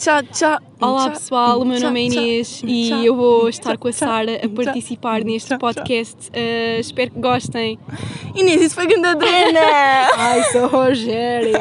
tchá, 0.00 0.22
tchá. 0.22 0.62
Olá 0.80 1.10
pessoal, 1.10 1.60
o 1.60 1.64
meu 1.66 1.78
nome 1.78 2.00
é 2.00 2.04
Inês 2.04 2.62
e 2.64 3.04
eu 3.04 3.14
vou 3.14 3.50
estar 3.50 3.76
com 3.76 3.86
a 3.86 3.92
Sara 3.92 4.40
a 4.42 4.48
participar 4.48 5.22
neste 5.22 5.58
podcast. 5.58 6.30
Uh, 6.30 6.80
espero 6.80 7.10
que 7.10 7.20
gostem. 7.20 7.78
Inês, 8.34 8.62
isso 8.62 8.74
foi 8.76 8.86
grande 8.86 9.08
adrena! 9.08 9.60
Ai, 10.16 10.42
sou 10.44 10.66
Rogério. 10.68 11.52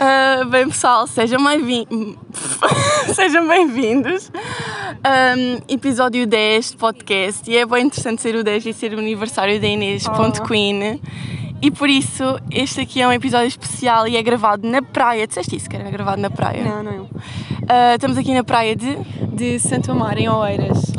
Ah, 0.00 0.44
bem 0.44 0.68
pessoal, 0.68 1.08
sejam 1.08 1.42
bem-vindos. 1.42 2.16
sejam 3.12 3.48
bem-vindos. 3.48 4.30
Ahm, 5.02 5.60
episódio 5.68 6.24
10 6.24 6.70
de 6.70 6.76
podcast. 6.76 7.50
E 7.50 7.56
é 7.56 7.66
bem 7.66 7.86
interessante 7.86 8.22
ser 8.22 8.36
o 8.36 8.44
10 8.44 8.66
e 8.66 8.72
ser 8.72 8.94
o 8.94 8.98
aniversário 9.00 9.60
da 9.60 9.66
Inês. 9.66 10.06
Oh. 10.06 10.46
Queen. 10.46 11.00
E 11.60 11.70
por 11.70 11.88
isso, 11.90 12.22
este 12.50 12.80
aqui 12.80 13.00
é 13.02 13.08
um 13.08 13.12
episódio 13.12 13.48
especial 13.48 14.06
e 14.06 14.16
é 14.16 14.22
gravado 14.22 14.66
na 14.68 14.80
praia. 14.80 15.26
Disseste 15.26 15.56
isso, 15.56 15.68
que 15.68 15.76
era 15.76 15.90
gravado 15.90 16.20
na 16.22 16.30
praia? 16.30 16.62
Não, 16.62 16.82
não. 16.82 17.08
Ah, 17.68 17.94
estamos 17.96 18.16
aqui 18.16 18.32
na 18.32 18.44
praia 18.44 18.76
de. 18.76 18.96
De 19.32 19.58
Santo 19.60 19.92
Amar, 19.92 20.18
em 20.18 20.28
Oeiras. 20.28 20.92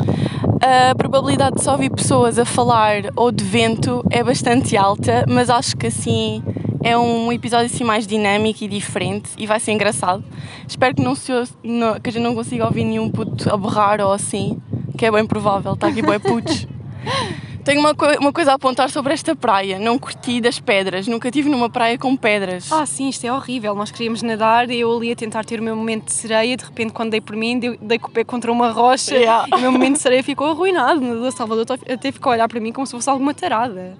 A 0.62 0.94
probabilidade 0.94 1.56
de 1.56 1.62
só 1.62 1.72
ouvir 1.72 1.90
pessoas 1.90 2.38
a 2.38 2.44
falar 2.44 3.02
ou 3.16 3.30
de 3.30 3.44
vento 3.44 4.02
é 4.10 4.22
bastante 4.22 4.76
alta, 4.76 5.24
mas 5.28 5.50
acho 5.50 5.76
que 5.76 5.86
assim 5.86 6.42
é 6.82 6.96
um 6.96 7.30
episódio 7.32 7.66
assim 7.66 7.84
mais 7.84 8.06
dinâmico 8.06 8.64
e 8.64 8.68
diferente 8.68 9.30
e 9.36 9.46
vai 9.46 9.60
ser 9.60 9.72
engraçado. 9.72 10.24
Espero 10.66 10.94
que, 10.94 11.02
não 11.02 11.14
se, 11.14 11.30
não- 11.62 12.00
que 12.00 12.08
a 12.08 12.12
gente 12.12 12.22
não 12.22 12.34
consiga 12.34 12.64
ouvir 12.64 12.84
nenhum 12.84 13.10
puto 13.10 13.52
a 13.52 13.56
berrar 13.58 14.00
ou 14.00 14.12
assim, 14.12 14.58
que 14.96 15.04
é 15.04 15.10
bem 15.10 15.26
provável, 15.26 15.72
está 15.74 15.88
aqui 15.88 16.00
bem 16.02 16.18
putos. 16.20 16.66
Tenho 17.64 17.80
uma, 17.80 17.94
coi- 17.94 18.16
uma 18.16 18.32
coisa 18.32 18.52
a 18.52 18.54
apontar 18.54 18.88
sobre 18.90 19.12
esta 19.12 19.36
praia, 19.36 19.78
não 19.78 19.98
curti 19.98 20.40
das 20.40 20.58
pedras, 20.58 21.06
nunca 21.06 21.28
estive 21.28 21.48
numa 21.50 21.68
praia 21.68 21.98
com 21.98 22.16
pedras. 22.16 22.70
Ah, 22.72 22.86
sim, 22.86 23.08
isto 23.08 23.24
é 23.26 23.32
horrível. 23.32 23.74
Nós 23.74 23.90
queríamos 23.90 24.22
nadar 24.22 24.70
e 24.70 24.80
eu 24.80 24.96
ali 24.96 25.12
a 25.12 25.16
tentar 25.16 25.44
ter 25.44 25.60
o 25.60 25.62
meu 25.62 25.76
momento 25.76 26.06
de 26.06 26.12
sereia. 26.12 26.56
De 26.56 26.64
repente, 26.64 26.92
quando 26.92 27.10
dei 27.10 27.20
por 27.20 27.36
mim, 27.36 27.58
dei, 27.58 27.78
dei 27.80 27.98
com 27.98 28.08
o 28.08 28.10
pé 28.10 28.24
contra 28.24 28.50
uma 28.50 28.70
rocha 28.70 29.14
Yeah. 29.14 29.46
e 29.50 29.54
o 29.54 29.58
meu 29.58 29.70
momento 29.72 29.94
de 29.96 30.00
sereia 30.02 30.22
ficou 30.22 30.48
arruinado. 30.48 31.00
O 31.04 31.30
Salvador 31.30 31.66
até 31.88 32.10
ficou 32.10 32.30
a 32.32 32.34
olhar 32.34 32.48
para 32.48 32.58
mim 32.60 32.72
como 32.72 32.86
se 32.86 32.92
fosse 32.92 33.10
alguma 33.10 33.34
tarada. 33.34 33.94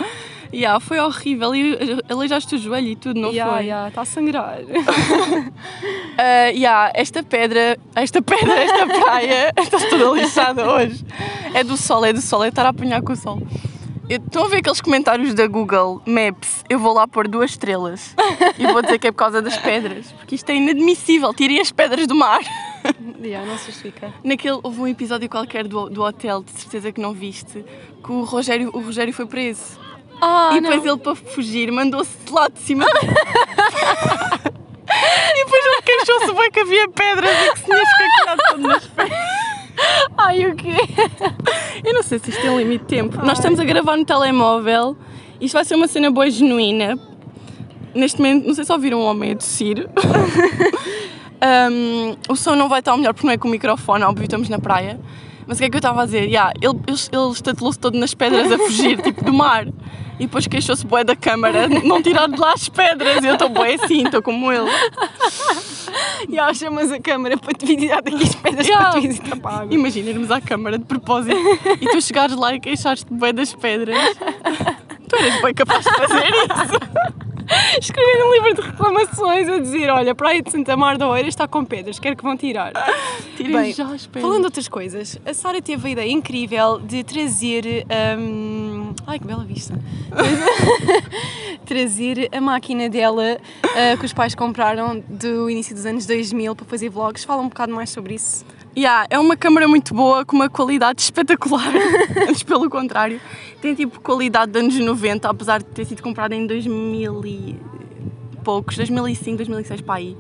Yeah, 0.53 0.81
foi 0.81 0.99
horrível 0.99 1.55
e 1.55 1.79
aleijaste 2.09 2.57
o 2.57 2.59
joelho 2.59 2.89
e 2.89 2.97
tudo, 2.97 3.21
não 3.21 3.33
Ya, 3.33 3.47
foi? 3.47 3.67
ya, 3.67 3.89
Está 3.89 4.01
a 4.01 4.05
sangrar. 4.05 4.59
Ah, 6.19 6.49
yeah, 6.53 6.91
esta 6.95 7.23
pedra, 7.23 7.79
esta 7.95 8.21
pedra, 8.21 8.53
esta 8.55 8.87
praia, 8.87 9.53
está 9.59 9.79
toda 9.89 10.21
lixada 10.21 10.69
hoje. 10.71 11.05
É 11.55 11.63
do 11.63 11.77
sol, 11.77 12.05
é 12.05 12.13
do 12.13 12.21
sol, 12.21 12.43
é 12.45 12.49
estar 12.49 12.67
a 12.67 12.71
apanhar 12.71 13.01
com 13.03 13.13
o 13.13 13.17
sol. 13.17 13.41
Estão 14.09 14.45
a 14.45 14.49
ver 14.49 14.57
aqueles 14.57 14.81
comentários 14.81 15.35
da 15.35 15.47
Google 15.47 16.03
Maps? 16.05 16.65
Eu 16.69 16.81
vou 16.81 16.93
lá 16.93 17.07
pôr 17.07 17.29
duas 17.29 17.53
estrelas 17.53 18.17
e 18.59 18.67
vou 18.67 18.83
dizer 18.83 18.99
que 18.99 19.07
é 19.07 19.13
por 19.13 19.19
causa 19.19 19.41
das 19.41 19.57
pedras, 19.57 20.11
porque 20.19 20.35
isto 20.35 20.51
é 20.51 20.57
inadmissível. 20.57 21.33
Tirem 21.33 21.61
as 21.61 21.71
pedras 21.71 22.07
do 22.07 22.15
mar. 22.15 22.41
Ya, 23.23 23.45
não 23.45 23.59
se 23.59 23.67
justifica. 23.67 24.11
Naquele, 24.25 24.59
houve 24.63 24.81
um 24.81 24.89
episódio 24.89 25.29
qualquer 25.29 25.69
do, 25.69 25.91
do 25.91 26.03
hotel, 26.03 26.43
de 26.43 26.53
certeza 26.53 26.91
que 26.91 26.99
não 26.99 27.13
viste, 27.13 27.63
que 28.03 28.11
o 28.11 28.23
Rogério, 28.25 28.71
o 28.73 28.81
Rogério 28.81 29.13
foi 29.13 29.27
preso. 29.27 29.79
Ah, 30.21 30.51
e 30.55 30.61
depois 30.61 30.85
ele, 30.85 30.99
para 30.99 31.15
fugir, 31.15 31.71
mandou-se 31.73 32.17
de 32.25 32.33
lá 32.33 32.49
de 32.49 32.59
cima. 32.59 32.85
e 32.93 32.99
depois 35.45 35.65
ele 35.65 35.83
queixou-se 35.83 36.35
bem 36.35 36.51
que 36.51 36.61
havia 36.61 36.89
pedras 36.89 37.31
e 37.31 37.53
que 37.53 37.59
se 37.59 37.65
tinha 37.65 37.83
escaqueado 37.83 38.43
todo 38.51 38.69
nas 38.69 38.87
pedras. 38.87 39.19
Ai, 40.19 40.47
o 40.47 40.55
quê? 40.55 40.77
Eu 41.85 41.95
não 41.95 42.03
sei 42.03 42.19
se 42.19 42.31
isto 42.31 42.43
tem 42.43 42.51
um 42.51 42.59
limite 42.59 42.85
de 42.85 42.89
tempo. 42.89 43.25
Nós 43.25 43.39
estamos 43.39 43.59
a 43.59 43.65
gravar 43.65 43.97
no 43.97 44.05
telemóvel. 44.05 44.97
Isto 45.41 45.55
vai 45.55 45.65
ser 45.65 45.75
uma 45.75 45.89
cena 45.89 46.11
boa 46.11 46.27
e 46.27 46.31
genuína. 46.31 46.99
Neste 47.95 48.19
momento, 48.19 48.47
não 48.47 48.55
sei 48.55 48.65
se 48.65 48.73
ouviram 48.73 49.01
um 49.01 49.05
homem 49.07 49.33
a 49.33 49.37
tossir. 49.37 49.89
Um, 51.43 52.17
o 52.29 52.37
som 52.37 52.55
não 52.55 52.69
vai 52.69 52.81
estar 52.81 52.95
melhor 52.97 53.15
porque 53.15 53.27
não 53.27 53.33
é 53.33 53.39
com 53.39 53.49
o 53.49 53.51
microfone, 53.51 54.05
óbvio, 54.05 54.25
estamos 54.25 54.49
na 54.51 54.59
praia. 54.59 55.01
Mas 55.47 55.57
o 55.57 55.61
que 55.61 55.65
é 55.67 55.71
que 55.71 55.77
eu 55.77 55.79
estava 55.79 56.03
a 56.03 56.05
dizer? 56.05 56.25
Yeah, 56.25 56.53
ele, 56.61 56.79
ele, 56.87 56.99
ele 57.13 57.33
estatelou-se 57.33 57.79
todo 57.79 57.99
nas 57.99 58.15
pedras 58.15 58.53
a 58.53 58.59
fugir, 58.59 59.01
tipo 59.01 59.25
do 59.25 59.33
mar. 59.33 59.67
E 60.21 60.27
depois 60.27 60.47
queixou-se 60.47 60.87
bué 60.87 61.03
da 61.03 61.17
câmara, 61.17 61.67
não 61.67 62.01
tirar 62.03 62.29
de 62.29 62.39
lá 62.39 62.53
as 62.53 62.69
pedras. 62.69 63.25
E 63.25 63.27
eu 63.27 63.33
estou 63.33 63.49
bué 63.49 63.75
assim, 63.75 64.05
estou 64.05 64.23
como 64.23 64.53
ele. 64.53 64.69
Ya, 66.29 66.53
chamas 66.55 66.93
a 66.93 67.01
câmara 67.01 67.37
para 67.37 67.53
te 67.53 67.67
vir 67.67 67.77
tirar 67.77 68.01
daqui 68.01 68.23
as 68.23 68.35
pedras 68.37 68.69
Ya. 68.69 68.79
para 68.79 68.99
ires 69.01 69.17
ir 69.17 69.37
para. 69.41 69.67
Imagina 69.75 70.11
irmos 70.11 70.31
à 70.31 70.41
câmara 70.41 70.79
de 70.79 70.85
propósito 70.85 71.35
e 71.81 71.89
tu 71.89 72.01
chegares 72.01 72.37
lá 72.37 72.55
e 72.55 72.61
queixares-te 72.61 73.13
bué 73.13 73.33
das 73.33 73.53
pedras. 73.55 73.99
Tu 75.09 75.17
eras 75.17 75.41
bem 75.43 75.53
capaz 75.55 75.85
de 75.85 75.91
fazer 75.93 76.29
isso. 76.29 77.30
Escrever 77.81 78.25
um 78.25 78.33
livro 78.33 78.55
de 78.55 78.61
reclamações 78.61 79.49
a 79.49 79.59
dizer: 79.59 79.91
Olha, 79.91 80.13
a 80.13 80.15
Praia 80.15 80.43
de 80.43 80.51
Santa 80.51 80.77
Mar 80.77 80.97
da 80.97 81.09
Oeira 81.09 81.29
está 81.29 81.49
com 81.49 81.65
pedras, 81.65 81.99
quero 81.99 82.17
que 82.17 82.23
vão 82.23 82.37
tirar. 82.37 82.73
Tirem 83.37 83.53
Bem, 83.53 83.73
já 83.73 83.87
as 83.87 84.07
pedras. 84.07 84.23
Falando 84.23 84.41
de 84.41 84.47
outras 84.47 84.69
coisas, 84.69 85.19
a 85.25 85.35
Sara 85.35 85.61
teve 85.61 85.89
a 85.89 85.91
ideia 85.91 86.11
incrível 86.11 86.79
de 86.79 87.03
trazer. 87.03 87.87
hum, 88.19 88.95
Ai, 89.07 89.19
que 89.19 89.27
bela 89.27 89.45
vista! 89.45 89.79
trazer 91.67 92.29
a 92.33 92.41
máquina 92.41 92.89
dela 92.89 93.39
ah, 93.65 93.97
que 93.99 94.05
os 94.05 94.13
pais 94.13 94.35
compraram 94.35 95.03
do 95.09 95.49
início 95.49 95.75
dos 95.75 95.87
anos 95.87 96.07
2000 96.07 96.55
para 96.57 96.67
fazer 96.67 96.89
vlogs. 96.89 97.25
Fala 97.25 97.43
um 97.43 97.49
bocado 97.49 97.73
mais 97.75 97.91
sobre 97.91 98.15
isso. 98.15 98.45
Yeah, 98.77 99.07
é 99.11 99.19
uma 99.19 99.37
câmara 99.37 99.67
muito 99.67 99.93
boa, 99.93 100.25
com 100.25 100.37
uma 100.37 100.49
qualidade 100.49 101.03
espetacular. 101.03 101.73
Antes, 102.29 102.43
pelo 102.43 102.71
contrário. 102.71 103.21
Tem 103.61 103.75
tipo 103.75 104.01
qualidade 104.01 104.53
de 104.53 104.59
anos 104.59 104.79
90, 104.79 105.29
apesar 105.29 105.59
de 105.59 105.67
ter 105.67 105.85
sido 105.85 106.03
comprada 106.03 106.35
em 106.35 106.47
2000 106.47 107.27
e 107.27 107.57
poucos, 108.45 108.77
2005, 108.77 109.37
2006 109.39 109.81
para 109.81 109.95
aí. 109.97 110.17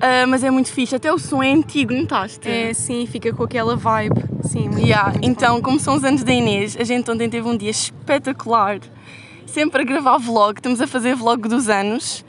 Ah, 0.00 0.26
mas 0.26 0.42
é 0.42 0.50
muito 0.50 0.70
fixe, 0.70 0.96
até 0.96 1.12
o 1.12 1.18
som 1.18 1.42
é 1.42 1.52
antigo, 1.52 1.92
notaste? 1.92 2.48
É, 2.48 2.72
sim, 2.72 3.06
fica 3.06 3.32
com 3.34 3.42
aquela 3.44 3.76
vibe. 3.76 4.24
Sim, 4.44 4.68
muito, 4.68 4.80
Yeah, 4.80 5.10
muito 5.10 5.26
então, 5.26 5.60
como 5.60 5.78
são 5.78 5.94
os 5.94 6.04
anos 6.04 6.24
da 6.24 6.32
Inês, 6.32 6.76
a 6.80 6.84
gente 6.84 7.10
ontem 7.10 7.28
teve 7.28 7.46
um 7.46 7.56
dia 7.56 7.70
espetacular. 7.70 8.80
Sempre 9.44 9.82
a 9.82 9.84
gravar 9.84 10.16
vlog, 10.16 10.58
estamos 10.58 10.80
a 10.80 10.86
fazer 10.86 11.14
vlog 11.14 11.46
dos 11.46 11.68
anos. 11.68 12.24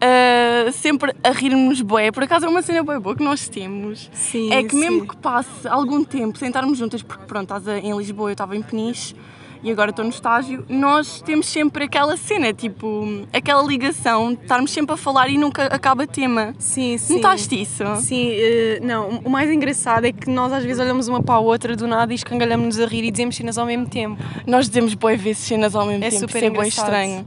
Ah, 0.00 0.70
sempre 0.72 1.14
a 1.22 1.30
rirmos 1.30 1.80
bué. 1.80 2.10
Por 2.10 2.22
acaso 2.22 2.46
é 2.46 2.48
uma 2.48 2.62
cena 2.62 2.82
bué 2.82 2.98
boa 2.98 3.16
que 3.16 3.22
nós 3.22 3.48
temos. 3.48 4.10
Sim, 4.12 4.52
é 4.52 4.62
que 4.62 4.74
mesmo 4.74 5.00
sim. 5.00 5.06
que 5.06 5.16
passe 5.16 5.66
algum 5.68 6.04
tempo 6.04 6.38
sem 6.38 6.48
estarmos 6.48 6.78
juntas, 6.78 7.02
porque 7.02 7.24
pronto, 7.24 7.54
estás 7.54 7.82
em 7.82 7.96
Lisboa, 7.96 8.30
eu 8.30 8.32
estava 8.32 8.56
em 8.56 8.62
Peniche 8.62 9.14
e 9.60 9.72
agora 9.72 9.90
estou 9.90 10.04
no 10.04 10.10
estágio, 10.12 10.64
nós 10.68 11.20
temos 11.20 11.48
sempre 11.48 11.84
aquela 11.84 12.16
cena, 12.16 12.52
tipo, 12.52 13.04
aquela 13.32 13.60
ligação, 13.62 14.30
estarmos 14.32 14.70
sempre 14.70 14.94
a 14.94 14.96
falar 14.96 15.28
e 15.28 15.36
nunca 15.36 15.64
acaba 15.64 16.06
tema. 16.06 16.54
Sim, 16.60 16.96
sim. 16.96 17.16
Notaste 17.16 17.60
isso? 17.62 17.82
Sim, 17.96 18.30
eh, 18.34 18.78
não, 18.80 19.20
o 19.24 19.28
mais 19.28 19.50
engraçado 19.50 20.04
é 20.04 20.12
que 20.12 20.30
nós 20.30 20.52
às 20.52 20.62
vezes 20.62 20.78
olhamos 20.80 21.08
uma 21.08 21.20
para 21.20 21.34
a 21.34 21.40
outra 21.40 21.74
do 21.74 21.88
nada 21.88 22.12
e 22.12 22.14
escangalhamos-nos 22.14 22.78
a 22.78 22.86
rir 22.86 23.02
e 23.04 23.10
dizemos 23.10 23.34
cenas 23.34 23.58
ao 23.58 23.66
mesmo 23.66 23.88
tempo. 23.88 24.22
Nós 24.46 24.68
dizemos 24.68 24.94
bué 24.94 25.16
vezes 25.16 25.38
cenas 25.42 25.74
ao 25.74 25.84
mesmo 25.86 26.04
É 26.04 26.10
tempo, 26.10 26.20
super 26.20 26.36
isso 26.36 26.44
é 26.44 26.48
engraçado. 26.48 26.84
estranho. 26.84 27.26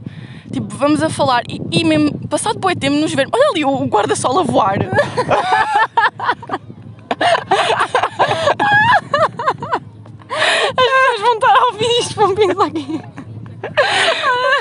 Tipo, 0.52 0.76
vamos 0.76 1.02
a 1.02 1.08
falar 1.08 1.42
e, 1.48 1.60
e 1.70 1.84
mesmo, 1.84 2.28
passado 2.28 2.58
bué 2.58 2.74
tempo, 2.74 2.96
nos 2.96 3.14
ver, 3.14 3.26
olha 3.32 3.48
ali 3.50 3.64
o, 3.64 3.86
guarda-sol 3.86 4.38
a 4.38 4.42
voar. 4.42 4.76
As 10.74 10.74
pessoas 10.74 11.20
vão 11.20 11.34
estar 11.34 11.54
a 11.54 11.64
ouvir 11.66 11.98
isto, 12.00 12.14
vão 12.14 12.34
pensar 12.34 12.70
que. 12.70 13.00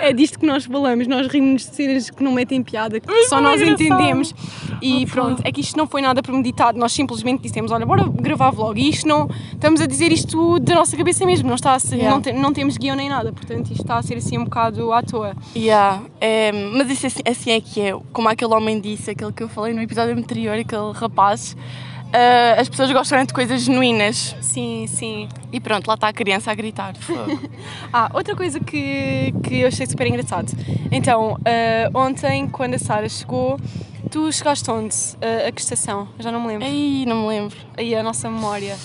é 0.00 0.12
disto 0.12 0.38
que 0.38 0.46
nós 0.46 0.64
falamos, 0.64 1.06
nós 1.06 1.26
rimos 1.26 1.68
de 1.68 1.74
cenas 1.76 2.10
que 2.10 2.22
não 2.22 2.32
metem 2.32 2.62
piada, 2.62 2.98
que 3.00 3.06
Mas 3.10 3.28
só 3.28 3.38
é 3.38 3.40
nós 3.40 3.60
engraçado. 3.60 3.82
entendemos. 3.82 4.34
E 4.80 5.06
pronto, 5.06 5.40
é 5.44 5.52
que 5.52 5.60
isto 5.60 5.76
não 5.76 5.86
foi 5.86 6.02
nada 6.02 6.22
premeditado, 6.22 6.78
nós 6.78 6.92
simplesmente 6.92 7.42
dissemos: 7.42 7.70
olha, 7.70 7.86
bora 7.86 8.04
gravar 8.08 8.50
vlog. 8.50 8.80
E 8.80 8.88
isto 8.88 9.06
não. 9.06 9.28
Estamos 9.52 9.80
a 9.80 9.86
dizer 9.86 10.10
isto 10.12 10.58
da 10.58 10.74
nossa 10.74 10.96
cabeça 10.96 11.24
mesmo, 11.24 11.48
não, 11.48 11.54
está 11.54 11.74
a 11.74 11.78
ser, 11.78 11.96
Yeah. 11.96 12.10
não, 12.16 12.20
te- 12.22 12.32
não 12.32 12.52
temos 12.52 12.76
guião 12.76 12.96
nem 12.96 13.08
nada, 13.08 13.32
portanto 13.32 13.70
isto 13.70 13.82
está 13.82 13.96
a 13.98 14.02
ser 14.02 14.16
assim 14.16 14.36
um 14.38 14.44
bocado 14.44 14.92
à 14.92 15.02
toa. 15.02 15.36
Yeah, 15.54 16.02
é, 16.20 16.50
mas 16.50 16.90
isso 16.90 17.06
assim, 17.06 17.22
assim 17.24 17.50
é 17.52 17.60
que 17.60 17.80
é. 17.80 17.94
Como 18.12 18.28
aquele 18.28 18.52
homem 18.54 18.80
disse, 18.80 19.10
aquele 19.10 19.32
que 19.32 19.42
eu 19.42 19.48
falei 19.48 19.72
no 19.72 19.80
episódio 19.82 20.16
anterior, 20.18 20.58
aquele 20.58 20.92
rapaz, 20.92 21.56
ah, 22.12 22.60
as 22.60 22.68
pessoas 22.68 22.92
gostam 22.92 23.24
de 23.24 23.32
coisas 23.32 23.62
genuínas. 23.62 24.36
Sim, 24.40 24.86
sim. 24.86 25.28
E 25.50 25.58
pronto, 25.58 25.86
lá 25.88 25.94
está 25.94 26.08
a 26.08 26.12
criança 26.12 26.50
a 26.50 26.54
gritar. 26.54 26.94
Ah, 27.94 28.10
outra 28.14 28.34
coisa 28.34 28.58
que, 28.58 29.34
que 29.44 29.60
eu 29.60 29.68
achei 29.68 29.86
super 29.86 30.06
engraçado. 30.06 30.50
Então, 30.90 31.36
ah, 31.44 31.90
ontem, 31.94 32.48
quando 32.48 32.74
a 32.74 32.78
Sara 32.78 33.08
chegou, 33.08 33.60
tu 34.10 34.32
chegaste 34.32 34.70
onde? 34.70 34.96
Ah, 35.20 35.48
a 35.48 35.52
que 35.52 35.60
estação? 35.60 36.08
Eu 36.18 36.24
Já 36.24 36.32
não 36.32 36.40
me 36.40 36.48
lembro. 36.48 36.66
Ei, 36.66 37.04
não 37.06 37.22
me 37.22 37.28
lembro. 37.28 37.56
Aí 37.76 37.94
a 37.94 38.02
nossa 38.02 38.30
memória. 38.30 38.76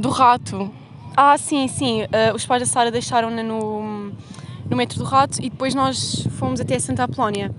Do 0.00 0.10
rato. 0.10 0.70
Ah, 1.16 1.36
sim, 1.38 1.68
sim. 1.68 2.02
os 2.34 2.46
pais 2.46 2.62
da 2.62 2.66
Sara 2.66 2.90
deixaram-na 2.90 3.42
no, 3.42 4.12
no 4.68 4.76
metro 4.76 4.98
do 4.98 5.04
Rato 5.04 5.38
e 5.40 5.50
depois 5.50 5.74
nós 5.74 6.26
fomos 6.38 6.60
até 6.60 6.78
Santa 6.78 7.04
Apolónia. 7.04 7.52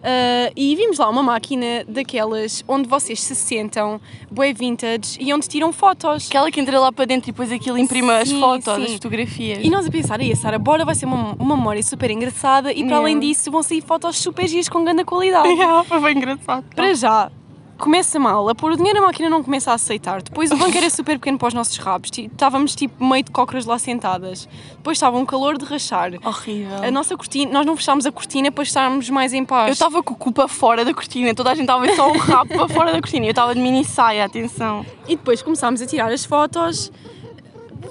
Uh, 0.00 0.50
e 0.56 0.74
vimos 0.76 0.98
lá 0.98 1.08
uma 1.10 1.22
máquina 1.22 1.84
daquelas 1.86 2.64
onde 2.66 2.88
vocês 2.88 3.20
se 3.20 3.34
sentam, 3.34 4.00
bué 4.30 4.52
vintage, 4.52 5.18
e 5.20 5.32
onde 5.32 5.46
tiram 5.46 5.72
fotos. 5.72 6.28
Aquela 6.28 6.50
que 6.50 6.58
entra 6.58 6.80
lá 6.80 6.90
para 6.90 7.04
dentro 7.04 7.28
e 7.28 7.32
depois 7.32 7.52
aquilo 7.52 7.76
imprime 7.76 8.10
as 8.10 8.32
fotos, 8.32 8.74
sim. 8.74 8.84
as 8.84 8.92
fotografias. 8.94 9.58
E 9.62 9.68
nós 9.68 9.86
a 9.86 9.90
pensar, 9.90 10.18
aí 10.20 10.34
Sara, 10.34 10.58
bora, 10.58 10.84
vai 10.84 10.94
ser 10.94 11.04
uma, 11.04 11.34
uma 11.38 11.56
memória 11.56 11.82
super 11.82 12.10
engraçada 12.10 12.72
e 12.72 12.76
para 12.76 12.90
Yeah. 12.90 12.98
além 12.98 13.20
disso 13.20 13.50
vão 13.50 13.62
sair 13.62 13.80
fotos 13.82 14.18
super 14.18 14.48
giras 14.48 14.68
com 14.68 14.82
grande 14.82 15.04
qualidade. 15.04 15.48
Yeah, 15.60 15.84
foi 15.84 16.00
bem 16.00 16.16
engraçado. 16.16 16.64
Para 16.74 16.94
já, 16.94 17.30
começa 17.80 18.18
mal, 18.18 18.48
a 18.48 18.54
pôr 18.54 18.72
o 18.72 18.76
dinheiro 18.76 18.98
a 19.00 19.06
máquina 19.06 19.28
não 19.28 19.42
começa 19.42 19.72
a 19.72 19.74
aceitar. 19.74 20.22
Depois 20.22 20.50
o 20.52 20.56
banco 20.56 20.76
era 20.76 20.88
super 20.90 21.18
pequeno 21.18 21.38
para 21.38 21.48
os 21.48 21.54
nossos 21.54 21.76
rabos, 21.78 22.10
ti- 22.10 22.30
estávamos 22.32 22.76
tipo 22.76 23.04
meio 23.04 23.24
de 23.24 23.30
cócoras 23.30 23.64
lá 23.66 23.78
sentadas. 23.78 24.48
Depois 24.76 24.96
estava 24.98 25.16
um 25.16 25.26
calor 25.26 25.58
de 25.58 25.64
rachar. 25.64 26.12
Horrível. 26.24 26.84
A 26.84 26.90
nossa 26.90 27.16
cortina, 27.16 27.50
nós 27.52 27.66
não 27.66 27.76
fechámos 27.76 28.06
a 28.06 28.12
cortina 28.12 28.52
para 28.52 28.62
estarmos 28.62 29.10
mais 29.10 29.32
em 29.32 29.44
paz. 29.44 29.66
Eu 29.68 29.72
estava 29.72 30.02
com 30.02 30.14
o 30.14 30.16
cu 30.16 30.30
para 30.32 30.46
fora 30.46 30.84
da 30.84 30.94
cortina, 30.94 31.34
toda 31.34 31.50
a 31.50 31.54
gente 31.54 31.62
estava 31.64 31.82
a 31.82 31.86
ver 31.86 31.96
só 31.96 32.08
o 32.10 32.16
rabo 32.16 32.54
para 32.54 32.68
fora 32.68 32.92
da 32.92 33.00
cortina. 33.00 33.26
Eu 33.26 33.30
estava 33.30 33.54
de 33.54 33.60
mini 33.60 33.84
saia, 33.84 34.24
atenção. 34.24 34.84
E 35.08 35.16
depois 35.16 35.42
começámos 35.42 35.80
a 35.82 35.86
tirar 35.86 36.12
as 36.12 36.24
fotos. 36.24 36.92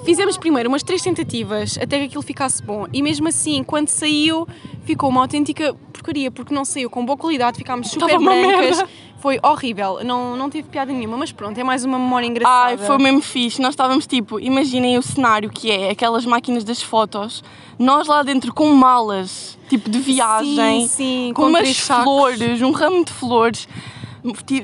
Fizemos 0.05 0.37
primeiro 0.37 0.69
umas 0.69 0.81
três 0.83 1.01
tentativas 1.01 1.77
até 1.81 1.99
que 1.99 2.05
aquilo 2.05 2.21
ficasse 2.21 2.63
bom. 2.63 2.85
E 2.93 3.01
mesmo 3.01 3.27
assim, 3.27 3.63
quando 3.63 3.89
saiu, 3.89 4.47
ficou 4.85 5.09
uma 5.09 5.21
autêntica 5.21 5.75
porcaria, 5.91 6.31
porque 6.31 6.53
não 6.53 6.63
saiu 6.63 6.89
com 6.89 7.05
boa 7.05 7.17
qualidade, 7.17 7.57
ficámos 7.57 7.89
super 7.89 8.17
brancas. 8.19 8.83
Foi 9.21 9.37
horrível, 9.43 9.99
não, 10.03 10.37
não 10.37 10.49
teve 10.49 10.69
piada 10.69 10.93
nenhuma, 10.93 11.17
mas 11.17 11.31
pronto, 11.31 11.57
é 11.59 11.63
mais 11.63 11.83
uma 11.83 11.99
memória 11.99 12.25
engraçada. 12.25 12.69
Ai, 12.69 12.77
foi 12.77 12.97
mesmo 12.97 13.21
fixe. 13.21 13.61
Nós 13.61 13.71
estávamos 13.73 14.07
tipo, 14.07 14.39
imaginem 14.39 14.97
o 14.97 15.01
cenário 15.01 15.49
que 15.49 15.69
é, 15.69 15.89
aquelas 15.89 16.25
máquinas 16.25 16.63
das 16.63 16.81
fotos, 16.81 17.43
nós 17.77 18.07
lá 18.07 18.23
dentro 18.23 18.53
com 18.53 18.67
malas, 18.73 19.57
tipo 19.67 19.89
de 19.89 19.97
Sim, 19.97 20.03
viagem, 20.03 20.87
sim, 20.87 21.31
com, 21.35 21.43
com 21.43 21.49
umas 21.49 21.77
flores, 21.79 22.61
um 22.61 22.71
ramo 22.71 23.03
de 23.03 23.11
flores. 23.11 23.67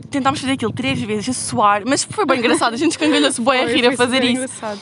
Tentámos 0.10 0.40
fazer 0.40 0.54
aquilo 0.54 0.72
três 0.74 1.02
vezes, 1.02 1.30
a 1.30 1.34
suar, 1.34 1.84
mas 1.86 2.04
foi 2.04 2.26
bem 2.26 2.40
engraçado. 2.40 2.74
A 2.74 2.78
gente 2.78 2.92
escangalhou-se 2.92 3.42
bem 3.42 3.60
a 3.62 3.66
rir 3.68 3.88
a 3.88 3.96
fazer 3.98 4.24
isso. 4.24 4.34
engraçado. 4.34 4.80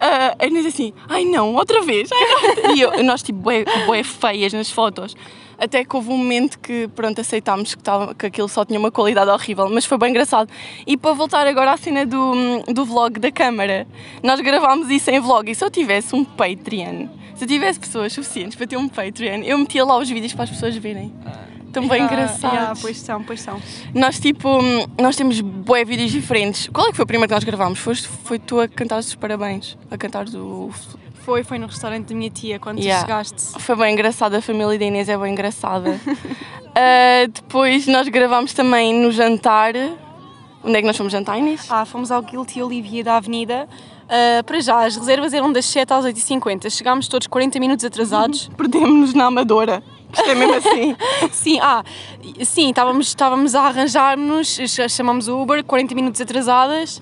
Ah, 0.00 0.36
a 0.38 0.46
Inês 0.46 0.66
assim, 0.66 0.92
ai 1.08 1.24
não, 1.24 1.54
outra 1.54 1.80
vez. 1.82 2.10
ai 2.12 2.64
não." 2.64 2.74
E 2.76 2.80
eu- 2.80 3.02
nós 3.02 3.22
tipo, 3.22 3.38
bué, 3.40 3.64
bué 3.86 4.02
feias 4.04 4.52
nas 4.52 4.70
fotos. 4.70 5.16
Até 5.58 5.84
que 5.84 5.96
houve 5.96 6.10
um 6.10 6.18
momento 6.18 6.58
que, 6.58 6.86
pronto, 6.94 7.20
aceitámos 7.20 7.74
que, 7.74 7.82
tava, 7.82 8.14
que 8.14 8.26
aquilo 8.26 8.48
só 8.48 8.64
tinha 8.64 8.78
uma 8.78 8.90
qualidade 8.90 9.30
horrível, 9.30 9.68
mas 9.70 9.84
foi 9.86 9.96
bem 9.96 10.10
engraçado. 10.10 10.50
E 10.86 10.96
para 10.96 11.12
voltar 11.14 11.46
agora 11.46 11.72
à 11.72 11.76
cena 11.76 12.04
do, 12.04 12.62
do 12.72 12.84
vlog 12.84 13.18
da 13.18 13.32
câmara, 13.32 13.86
nós 14.22 14.40
gravámos 14.40 14.90
isso 14.90 15.10
em 15.10 15.18
vlog 15.20 15.50
e 15.50 15.54
se 15.54 15.64
eu 15.64 15.70
tivesse 15.70 16.14
um 16.14 16.24
Patreon, 16.24 17.08
se 17.34 17.44
eu 17.44 17.48
tivesse 17.48 17.80
pessoas 17.80 18.12
suficientes 18.12 18.54
para 18.56 18.66
ter 18.66 18.76
um 18.76 18.88
Patreon, 18.88 19.42
eu 19.44 19.56
metia 19.58 19.84
lá 19.84 19.96
os 19.98 20.08
vídeos 20.10 20.32
para 20.34 20.44
as 20.44 20.50
pessoas 20.50 20.76
verem. 20.76 21.12
Estão 21.66 21.88
bem 21.88 22.00
Ah, 22.02 22.04
engraçados. 22.04 22.42
yeah, 22.58 22.74
pois 22.80 22.98
são, 22.98 23.22
pois 23.22 23.40
são. 23.40 23.60
Nós 23.94 24.18
tipo, 24.18 24.48
nós 24.98 25.14
temos 25.16 25.40
bué 25.42 25.84
vídeos 25.84 26.10
diferentes. 26.10 26.68
Qual 26.72 26.86
é 26.86 26.90
que 26.90 26.96
foi 26.96 27.02
o 27.04 27.06
primeiro 27.06 27.28
que 27.28 27.34
nós 27.34 27.44
gravámos? 27.44 27.78
Foste, 27.78 28.08
foi 28.08 28.38
tu 28.38 28.60
a 28.60 28.66
cantar 28.68 28.98
os 28.98 29.14
parabéns, 29.14 29.76
a 29.90 29.98
cantar 29.98 30.26
o... 30.28 30.70
Foi, 31.26 31.42
foi 31.42 31.58
no 31.58 31.66
restaurante 31.66 32.06
da 32.06 32.14
minha 32.14 32.30
tia 32.30 32.58
quando 32.60 32.78
Yeah. 32.78 33.02
tu 33.04 33.08
chegaste. 33.08 33.60
Foi 33.60 33.74
bem 33.74 33.92
engraçado, 33.92 34.34
a 34.36 34.40
família 34.40 34.78
da 34.78 34.84
Inês 34.84 35.08
é 35.08 35.18
bem 35.18 35.32
engraçada. 35.32 36.00
Ah, 36.78 37.26
depois 37.32 37.86
nós 37.86 38.06
gravámos 38.06 38.52
também 38.52 38.92
no 38.94 39.10
jantar. 39.10 39.72
Onde 40.62 40.76
é 40.76 40.80
que 40.82 40.86
nós 40.86 40.94
fomos 40.94 41.10
jantar, 41.10 41.38
Inês? 41.38 41.66
Ah, 41.70 41.86
fomos 41.86 42.10
ao 42.12 42.20
Guilty 42.20 42.60
Olivia 42.62 43.02
da 43.02 43.16
Avenida. 43.16 43.66
Ah, 44.06 44.42
para 44.44 44.60
já, 44.60 44.84
as 44.84 44.94
reservas 44.94 45.32
eram 45.32 45.50
das 45.50 45.64
7 45.64 45.90
às 45.94 46.04
8h50. 46.04 46.68
Chegámos 46.70 47.08
todos 47.08 47.26
40 47.28 47.58
minutos 47.58 47.82
atrasados. 47.82 48.48
Perdemos-nos 48.58 49.14
na 49.14 49.24
Amadora. 49.24 49.82
Isto 50.12 50.28
é 50.30 50.34
mesmo 50.34 50.54
assim. 50.54 50.96
Sim, 51.32 51.58
ah, 51.62 51.82
sim, 52.44 52.68
estávamos, 52.68 53.08
estávamos 53.08 53.54
a 53.54 53.62
arranjar-nos, 53.62 54.46
ch- 54.56 54.88
chamámos 54.90 55.28
o 55.28 55.40
Uber, 55.40 55.64
40 55.64 55.94
minutos 55.94 56.20
atrasadas. 56.20 57.00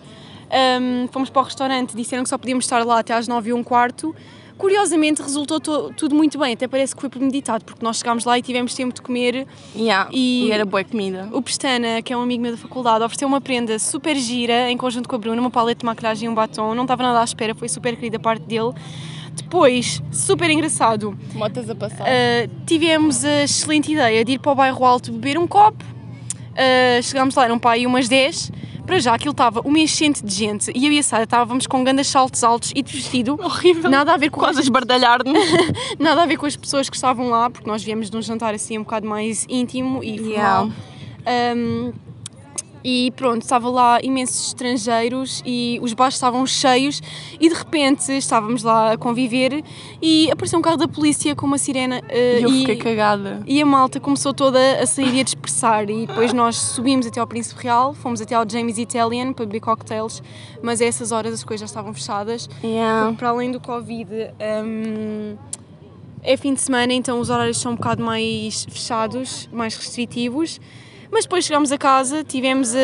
Ahm, 0.51 1.09
fomos 1.11 1.31
para 1.31 1.43
o 1.43 1.45
restaurante, 1.45 1.95
disseram 1.97 2.23
que 2.23 2.29
só 2.29 2.39
podíamos 2.39 2.65
estar 2.65 2.85
lá 2.85 2.99
até 3.01 3.13
às 3.15 3.27
9 3.29 3.51
e 3.51 3.53
um 3.53 3.63
quarto. 3.65 4.15
Curiosamente, 4.57 5.21
resultou 5.21 5.59
to- 5.59 5.93
tudo 5.97 6.15
muito 6.15 6.39
bem, 6.39 6.53
até 6.55 6.69
parece 6.69 6.95
que 6.95 7.01
foi 7.01 7.11
premeditado, 7.11 7.65
porque 7.65 7.85
nós 7.85 7.99
chegámos 7.99 8.25
lá 8.25 8.39
e 8.39 8.43
tivemos 8.43 8.73
tempo 8.73 8.95
de 8.95 9.03
comer. 9.03 9.49
Yeah, 9.75 10.09
E- 10.13 10.47
e... 10.47 10.53
era 10.53 10.65
boa 10.65 10.85
comida. 10.85 11.29
O 11.33 11.43
Pestana, 11.43 12.01
que 12.03 12.13
é 12.13 12.17
um 12.17 12.23
amigo 12.23 12.41
meu 12.41 12.53
da 12.53 12.59
faculdade, 12.59 13.03
ofereceu 13.05 13.27
uma 13.27 13.41
prenda 13.41 13.77
super 13.81 14.15
gira, 14.15 14.71
em 14.71 14.77
conjunto 14.77 15.09
com 15.09 15.17
a 15.17 15.19
Bruna, 15.19 15.41
uma 15.41 15.51
paleta 15.51 15.81
de 15.81 15.87
maquilhagem 15.87 16.27
e 16.27 16.29
um 16.31 16.35
batom. 16.35 16.73
Não 16.73 16.85
estava 16.85 17.03
nada 17.03 17.21
à 17.21 17.25
espera, 17.25 17.53
foi 17.53 17.69
super 17.69 17.97
querida 17.97 18.17
a 18.17 18.21
parte 18.21 18.43
dele. 18.45 18.73
Depois, 19.35 20.01
super 20.13 20.49
engraçado, 20.49 21.19
Motas 21.35 21.69
a 21.69 21.75
passar. 21.75 22.05
Uh, 22.05 22.49
tivemos 22.65 23.25
a 23.25 23.43
excelente 23.43 23.91
ideia 23.93 24.25
de 24.25 24.33
ir 24.33 24.39
para 24.39 24.53
o 24.53 24.55
bairro 24.55 24.85
Alto 24.85 25.11
beber 25.11 25.37
um 25.37 25.49
copo. 25.49 25.83
Uh, 26.53 27.03
chegámos 27.03 27.35
lá, 27.35 27.45
eram 27.45 27.59
para 27.59 27.73
aí 27.73 27.85
umas 27.87 28.09
10. 28.09 28.53
Para 28.87 28.99
já, 28.99 29.15
aquilo 29.15 29.31
estava 29.31 29.61
uma 29.61 29.79
enchente 29.79 30.23
de 30.23 30.35
gente 30.35 30.71
e 30.75 30.87
eu 30.87 30.93
e 30.93 30.99
a 30.99 31.03
Sara 31.03 31.25
estávamos 31.25 31.67
com 31.67 31.83
grandes 31.83 32.07
saltos 32.07 32.45
altos 32.45 32.71
e 32.75 32.83
de 32.83 32.93
vestido. 32.93 33.39
Horrível. 33.43 33.91
Nada 33.91 34.13
a 34.13 34.17
ver 34.17 34.31
com 34.31 34.41
Quase 34.41 34.59
a 34.59 34.63
esbardalhar-nos. 34.63 35.39
nada 35.99 36.23
a 36.23 36.27
ver 36.27 36.37
com 36.37 36.45
as 36.45 36.55
pessoas 36.55 36.91
que 36.91 36.97
estavam 36.97 37.31
lá, 37.31 37.49
porque 37.49 37.69
nós 37.69 37.83
viemos 37.83 38.11
de 38.11 38.17
um 38.17 38.23
jantar 38.23 38.55
assim 38.55 38.77
um 38.77 38.83
bocado 38.83 39.07
mais 39.07 39.47
íntimo 39.49 40.05
e 40.05 40.19
formal. 40.19 40.71
Um, 41.57 41.93
e 42.85 43.11
pronto, 43.17 43.41
estava 43.43 43.71
lá 43.71 43.99
imensos 44.03 44.49
estrangeiros 44.49 45.43
e 45.47 45.79
os 45.83 45.95
bares 45.95 46.15
estavam 46.17 46.47
cheios 46.47 47.01
e 47.41 47.49
de 47.49 47.55
repente 47.55 48.13
estávamos 48.13 48.63
lá 48.63 48.93
a 48.93 48.99
conviver 48.99 49.65
e 50.03 50.31
apareceu 50.31 50.59
um 50.59 50.63
carro 50.63 50.77
da 50.77 50.87
polícia 50.87 51.35
com 51.35 51.47
uma 51.47 51.57
sirena 51.57 52.01
uh, 52.01 52.39
E 52.39 52.43
eu 52.43 52.51
e, 52.51 52.59
fiquei 52.61 52.77
cagada. 52.77 53.43
e 53.47 53.63
a 53.63 53.65
malta 53.65 53.99
começou 53.99 54.35
toda 54.35 54.59
a 54.83 54.87
sair 54.87 55.15
e 55.17 55.21
a 55.21 55.23
dispersar 55.23 55.89
e 55.89 56.07
depois 56.07 56.33
nós 56.35 56.57
subimos 56.57 57.07
até 57.07 57.21
ao 57.21 57.27
Príncipe 57.27 57.63
Real, 57.63 57.95
fomos 57.95 58.21
até 58.21 58.35
ao 58.35 58.45
James 58.47 58.77
Italian 58.77 59.33
para 59.33 59.47
beber 59.47 59.61
cocktails, 59.61 60.23
mas 60.63 60.83
a 60.83 60.85
essas 60.85 61.11
horas 61.11 61.33
as 61.33 61.43
coisas 61.43 61.61
já 61.61 61.67
estavam 61.67 61.95
fechadas 61.95 62.49
Yeah. 62.63 63.15
para 63.17 63.31
além 63.31 63.51
do 63.51 63.61
Covid, 63.61 64.11
hum, 64.65 65.37
é 66.23 66.37
fim 66.37 66.53
de 66.55 66.61
semana, 66.61 66.93
então 66.93 67.19
os 67.21 67.31
horários 67.31 67.59
são 67.59 67.73
um 67.73 67.77
bocado 67.77 68.03
mais 68.05 68.67
fechados, 68.71 69.49
mais 69.53 69.75
restritivos. 69.77 70.61
Mas 71.15 71.27
depois 71.27 71.45
chegámos 71.45 71.71
a 71.71 71.79
casa, 71.79 72.25
tivemos 72.25 72.75
a. 72.75 72.79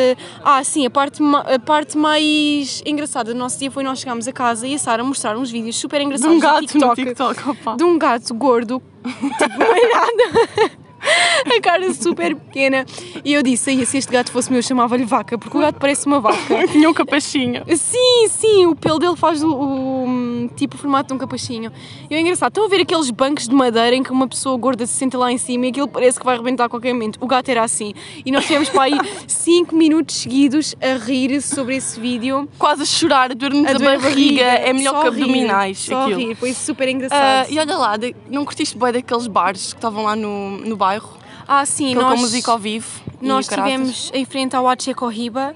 Ah, 0.44 0.62
sim, 0.62 0.86
a 0.86 0.90
parte, 0.90 1.20
a 1.52 1.58
parte 1.58 1.98
mais 1.98 2.80
engraçada 2.86 3.34
do 3.34 3.38
nosso 3.38 3.58
dia 3.58 3.72
foi 3.72 3.82
nós 3.82 3.98
chegámos 3.98 4.28
a 4.28 4.32
casa 4.32 4.68
e 4.68 4.74
a 4.74 4.78
Sara 4.78 5.02
mostrar 5.02 5.36
uns 5.36 5.50
vídeos 5.50 5.76
super 5.76 5.98
De 5.98 6.06
engraçados 6.06 6.36
um 6.36 6.38
do 6.38 6.40
gato 6.40 6.60
no 6.60 6.94
TikTok, 6.94 7.04
TikTok, 7.34 7.48
opa. 7.48 7.76
de 7.76 7.82
um 7.82 7.98
gato 7.98 8.32
gordo, 8.32 8.80
tipo, 9.36 9.58
não 9.58 9.66
é 9.66 9.88
nada. 9.88 10.70
A 11.56 11.60
cara 11.60 11.92
super 11.94 12.34
pequena. 12.36 12.84
E 13.24 13.32
eu 13.32 13.42
disse: 13.42 13.70
"Aí, 13.70 13.84
se 13.86 13.98
este 13.98 14.12
gato 14.12 14.30
fosse 14.30 14.50
meu, 14.50 14.58
eu 14.58 14.62
chamava-lhe 14.62 15.04
vaca, 15.04 15.38
porque 15.38 15.56
o 15.56 15.60
gato 15.60 15.76
parece 15.78 16.06
uma 16.06 16.20
vaca. 16.20 16.66
Tinha 16.70 16.88
um 16.88 16.94
capachinho. 16.94 17.62
Sim, 17.76 18.28
sim, 18.28 18.66
o 18.66 18.76
pelo 18.76 18.98
dele 18.98 19.16
faz 19.16 19.42
o, 19.42 19.48
o- 19.50 20.50
tipo 20.56 20.76
o 20.76 20.78
formato 20.78 21.08
de 21.08 21.14
um 21.14 21.18
capachinho. 21.18 21.72
E 22.10 22.14
é 22.14 22.20
engraçado, 22.20 22.50
estão 22.50 22.64
a 22.64 22.68
ver 22.68 22.80
aqueles 22.82 23.10
bancos 23.10 23.48
de 23.48 23.54
madeira 23.54 23.94
em 23.96 24.02
que 24.02 24.10
uma 24.12 24.28
pessoa 24.28 24.56
gorda 24.56 24.86
se 24.86 24.92
senta 24.94 25.16
lá 25.18 25.32
em 25.32 25.38
cima 25.38 25.66
e 25.66 25.68
aquilo 25.70 25.88
parece 25.88 26.18
que 26.18 26.24
vai 26.24 26.34
arrebentar 26.34 26.64
a 26.64 26.68
qualquer 26.68 26.92
momento. 26.92 27.18
O 27.20 27.26
gato 27.26 27.48
era 27.48 27.62
assim. 27.62 27.92
E 28.24 28.30
nós 28.30 28.44
tivemos 28.46 28.68
para 28.68 28.82
aí 28.84 28.98
5 29.26 29.74
minutos 29.74 30.16
seguidos 30.16 30.74
a 30.80 30.94
rir 31.04 31.40
sobre 31.40 31.76
esse 31.76 31.98
vídeo. 31.98 32.48
Quase 32.58 32.82
a 32.82 32.86
chorar, 32.86 33.30
a, 33.30 33.34
doer 33.34 33.52
a 33.54 33.78
barriga. 33.78 34.42
É 34.42 34.72
melhor 34.72 34.94
Só 34.94 35.00
que 35.02 35.08
a 35.08 35.10
rir, 35.10 35.22
abdominais. 35.22 35.78
Só 35.78 35.96
a 35.96 36.04
aquilo. 36.04 36.20
rir, 36.20 36.34
foi 36.34 36.52
super 36.52 36.88
engraçado. 36.88 37.50
e 37.50 37.58
olha 37.58 37.76
lá, 37.76 37.94
não 38.30 38.44
curtiste 38.44 38.76
bem 38.76 38.92
daqueles 38.92 39.26
bares 39.26 39.72
que 39.72 39.78
estavam 39.78 40.04
lá 40.04 40.14
no, 40.16 40.58
no 40.58 40.76
bairro? 40.90 41.10
ah, 41.46 41.64
sim, 41.66 41.94
nós, 41.94 42.14
com 42.14 42.20
música 42.20 42.50
ao 42.52 42.58
vivo. 42.58 42.88
e 43.20 43.26
nós 43.26 43.46
estivemos 43.48 44.10
em 44.14 44.24
frente 44.24 44.54
ao 44.56 44.68
Ache 44.68 44.92
Corriba. 44.94 45.54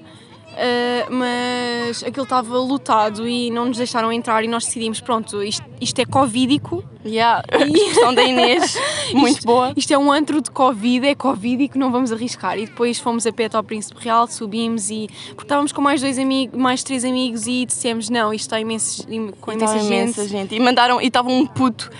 ah, 0.57 1.07
mas 1.09 2.03
aquilo 2.03 2.23
estava 2.23 2.57
lotado 2.57 3.27
e 3.27 3.49
não 3.51 3.65
nos 3.67 3.77
deixaram 3.77 4.11
entrar 4.11 4.43
e 4.43 4.47
nós 4.47 4.65
decidimos, 4.65 4.99
pronto, 5.01 5.41
isto, 5.43 5.63
isto 5.81 5.99
é 5.99 6.05
covídico, 6.05 6.83
Yeah. 7.07 7.43
A 7.53 7.57
expressão 7.67 8.15
da 8.15 8.23
Inês, 8.23 8.75
muito 9.13 9.35
Isto- 9.37 9.45
boa. 9.45 9.73
Isto 9.77 9.93
é 9.93 9.97
um 9.97 10.11
antro 10.11 10.41
de 10.41 10.49
Covid, 10.49 11.05
é 11.05 11.13
Covid 11.13 11.63
e 11.63 11.67
que 11.69 11.77
não 11.77 11.91
vamos 11.91 12.11
arriscar. 12.11 12.57
E 12.57 12.65
depois 12.65 12.97
fomos 12.97 13.27
a 13.27 13.31
pé 13.31 13.45
até 13.45 13.55
ao 13.57 13.63
Príncipe 13.63 14.03
Real, 14.03 14.27
subimos 14.27 14.89
e. 14.89 15.07
Porque 15.27 15.43
estávamos 15.43 15.71
com 15.71 15.81
mais 15.81 16.01
dois 16.01 16.17
amigos, 16.17 16.59
mais 16.59 16.81
três 16.81 17.05
amigos 17.05 17.45
e 17.45 17.63
dissemos: 17.67 18.09
não, 18.09 18.33
isto 18.33 18.45
está 18.47 18.59
imenso, 18.59 19.05
im- 19.07 19.29
com 19.39 19.51
E 19.51 19.53
imensa 19.55 19.73
estava 19.77 19.87
gente. 19.87 20.01
imensa 20.01 20.27
gente. 20.27 20.55
E 20.55 20.59
mandaram, 20.59 20.99
e 20.99 21.05
estava 21.05 21.29
um 21.29 21.45
puto 21.45 21.91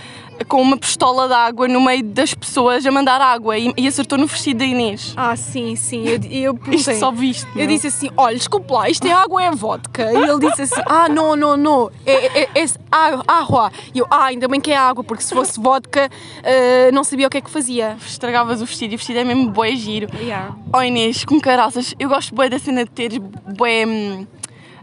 com 0.48 0.62
uma 0.62 0.78
pistola 0.78 1.28
de 1.28 1.34
água 1.34 1.68
no 1.68 1.82
meio 1.82 2.04
das 2.04 2.34
pessoas 2.34 2.86
a 2.86 2.92
mandar 2.92 3.22
água 3.22 3.58
e, 3.58 3.74
e 3.78 3.88
acertou 3.88 4.18
no 4.18 4.28
vestido 4.28 4.60
da 4.60 4.66
Inês. 4.66 5.14
Ah, 5.16 5.36
sim, 5.36 5.76
sim. 5.76 6.06
Eu, 6.08 6.20
eu 6.30 6.74
Isto 6.74 6.94
só 6.96 7.12
viste. 7.12 7.48
Eu 7.56 7.68
disse 7.68 7.88
assim: 7.88 8.10
olha, 8.18 8.36
desculpe 8.36 8.72
lá, 8.72 8.90
isto 8.90 9.08
é 9.08 9.12
água 9.12 9.44
é 9.44 9.52
vodka? 9.52 10.12
E 10.12 10.16
ele 10.16 10.40
disse 10.40 10.64
assim: 10.64 10.82
ah, 10.86 11.08
não, 11.08 11.36
não, 11.36 11.56
não, 11.56 11.92
é, 12.06 12.42
é, 12.42 12.50
é 12.56 12.66
água. 13.28 13.72
E 13.94 14.00
eu: 14.00 14.08
ah, 14.10 14.26
ainda 14.26 14.48
bem 14.48 14.60
que 14.60 14.72
é 14.72 14.78
água, 14.78 15.04
porque 15.04 15.24
se 15.24 15.34
fosse 15.34 15.60
vodka, 15.60 16.10
ah, 16.44 16.92
não 16.92 17.04
sabia 17.04 17.28
o 17.28 17.30
que 17.30 17.38
é 17.38 17.42
que 17.42 17.50
fazia. 17.50 17.98
Estragavas 18.06 18.62
o 18.62 18.66
vestido 18.66 18.94
e 18.94 18.96
o 18.96 18.98
vestido 18.98 19.20
é 19.20 19.24
mesmo 19.24 19.50
bué 19.52 19.76
giro. 19.76 20.08
Yeah. 20.18 20.56
Oh 20.74 20.82
Inês, 20.82 21.24
com 21.26 21.40
caraças, 21.40 21.94
eu 22.00 22.10
gosto 22.10 22.34
bué 22.36 22.50
da 22.50 22.60
cena 22.60 22.84
de 22.84 22.92
teres 22.92 23.18
bué 23.18 23.86
hum, 23.86 24.26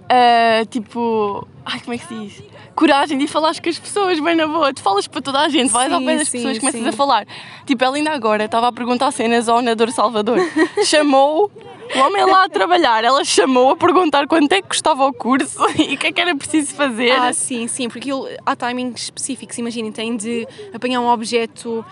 uh, 0.02 0.66
tipo. 0.66 1.46
Ai, 1.64 1.80
como 1.80 1.94
é 1.94 1.98
que 1.98 2.06
se 2.06 2.14
diz? 2.14 2.51
Coragem 2.74 3.18
de 3.18 3.24
ir 3.24 3.28
falar 3.28 3.54
com 3.60 3.68
as 3.68 3.78
pessoas, 3.78 4.18
bem 4.18 4.34
na 4.34 4.46
boa. 4.46 4.72
Tu 4.72 4.80
falas 4.82 5.06
para 5.06 5.20
toda 5.20 5.40
a 5.40 5.48
gente, 5.48 5.70
vais 5.70 5.92
ao 5.92 6.00
pé 6.00 6.16
das 6.16 6.28
Sim, 6.28 6.38
pessoas, 6.38 6.54
sim, 6.54 6.60
começas 6.60 6.80
sim. 6.82 6.88
a 6.88 6.92
falar. 6.92 7.26
Tipo, 7.66 7.84
ela 7.84 7.96
ainda 7.96 8.10
agora 8.10 8.44
estava 8.44 8.68
a 8.68 8.72
perguntar 8.72 9.10
cenas 9.12 9.48
ao 9.48 9.60
Nador 9.60 9.90
Salvador. 9.90 10.38
Chamou 10.86 11.50
o 11.94 11.98
homem 11.98 12.24
lá 12.24 12.44
a 12.44 12.48
trabalhar, 12.48 13.04
ela 13.04 13.22
chamou 13.22 13.70
a 13.72 13.76
perguntar 13.76 14.26
quanto 14.26 14.50
é 14.52 14.62
que 14.62 14.68
custava 14.68 15.04
o 15.06 15.12
curso 15.12 15.58
e 15.78 15.94
o 15.94 15.98
que 15.98 16.06
é 16.06 16.12
que 16.12 16.20
era 16.20 16.34
preciso 16.34 16.74
fazer. 16.74 17.12
Ah, 17.12 17.32
sim, 17.34 17.66
sim, 17.68 17.88
porque 17.88 17.98
aquilo, 18.10 18.26
há 18.46 18.56
timings 18.56 19.02
específicos. 19.02 19.58
Imaginem, 19.58 19.92
tem 19.92 20.16
de 20.16 20.48
apanhar 20.72 21.00
um 21.00 21.08
objeto 21.08 21.84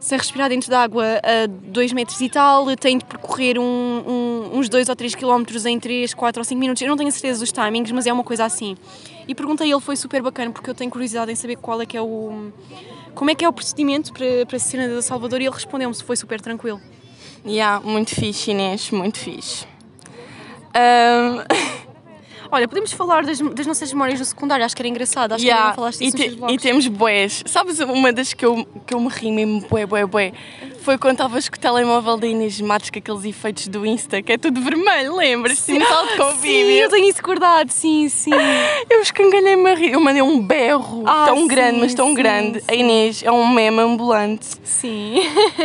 sem 0.00 0.18
respirar 0.18 0.48
dentro 0.50 0.68
da 0.68 0.82
água 0.82 1.04
a 1.22 1.46
2 1.46 1.92
metros 1.92 2.20
e 2.20 2.28
tal, 2.28 2.66
tem 2.76 2.98
de 2.98 3.04
percorrer 3.06 3.58
um- 3.58 3.62
um- 3.64 4.58
uns 4.58 4.68
2 4.68 4.88
ou 4.88 4.96
3 4.96 5.14
quilómetros 5.14 5.64
em 5.64 5.78
3, 5.78 6.12
4 6.12 6.40
ou 6.40 6.44
5 6.44 6.60
minutos. 6.60 6.82
Eu 6.82 6.88
não 6.88 6.96
tenho 6.96 7.08
a 7.08 7.12
certeza 7.12 7.38
dos 7.40 7.52
timings, 7.52 7.90
mas 7.92 8.06
é 8.06 8.12
uma 8.12 8.24
coisa 8.24 8.44
assim. 8.44 8.76
E 9.26 9.34
perguntei 9.34 9.68
a 9.68 9.74
ele, 9.74 9.80
foi 9.80 9.96
super 9.96 10.22
bacana, 10.22 10.50
porque 10.50 10.68
eu 10.68 10.74
tenho 10.74 10.90
curiosidade 10.90 11.30
em 11.30 11.34
saber 11.34 11.56
qual 11.56 11.80
é 11.80 11.86
que 11.86 11.96
é 11.96 12.02
o. 12.02 12.52
Como 13.14 13.30
é 13.30 13.34
que 13.34 13.44
é 13.44 13.48
o 13.48 13.52
procedimento 13.52 14.12
para, 14.12 14.44
para 14.46 14.58
ser 14.58 14.78
nadador 14.78 15.02
Salvador 15.02 15.40
e 15.40 15.44
ele 15.44 15.54
respondeu-me 15.54 15.94
se 15.94 16.02
foi 16.02 16.16
super 16.16 16.40
tranquilo. 16.40 16.80
Yeah, 17.46 17.84
muito 17.84 18.14
fixe, 18.14 18.50
Inês, 18.50 18.90
muito 18.90 19.18
fixe. 19.18 19.66
Ahm, 20.74 21.44
Olha, 22.54 22.68
podemos 22.68 22.92
falar 22.92 23.24
das, 23.24 23.40
das 23.40 23.66
nossas 23.66 23.92
memórias 23.92 24.20
do 24.20 24.24
secundário, 24.24 24.64
acho 24.64 24.76
que 24.76 24.80
era 24.82 24.88
engraçado, 24.88 25.32
acho 25.32 25.42
yeah, 25.42 25.62
que 25.62 25.68
não 25.70 25.74
falaste 25.74 26.00
e, 26.04 26.10
disso 26.12 26.36
nos 26.40 26.48
te- 26.50 26.54
e 26.54 26.58
temos 26.58 26.86
boés. 26.86 27.42
Sabes 27.46 27.80
uma 27.80 28.12
das 28.12 28.32
que 28.32 28.46
eu, 28.46 28.64
que 28.86 28.94
eu 28.94 29.00
me 29.00 29.08
ri 29.08 29.32
mesmo, 29.32 29.60
bué, 29.68 29.84
bué, 29.84 30.06
bué? 30.06 30.32
Foi 30.82 30.96
quando 30.96 31.14
estavas 31.14 31.48
com 31.48 31.56
o 31.56 31.58
telemóvel 31.58 32.16
da 32.16 32.26
Inês 32.28 32.60
Matos 32.60 32.90
com 32.90 32.98
aqueles 33.00 33.24
efeitos 33.24 33.66
do 33.66 33.84
Insta, 33.84 34.22
que 34.22 34.32
é 34.34 34.38
tudo 34.38 34.60
vermelho, 34.60 35.16
lembras-te? 35.16 35.62
Sim, 35.62 35.80
salto 35.84 36.16
com 36.16 36.22
o 36.24 36.32
Sim, 36.36 36.48
eu 36.48 36.66
vídeo. 36.68 36.90
tenho 36.90 37.08
isso 37.08 37.22
guardado, 37.22 37.70
sim, 37.70 38.08
sim. 38.08 38.30
Eu 38.88 39.00
escangalhei-me 39.00 39.70
a 39.70 39.74
rir, 39.74 39.92
eu 39.94 40.00
mandei 40.00 40.22
um 40.22 40.38
berro 40.40 41.02
Ah, 41.06 41.24
tão 41.26 41.38
sim, 41.38 41.46
grande, 41.48 41.80
mas 41.80 41.94
tão 41.94 42.08
sim, 42.08 42.14
grande. 42.14 42.62
A 42.68 42.72
sim. 42.72 42.78
Inês 42.80 43.22
é 43.24 43.32
um 43.32 43.48
meme 43.48 43.80
ambulante. 43.80 44.46
Sim. 44.62 45.16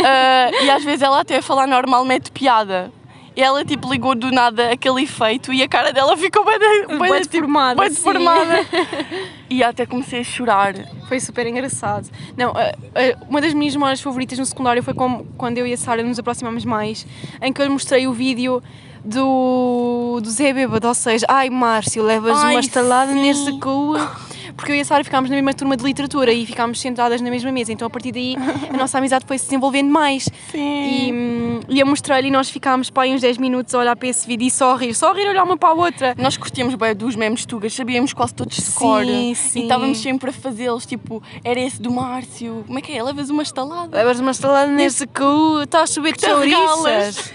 Ah, 0.03 0.49
e 0.63 0.69
às 0.71 0.83
vezes 0.83 1.01
ela 1.03 1.19
até 1.19 1.37
a 1.37 1.41
falar 1.43 1.67
normal 1.67 2.03
mete 2.05 2.31
piada. 2.31 2.91
E 3.39 3.41
ela 3.41 3.63
tipo 3.63 3.89
ligou 3.89 4.15
do 4.15 4.29
nada 4.33 4.69
aquele 4.69 5.03
efeito 5.03 5.53
e 5.53 5.63
a 5.63 5.67
cara 5.69 5.93
dela 5.93 6.17
ficou 6.17 6.43
bem, 6.43 6.59
bem, 6.59 6.97
Bué 6.97 7.21
deformada, 7.21 7.79
bem 7.81 7.89
deformada. 7.89 8.65
E 9.49 9.63
até 9.63 9.85
comecei 9.85 10.19
a 10.19 10.23
chorar. 10.25 10.75
Foi 11.07 11.19
super 11.21 11.47
engraçado. 11.47 12.07
Não, 12.37 12.49
a- 12.51 12.73
a- 12.99 13.25
uma 13.29 13.39
das 13.39 13.53
minhas 13.53 13.73
memórias 13.73 14.01
favoritas 14.01 14.37
no 14.37 14.45
secundário 14.45 14.83
foi 14.83 14.93
quando 15.37 15.57
eu 15.57 15.65
e 15.65 15.71
a 15.73 15.77
Sara 15.77 16.03
nos 16.03 16.19
aproximámos 16.19 16.65
mais, 16.65 17.07
em 17.41 17.51
que 17.53 17.61
eu 17.61 17.65
lhe 17.65 17.71
mostrei 17.71 18.05
o 18.07 18.11
vídeo 18.13 18.61
do, 19.03 20.19
do 20.21 20.29
Zé 20.29 20.51
Bêbado, 20.53 20.87
ou 20.87 20.93
seja, 20.93 21.25
ai 21.29 21.49
Márcio, 21.49 22.03
levas 22.03 22.37
Ai, 22.43 22.55
uma 22.55 22.59
estalada 22.59 23.13
sim. 23.13 23.21
nesse 23.21 23.57
cu. 23.59 23.93
Porque 24.59 24.71
eu 24.73 24.75
e 24.75 24.81
a 24.81 24.85
Sara 24.85 25.03
ficámos 25.03 25.29
na 25.29 25.35
mesma 25.37 25.53
turma 25.53 25.77
de 25.77 25.83
literatura 25.83 26.31
e 26.33 26.45
ficámos 26.45 26.79
sentadas 26.79 27.21
na 27.21 27.29
mesma 27.29 27.51
mesa, 27.51 27.71
então 27.71 27.87
a 27.87 27.89
partir 27.89 28.11
daí 28.11 28.35
a 28.69 28.77
nossa 28.77 28.97
amizade 28.97 29.25
foi 29.25 29.37
se 29.37 29.45
desenvolvendo 29.45 29.89
mais. 29.89 30.29
Sim. 30.51 30.59
E, 30.59 31.13
hum, 31.13 31.59
e 31.69 31.79
eu 31.79 31.87
mostrei-lhe 31.87 32.27
e 32.27 32.31
nós 32.31 32.49
ficámos 32.49 32.89
para 32.89 33.03
aí 33.03 33.13
uns 33.15 33.21
10 33.21 33.37
minutos 33.37 33.73
a 33.73 33.79
olhar 33.79 33.95
para 33.95 34.07
esse 34.07 34.27
vídeo 34.27 34.45
e 34.47 34.51
só 34.51 34.73
a 34.73 34.77
rir, 34.77 34.93
só 34.93 35.11
a 35.11 35.13
rir, 35.13 35.27
olhar 35.27 35.43
uma 35.43 35.57
para 35.57 35.69
a 35.69 35.73
outra. 35.73 36.15
Nós 36.17 36.35
curtíamos 36.37 36.75
bem 36.75 36.93
dos 36.95 37.15
memes 37.15 37.45
tugas, 37.45 37.73
sabíamos 37.73 38.13
quase 38.13 38.33
todos 38.33 38.57
de 38.57 38.71
cor. 38.71 39.05
Sim, 39.05 39.31
E 39.31 39.35
sim. 39.35 39.61
estávamos 39.63 39.97
sempre 39.99 40.29
a 40.29 40.33
fazê-los, 40.33 40.85
tipo, 40.85 41.23
era 41.43 41.59
esse 41.59 41.81
do 41.81 41.91
Márcio. 41.91 42.63
Como 42.67 42.77
é 42.77 42.81
que 42.81 42.91
é? 42.91 43.01
Levas 43.01 43.29
uma 43.29 43.43
estalada. 43.43 43.95
Levas 43.95 44.19
uma 44.19 44.31
estalada 44.31 44.71
nesse 44.71 45.07
cu, 45.07 45.61
estás 45.63 45.89
a 45.89 45.93
subir 45.93 46.15
de 46.15 46.25
chouriças. 46.25 47.31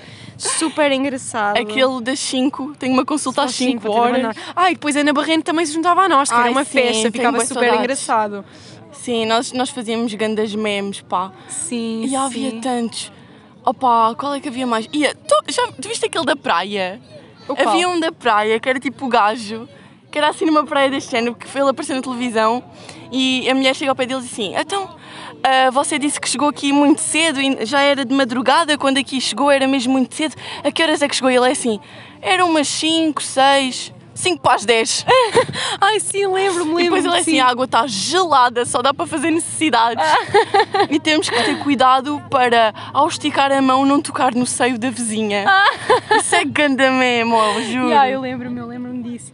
Super 0.48 0.92
engraçado. 0.92 1.56
Aquele 1.56 2.00
das 2.00 2.18
5, 2.20 2.74
tenho 2.78 2.92
uma 2.92 3.04
consulta 3.04 3.42
às 3.42 3.54
5 3.54 3.90
horas. 3.90 4.36
Ah, 4.54 4.70
e 4.70 4.74
depois 4.74 4.96
a 4.96 5.00
Ana 5.00 5.12
Barrento 5.12 5.44
também 5.44 5.64
se 5.66 5.72
juntava 5.72 6.02
a 6.02 6.08
nós, 6.08 6.28
que 6.28 6.34
era 6.34 6.44
Ai, 6.44 6.50
uma 6.50 6.64
sim, 6.64 6.70
festa, 6.72 7.10
ficava 7.10 7.40
super 7.40 7.54
saudades. 7.54 7.78
engraçado. 7.80 8.44
Sim, 8.92 9.26
nós, 9.26 9.52
nós 9.52 9.70
fazíamos 9.70 10.12
grandes 10.14 10.54
memes, 10.54 11.00
pá. 11.00 11.32
Sim, 11.48 12.04
E 12.06 12.14
havia 12.16 12.50
sim. 12.50 12.60
tantos. 12.60 13.12
Opa, 13.64 14.14
qual 14.14 14.34
é 14.34 14.40
que 14.40 14.48
havia 14.48 14.66
mais? 14.66 14.86
Tu, 14.86 14.98
já, 15.48 15.66
tu 15.72 15.88
viste 15.88 16.04
aquele 16.06 16.24
da 16.24 16.36
praia? 16.36 17.00
Havia 17.58 17.88
um 17.88 17.98
da 17.98 18.12
praia 18.12 18.58
que 18.60 18.68
era 18.68 18.78
tipo 18.78 19.06
o 19.06 19.08
gajo, 19.08 19.68
que 20.10 20.18
era 20.18 20.28
assim 20.28 20.44
numa 20.46 20.64
praia 20.64 20.90
deste 20.90 21.10
género, 21.10 21.34
que 21.34 21.46
foi 21.46 21.60
ele 21.60 21.70
aparecer 21.70 21.94
na 21.94 22.02
televisão 22.02 22.62
e 23.10 23.48
a 23.50 23.54
mulher 23.54 23.74
chega 23.74 23.90
ao 23.90 23.96
pé 23.96 24.06
dele 24.06 24.20
e 24.20 24.22
diz 24.22 24.32
assim: 24.32 24.54
Então, 24.56 24.96
ah, 25.44 25.70
você 25.70 25.98
disse 25.98 26.18
que 26.18 26.26
chegou 26.26 26.48
aqui 26.48 26.72
muito 26.72 27.02
cedo 27.02 27.38
e 27.38 27.66
já 27.66 27.80
era 27.82 28.02
de 28.02 28.14
madrugada, 28.14 28.78
quando 28.78 28.96
aqui 28.96 29.20
chegou 29.20 29.50
era 29.50 29.68
mesmo 29.68 29.92
muito 29.92 30.14
cedo. 30.14 30.34
A 30.64 30.72
que 30.72 30.82
horas 30.82 31.02
é 31.02 31.08
que 31.08 31.14
chegou? 31.14 31.30
Ele 31.30 31.46
é 31.46 31.50
assim: 31.50 31.78
Era 32.22 32.46
umas 32.46 32.66
5, 32.66 33.22
6, 33.22 33.92
5 34.14 34.40
para 34.40 34.54
as 34.54 34.64
10. 34.64 35.04
Ai, 35.78 36.00
sim, 36.00 36.26
lembro-me, 36.26 36.74
lembro-me. 36.74 36.80
E 36.80 36.84
depois 36.84 37.04
ele 37.04 37.14
é 37.14 37.18
assim, 37.18 37.30
sim. 37.32 37.40
a 37.40 37.46
água 37.46 37.66
está 37.66 37.86
gelada, 37.86 38.64
só 38.64 38.80
dá 38.80 38.94
para 38.94 39.06
fazer 39.06 39.30
necessidades. 39.30 40.02
e 40.88 40.98
temos 40.98 41.28
que 41.28 41.42
ter 41.42 41.58
cuidado 41.58 42.22
para, 42.30 42.72
ao 42.94 43.06
esticar 43.06 43.52
a 43.52 43.60
mão, 43.60 43.84
não 43.84 44.00
tocar 44.00 44.34
no 44.34 44.46
seio 44.46 44.78
da 44.78 44.88
vizinha. 44.88 45.44
Isso 46.16 46.34
é 46.34 46.44
ganda 46.44 46.90
mesmo, 46.90 47.36
juro. 47.70 47.84
Yeah, 47.94 48.08
eu 48.08 48.20
lembro-me, 48.22 48.60
eu 48.60 48.66
lembro-me 48.66 49.02
disso. 49.02 49.32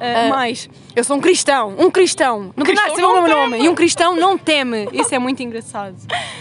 Ah, 0.00 0.28
mais, 0.28 0.68
eu 0.94 1.04
sou 1.04 1.16
um 1.16 1.20
cristão, 1.20 1.74
um 1.78 1.90
cristão. 1.90 2.52
Não 2.56 2.64
de 2.64 2.74
ser 2.74 2.80
o 2.80 2.92
Cristão 2.92 3.22
meu 3.22 3.36
nome. 3.36 3.58
E 3.58 3.68
um 3.68 3.74
cristão 3.74 4.16
não 4.16 4.36
teme. 4.36 4.88
Isso 4.92 5.14
é 5.14 5.18
muito 5.18 5.42
engraçado. 5.42 5.96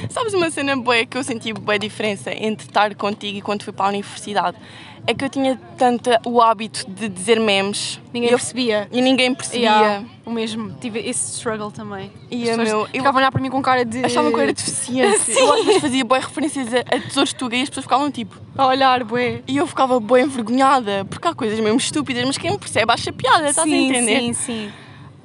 Sabes 0.10 0.34
uma 0.34 0.50
cena 0.50 0.76
boa 0.76 1.06
que 1.06 1.18
eu 1.18 1.24
senti 1.24 1.54
boa 1.54 1.78
diferença 1.78 2.32
entre 2.32 2.68
estar 2.68 2.94
contigo 2.96 3.38
e 3.38 3.42
quando 3.42 3.64
fui 3.64 3.74
para 3.74 3.86
a 3.86 3.90
universidade? 3.90 4.58
É 5.06 5.14
que 5.14 5.26
eu 5.26 5.30
tinha 5.30 5.60
tanto 5.78 6.10
o 6.26 6.42
hábito 6.42 6.90
de 6.90 7.10
dizer 7.10 7.38
memes. 7.40 8.00
Ninguém 8.14 8.30
eu- 8.32 8.38
percebia. 8.38 8.88
E 8.92 9.02
ninguém 9.02 9.34
percebia. 9.36 9.70
Yeah, 9.70 10.06
o 10.26 10.32
mesmo, 10.32 10.72
tive 10.80 11.00
esse 11.00 11.34
struggle 11.34 11.70
também. 11.72 12.10
E 12.32 12.50
As 12.50 12.56
meu, 12.58 12.66
eu 12.82 12.86
ficavam 12.88 13.16
a 13.16 13.22
olhar 13.24 13.32
para 13.32 13.42
mim 13.42 13.50
com 13.50 13.62
cara 13.62 13.84
de. 13.84 14.06
achava 14.06 14.30
que 14.30 14.36
eu 14.36 14.40
era 14.40 14.54
deficiente. 14.54 15.32
Eu 15.38 15.54
às 15.56 15.66
vezes 15.66 15.82
fazia 15.82 16.06
boas 16.06 16.24
referências 16.24 16.74
a, 16.74 16.80
a 16.80 17.00
tesouros 17.02 17.34
tuga 17.34 17.56
e 17.58 17.62
as 17.64 17.70
pessoas 17.70 17.84
ficavam 17.84 18.10
tipo. 18.10 18.38
A 18.58 18.66
olhar, 18.68 19.04
bué. 19.04 19.42
E 19.46 19.58
eu 19.58 19.68
ficava 19.68 20.00
bem 20.00 20.24
envergonhada, 20.24 21.04
porque 21.10 21.28
há 21.28 21.34
coisas 21.34 21.60
mesmo 21.60 21.78
estúpidas, 21.78 22.24
mas 22.26 22.38
quem 22.38 22.52
me 22.52 22.58
percebe 22.58 22.90
acha 22.92 23.12
piada, 23.12 23.50
estás 23.50 23.70
a 23.70 23.76
entender? 23.76 24.20
Sim, 24.20 24.34
sim. 24.34 24.72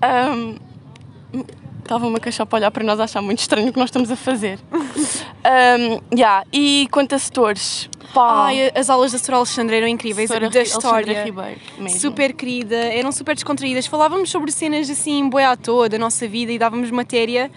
Ahm, 0.03 0.57
Estava-me 1.83 2.17
a 2.17 2.21
queixar 2.21 2.45
para 2.45 2.59
olhar 2.59 2.71
para 2.71 2.85
nós, 2.85 3.01
achar 3.01 3.23
muito 3.23 3.39
estranho 3.39 3.69
o 3.69 3.73
que 3.73 3.79
nós 3.79 3.89
estamos 3.89 4.11
a 4.11 4.17
fazer. 4.17 4.59
um, 5.45 6.01
yeah. 6.17 6.45
E 6.53 6.89
quanto 6.91 7.15
a 7.15 7.19
setores, 7.19 7.89
Ai, 8.17 8.73
as 8.75 8.89
aulas 8.91 9.13
da 9.13 9.19
Sra. 9.19 9.37
Alexandra 9.37 9.77
eram 9.77 9.89
incríveis, 9.89 10.31
Sra. 10.31 10.41
da 10.41 10.47
Alexandra 10.47 10.63
história. 10.63 11.25
Ribeiro. 11.25 11.61
Super 11.91 12.33
querida, 12.33 12.77
eram 12.77 13.13
super 13.13 13.35
descontraídas. 13.35 13.87
Falávamos 13.87 14.31
sobre 14.31 14.51
cenas 14.51 14.89
assim, 14.89 15.29
boé 15.29 15.45
à 15.45 15.57
toa 15.57 15.89
da 15.89 15.99
nossa 15.99 16.27
vida 16.27 16.53
e 16.53 16.59
dávamos 16.59 16.91
matéria. 16.91 17.51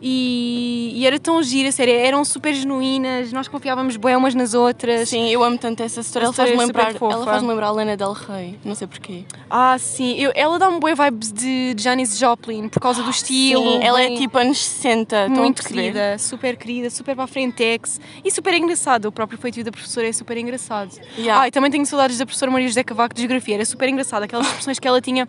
E, 0.00 0.92
e 0.94 1.06
era 1.06 1.18
tão 1.18 1.42
gira, 1.42 1.72
sério, 1.72 1.92
eram 1.94 2.24
super 2.24 2.54
genuínas, 2.54 3.32
nós 3.32 3.48
confiávamos 3.48 3.96
bué 3.96 4.16
umas 4.16 4.34
nas 4.34 4.54
outras. 4.54 5.08
Sim, 5.08 5.28
eu 5.28 5.42
amo 5.42 5.58
tanto 5.58 5.82
essa 5.82 6.02
setora, 6.02 6.24
A 6.24 6.26
ela 6.26 6.32
faz-me 6.32 6.54
é 6.56 6.66
super 6.66 6.84
lembrar, 6.86 7.12
ela 7.12 7.24
faz 7.24 7.42
lembrar 7.42 7.66
a 7.66 7.72
Lena 7.72 7.96
Del 7.96 8.12
Rey, 8.12 8.58
não 8.64 8.74
sei 8.74 8.86
porquê. 8.86 9.24
Ah, 9.50 9.76
sim, 9.78 10.14
eu, 10.18 10.30
ela 10.34 10.58
dá-me 10.58 10.78
bué 10.78 10.94
vibes 10.94 11.32
de, 11.32 11.74
de 11.74 11.82
Janis 11.82 12.18
Joplin 12.18 12.68
por 12.68 12.80
causa 12.80 13.02
do 13.02 13.10
estilo. 13.10 13.62
Sim, 13.62 13.82
ela 13.82 14.00
é 14.02 14.08
bem- 14.08 14.16
tipo 14.18 14.38
anos 14.38 14.64
60, 14.64 15.16
estão 15.16 15.36
a 15.36 15.38
muito 15.40 15.62
querida, 15.64 16.16
super 16.18 16.56
querida, 16.56 16.90
super 16.90 17.14
para 17.14 17.24
a 17.24 17.26
frentex 17.26 18.00
e 18.24 18.30
super 18.30 18.54
engraçado. 18.54 19.06
O 19.06 19.12
próprio 19.12 19.38
feitio 19.38 19.64
da 19.64 19.70
professora 19.72 20.08
é 20.08 20.12
super 20.12 20.36
engraçado. 20.36 20.92
Yeah. 21.16 21.42
Ai, 21.42 21.50
também 21.50 21.70
tenho 21.70 21.84
saudades 21.84 22.18
da 22.18 22.24
professora 22.24 22.50
Maria 22.50 22.68
José 22.68 22.84
Cavaco 22.84 23.14
de 23.14 23.20
Geografia, 23.22 23.56
era 23.56 23.64
super 23.64 23.88
engraçado. 23.88 24.22
Aquelas 24.22 24.46
expressões 24.46 24.78
que 24.78 24.86
ela 24.86 25.00
tinha. 25.00 25.28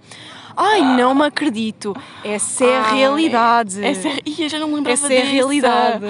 Ai, 0.55 0.81
não 0.97 1.13
me 1.15 1.25
acredito. 1.25 1.95
Essa 2.23 2.65
é 2.65 2.77
a 2.77 2.83
Ai, 2.83 2.97
realidade. 2.97 3.83
Essa, 3.83 4.07
é- 4.09 4.17
Ih, 4.25 4.43
eu 4.43 4.49
já 4.49 4.59
não 4.59 4.67
me 4.67 4.75
lembrava 4.75 4.93
Essa 4.93 5.13
é 5.13 5.17
a 5.17 5.21
dessa. 5.21 5.31
realidade. 5.31 6.05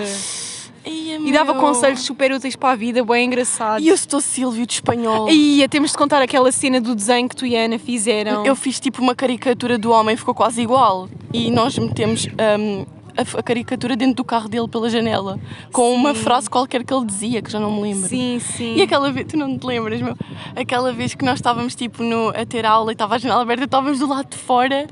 Ia, 0.86 1.17
E 1.19 1.31
dava 1.31 1.51
meu. 1.53 1.62
conselhos 1.62 2.01
super 2.01 2.31
úteis 2.31 2.55
para 2.55 2.72
a 2.72 2.75
vida, 2.75 3.03
bem 3.03 3.25
engraçados. 3.27 3.86
E 3.86 3.89
eu 3.89 3.93
estou 3.96 4.22
Silvio 4.22 4.65
de 4.65 4.74
espanhol. 4.74 5.29
Ia, 5.29 5.67
temos 5.67 5.91
de 5.91 5.98
contar 5.98 6.22
aquela 6.22 6.51
cena 6.51 6.79
do 6.79 6.96
desenho 6.96 7.27
que 7.27 7.36
tu 7.36 7.46
e 7.46 7.55
a 7.55 7.65
Ana 7.65 7.77
fizeram. 7.77 8.46
Eu 8.46 8.55
fiz 8.55 8.79
tipo 8.79 9.01
uma 9.01 9.13
caricatura 9.13 9.77
do 9.77 9.91
homem, 9.91 10.15
ficou 10.15 10.34
quase 10.34 10.62
igual. 10.62 11.10
E 11.34 11.51
nós 11.51 11.77
metemos 11.77 12.27
hum, 12.60 12.86
a, 13.20 13.40
a 13.40 13.44
caricatura 13.44 13.96
dentro 13.96 14.16
do 14.16 14.24
carro 14.24 14.48
dele 14.48 14.68
pela 14.68 14.90
janela, 14.90 15.40
com 15.72 15.94
uma 15.94 16.14
frase 16.16 16.50
qualquer 16.50 16.84
que 16.84 16.94
ele 16.94 17.06
dizia, 17.06 17.42
que 17.42 17.52
já 17.52 17.60
não 17.60 17.72
me 17.72 17.82
lembro. 17.82 18.08
Sim, 18.08 18.40
sim. 18.40 18.76
E 18.76 18.82
aquela 18.82 19.12
vez, 19.12 19.28
tu 19.28 19.38
não 19.38 19.58
te 19.58 19.66
lembras, 19.66 20.02
meu? 20.02 20.16
Aquela 20.56 20.92
vez 20.94 21.14
que 21.14 21.26
nós 21.26 21.36
estávamos 21.40 21.76
tipo 21.76 22.04
no, 22.04 22.30
a 22.30 22.46
ter 22.46 22.66
aula 22.66 22.92
e 22.92 22.94
estava 22.94 23.16
a 23.16 23.18
janela 23.18 23.42
aberta, 23.42 23.66
estávamos 23.66 24.00
do 24.00 24.08
lado 24.08 24.30
de 24.30 24.38
fora 24.38 24.88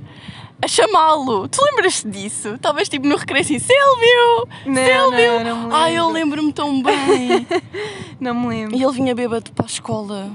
a 0.62 0.68
chamá-lo. 0.68 1.48
Tu 1.48 1.64
lembras-te 1.64 2.10
disso? 2.10 2.50
Estavas 2.56 2.90
tipo 2.90 3.08
no 3.08 3.16
recreio 3.16 3.44
assim, 3.44 3.60
Silvio! 3.60 4.48
Não, 4.66 4.84
Silvio! 5.12 5.44
não, 5.44 5.68
não 5.70 5.76
Ai, 5.76 5.94
eu 5.98 6.06
lembro. 6.08 6.42
lembro-me 6.42 6.54
tão 6.54 6.82
bem. 6.82 7.46
Não 8.20 8.34
me 8.34 8.48
lembro. 8.48 8.76
e 8.76 8.84
ele 8.84 8.92
vinha 8.94 9.14
bêbado 9.14 9.52
para 9.52 9.66
a 9.66 9.68
escola. 9.68 10.32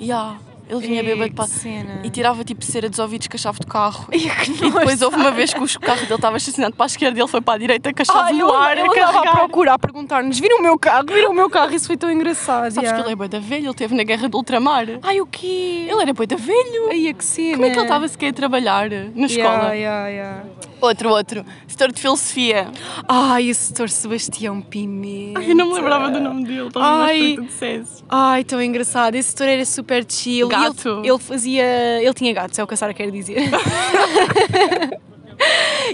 Ya, 0.00 0.34
Ele 0.68 0.80
vinha 0.80 1.02
bêbado 1.02 1.30
que 1.30 1.36
para... 1.36 1.46
cena. 1.46 2.00
e 2.04 2.10
tirava 2.10 2.42
tipo 2.44 2.64
cera 2.64 2.88
dos 2.88 2.98
ouvidos 2.98 3.26
com 3.28 3.36
a 3.36 3.38
chave 3.38 3.58
do 3.60 3.66
carro. 3.66 4.08
Que 4.42 4.50
E 4.50 4.70
depois 4.70 5.02
houve 5.02 5.16
uma 5.16 5.30
vez 5.30 5.52
que 5.52 5.62
o 5.62 5.80
carro 5.80 6.00
dele 6.00 6.14
estava 6.14 6.36
estacionado 6.36 6.74
para 6.74 6.86
a 6.86 6.88
esquerda 6.88 7.18
e 7.18 7.22
ele 7.22 7.28
foi 7.28 7.40
para 7.40 7.54
a 7.54 7.58
direita 7.58 7.92
com 7.92 8.02
a 8.02 8.04
chave 8.04 8.18
Ai, 8.18 8.32
no 8.32 8.52
ar 8.52 8.78
eu 8.78 8.86
a 8.86 9.08
andava 9.08 9.20
à 9.20 9.32
procura, 9.32 9.74
a 9.74 9.78
perguntar-nos, 9.78 10.38
viram 10.38 10.58
o 10.58 10.62
meu 10.62 10.78
carro, 10.78 11.06
viram 11.06 11.30
o 11.30 11.34
meu 11.34 11.50
carro, 11.50 11.74
isso 11.74 11.86
foi 11.86 11.96
tão 11.96 12.10
engraçado. 12.10 12.72
Sabes 12.72 12.76
que 12.76 12.84
yeah. 12.84 13.00
ele 13.00 13.12
é 13.12 13.16
bué 13.16 13.28
da 13.28 13.38
velho, 13.38 13.64
ele 13.64 13.70
esteve 13.70 13.94
na 13.94 14.02
guerra 14.02 14.28
do 14.28 14.36
ultramar. 14.38 14.86
Ai, 15.02 15.20
o 15.20 15.26
quê? 15.26 15.86
Ele 15.88 16.02
era 16.02 16.12
bué 16.12 16.26
da 16.26 16.36
velho. 16.36 16.88
Ai, 16.90 17.14
que 17.14 17.24
cena. 17.24 17.54
Como 17.54 17.66
é 17.66 17.70
que 17.70 17.76
ele 17.76 17.84
estava 17.84 18.08
sequer 18.08 18.28
a 18.28 18.32
trabalhar 18.32 18.90
na 18.90 19.26
escola? 19.26 19.74
Yeah, 19.74 20.08
yeah. 20.08 20.44
Outro, 20.80 21.10
outro. 21.10 21.44
Setor 21.68 21.92
de 21.92 22.00
filosofia. 22.00 22.66
Ai, 23.06 23.50
o 23.50 23.54
setor 23.54 23.88
Sebastião 23.88 24.60
Pimenta. 24.60 25.38
Ai, 25.38 25.50
eu 25.52 25.54
não 25.54 25.68
me 25.68 25.74
lembrava 25.74 26.10
do 26.10 26.20
nome 26.20 26.44
dele, 26.44 26.66
estava 26.66 26.84
à 26.84 27.04
Ai. 27.04 27.18
espera 27.18 27.30
que 27.30 27.36
tu 27.36 27.46
dissesse. 27.46 28.04
Ai, 28.08 28.44
tão 28.44 28.60
engraçado. 28.60 29.14
Esse 29.14 29.30
setor 29.30 29.48
era 29.48 29.64
super 29.64 30.04
chill. 30.08 30.48
E 30.58 30.68
Gato. 30.68 30.88
Ele, 31.00 31.08
ele 31.10 31.18
fazia. 31.18 31.64
Ele 32.02 32.14
tinha 32.14 32.32
gatos, 32.32 32.58
é 32.58 32.62
o 32.64 32.66
que 32.66 32.74
a 32.74 32.76
Sara 32.76 32.92
quer 32.94 33.10
dizer. 33.10 33.38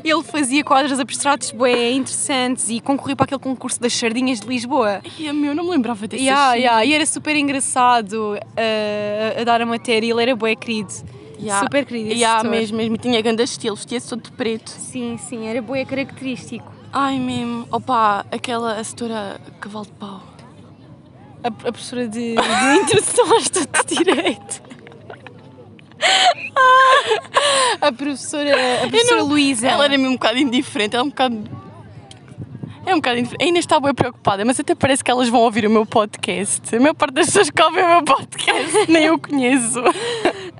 ele 0.04 0.22
fazia 0.22 0.62
quadros 0.64 0.98
abstratos 1.00 1.50
bué 1.52 1.92
interessantes 1.92 2.68
e 2.68 2.80
concorreu 2.80 3.16
para 3.16 3.24
aquele 3.24 3.40
concurso 3.40 3.80
das 3.80 3.92
sardinhas 3.94 4.40
de 4.40 4.46
Lisboa. 4.46 5.00
Ai, 5.18 5.32
meu, 5.32 5.54
não 5.54 5.64
me 5.64 5.70
lembrava 5.70 6.06
desse 6.06 6.22
Yeah, 6.22 6.52
shit. 6.52 6.62
yeah, 6.62 6.84
e 6.84 6.92
era 6.94 7.06
super 7.06 7.34
engraçado 7.36 8.34
uh, 8.34 9.40
a 9.40 9.44
dar 9.44 9.60
a 9.62 9.66
matéria, 9.66 10.10
ele 10.10 10.22
era 10.22 10.36
bué 10.36 10.54
querido. 10.54 10.92
Yeah. 11.40 11.62
Super 11.64 11.84
querido 11.86 12.12
Yeah, 12.12 12.40
setor. 12.40 12.50
mesmo, 12.50 12.76
mesmo. 12.76 12.94
E 12.96 12.98
tinha 12.98 13.20
grande 13.22 13.42
estilo, 13.44 13.76
vestia-se 13.76 14.08
todo 14.08 14.22
de 14.22 14.32
preto. 14.32 14.68
Sim, 14.70 15.16
sim, 15.18 15.46
era 15.46 15.62
bué 15.62 15.84
característico. 15.84 16.72
Ai, 16.92 17.18
mesmo. 17.18 17.66
Opa, 17.70 18.26
aquela 18.30 18.74
a 18.74 18.82
setora 18.84 19.40
Cavalo 19.60 19.86
de 19.86 19.92
Pau. 19.92 20.20
A, 21.44 21.48
a 21.48 21.50
professora 21.72 22.08
de, 22.08 22.34
de 22.34 22.76
introdução 22.82 23.30
ao 23.32 23.38
Estado 23.38 23.86
de 23.86 23.94
Direito. 23.96 24.62
A 27.80 27.92
professora, 27.92 28.52
a 28.84 28.88
professora 28.88 29.20
não- 29.20 29.26
Luísa. 29.28 29.68
Ela 29.68 29.84
era 29.84 29.96
mesmo 29.96 30.10
um 30.10 30.16
bocado 30.16 30.38
indiferente, 30.38 30.96
ela 30.96 31.04
é 31.04 31.06
um 31.06 31.10
bocado. 31.10 31.58
É 32.86 32.92
um 32.94 32.96
bocado 32.98 33.18
indiferente. 33.18 33.44
A 33.44 33.48
Inês 33.48 33.64
está 33.64 33.78
bem 33.78 33.94
preocupada, 33.94 34.44
mas 34.44 34.58
até 34.58 34.74
parece 34.74 35.04
que 35.04 35.10
elas 35.10 35.28
vão 35.28 35.40
ouvir 35.40 35.66
o 35.66 35.70
meu 35.70 35.84
podcast. 35.86 36.74
A 36.74 36.80
maior 36.80 36.94
parte 36.94 37.14
das 37.14 37.26
pessoas 37.26 37.50
que 37.50 37.62
ouvem 37.62 37.84
o 37.84 37.88
meu 37.88 38.02
podcast 38.02 38.86
nem 38.90 39.04
eu 39.04 39.18
conheço. 39.18 39.80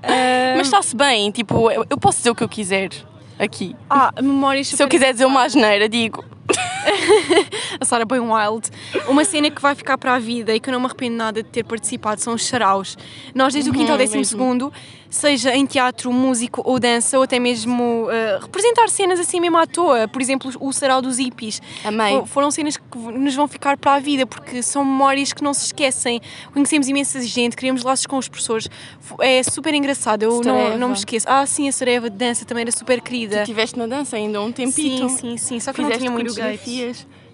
Ah, 0.01 0.53
Mas 0.55 0.67
está-se 0.67 0.95
bem, 0.95 1.31
tipo, 1.31 1.69
eu, 1.71 1.85
eu 1.89 1.97
posso 1.97 2.19
dizer 2.19 2.29
o 2.29 2.35
que 2.35 2.43
eu 2.43 2.49
quiser 2.49 2.89
aqui. 3.37 3.75
Ah, 3.89 4.13
memórias 4.21 4.67
Se 4.67 4.81
eu 4.81 4.87
quiser 4.87 5.11
dizer 5.13 5.25
uma 5.25 5.43
asneira, 5.43 5.89
digo. 5.89 6.23
a 7.79 7.85
Sara 7.85 8.05
bem 8.05 8.19
wild. 8.19 8.69
Uma 9.07 9.23
cena 9.25 9.49
que 9.49 9.61
vai 9.61 9.75
ficar 9.75 9.97
para 9.97 10.15
a 10.15 10.19
vida 10.19 10.53
e 10.55 10.59
que 10.59 10.69
eu 10.69 10.73
não 10.73 10.79
me 10.79 10.85
arrependo 10.85 11.15
nada 11.15 11.43
de 11.43 11.49
ter 11.49 11.63
participado 11.63 12.21
são 12.21 12.33
os 12.33 12.45
saraus. 12.45 12.97
Nós, 13.33 13.53
desde 13.53 13.69
o 13.69 13.73
quinto 13.73 13.91
ao 13.91 13.93
Uhum, 13.93 13.97
décimo 13.97 14.17
mesmo. 14.17 14.29
segundo, 14.37 14.73
seja 15.09 15.55
em 15.55 15.65
teatro, 15.65 16.11
músico 16.13 16.61
ou 16.65 16.79
dança, 16.79 17.17
ou 17.17 17.23
até 17.23 17.39
mesmo 17.39 18.05
uh, 18.05 18.41
representar 18.41 18.87
cenas 18.89 19.19
assim 19.19 19.39
mesmo 19.39 19.57
à 19.57 19.65
toa. 19.65 20.07
Por 20.07 20.21
exemplo, 20.21 20.51
o 20.59 20.71
sarau 20.71 21.01
dos 21.01 21.17
hippies. 21.17 21.61
Fo- 22.21 22.25
Foram 22.27 22.51
cenas 22.51 22.77
que 22.77 22.97
nos 22.97 23.33
vão 23.35 23.47
ficar 23.47 23.77
para 23.77 23.95
a 23.95 23.99
vida, 23.99 24.25
porque 24.27 24.61
são 24.61 24.85
memórias 24.85 25.33
que 25.33 25.43
não 25.43 25.53
se 25.53 25.65
esquecem. 25.67 26.21
Conhecemos 26.53 26.87
imensa 26.87 27.21
gente, 27.21 27.55
criamos 27.55 27.83
laços 27.83 28.05
com 28.05 28.17
os 28.17 28.27
professores. 28.27 28.69
É 29.19 29.41
super 29.43 29.73
engraçado, 29.73 30.23
eu 30.23 30.41
não, 30.43 30.77
não 30.77 30.87
me 30.89 30.93
esqueço. 30.93 31.25
Ah, 31.29 31.45
sim, 31.45 31.67
a 31.67 31.71
Sareva 31.71 32.09
de 32.09 32.15
dança 32.17 32.45
também 32.45 32.61
era 32.61 32.71
super 32.71 33.01
querida. 33.01 33.41
Estiveste 33.41 33.77
na 33.77 33.87
dança 33.87 34.15
ainda 34.15 34.37
há 34.37 34.41
um 34.41 34.51
tempito. 34.51 35.09
Sim, 35.09 35.09
sim, 35.09 35.37
sim. 35.37 35.59
Só 35.59 35.73
que 35.73 35.81
não 35.81 35.87
Fizeste 35.87 35.99
tinha 36.03 36.11
muito 36.11 36.33
jeito. 36.33 36.63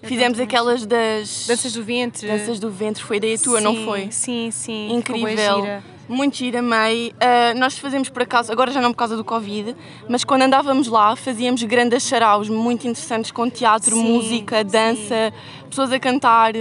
Fizemos 0.02 0.38
não 0.38 0.44
aquelas 0.44 0.86
das. 0.86 1.46
Danças 1.46 1.72
do 1.72 1.82
ventre. 1.82 2.28
Danças 2.28 2.58
do 2.60 2.70
ventre, 2.70 3.02
foi 3.02 3.16
ideia 3.16 3.38
tua, 3.38 3.60
não 3.60 3.74
Sim, 3.74 3.84
foi? 3.84 4.08
Sim, 4.10 4.50
sim. 4.50 4.92
Incrível. 4.92 5.60
gira. 5.62 5.84
Muito 6.08 6.36
gira, 6.36 6.60
amei. 6.60 7.12
Ah, 7.18 7.52
nós 7.56 7.76
fazemos 7.78 8.08
por 8.08 8.22
acaso, 8.22 8.52
agora 8.52 8.70
já 8.70 8.80
não 8.80 8.92
por 8.92 8.98
causa 8.98 9.16
do 9.16 9.24
Covid, 9.24 9.74
mas 10.08 10.22
quando 10.22 10.42
andávamos 10.42 10.86
lá 10.86 11.16
fazíamos 11.16 11.60
grandes 11.64 12.04
saraus 12.04 12.48
muito 12.48 12.86
interessantes 12.86 13.32
com 13.32 13.50
teatro, 13.50 13.96
Sim, 13.96 14.12
música, 14.12 14.62
dança, 14.62 15.32
pessoas 15.68 15.90
a 15.90 15.98
cantar. 15.98 16.52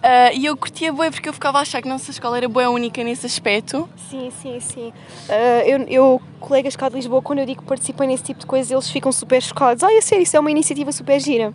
Ah, 0.00 0.32
e 0.32 0.46
eu 0.46 0.56
curtia 0.56 0.92
bué 0.92 1.10
porque 1.10 1.28
eu 1.28 1.32
ficava 1.32 1.58
a 1.58 1.62
achar 1.62 1.82
que 1.82 1.88
a 1.88 1.90
nossa 1.90 2.12
escola 2.12 2.36
era 2.36 2.48
bué 2.48 2.68
única 2.68 3.02
nesse 3.02 3.26
aspecto. 3.26 3.88
Sim, 4.08 4.30
sim, 4.40 4.60
sim. 4.60 4.92
Ah, 5.28 5.66
eu, 5.66 5.80
eu, 5.88 6.22
colegas 6.38 6.76
cá 6.76 6.88
de 6.88 6.94
Lisboa, 6.94 7.20
quando 7.20 7.40
eu 7.40 7.46
digo 7.46 7.62
que 7.62 7.68
participei 7.68 8.06
nesse 8.06 8.22
tipo 8.22 8.38
de 8.38 8.46
coisas, 8.46 8.70
eles 8.70 8.88
ficam 8.88 9.10
super 9.10 9.42
chocados. 9.42 9.82
Ai, 9.82 9.96
a 9.98 10.02
sério, 10.02 10.22
isso 10.22 10.36
é 10.36 10.38
uma 10.38 10.50
iniciativa 10.50 10.92
super 10.92 11.18
gira. 11.18 11.52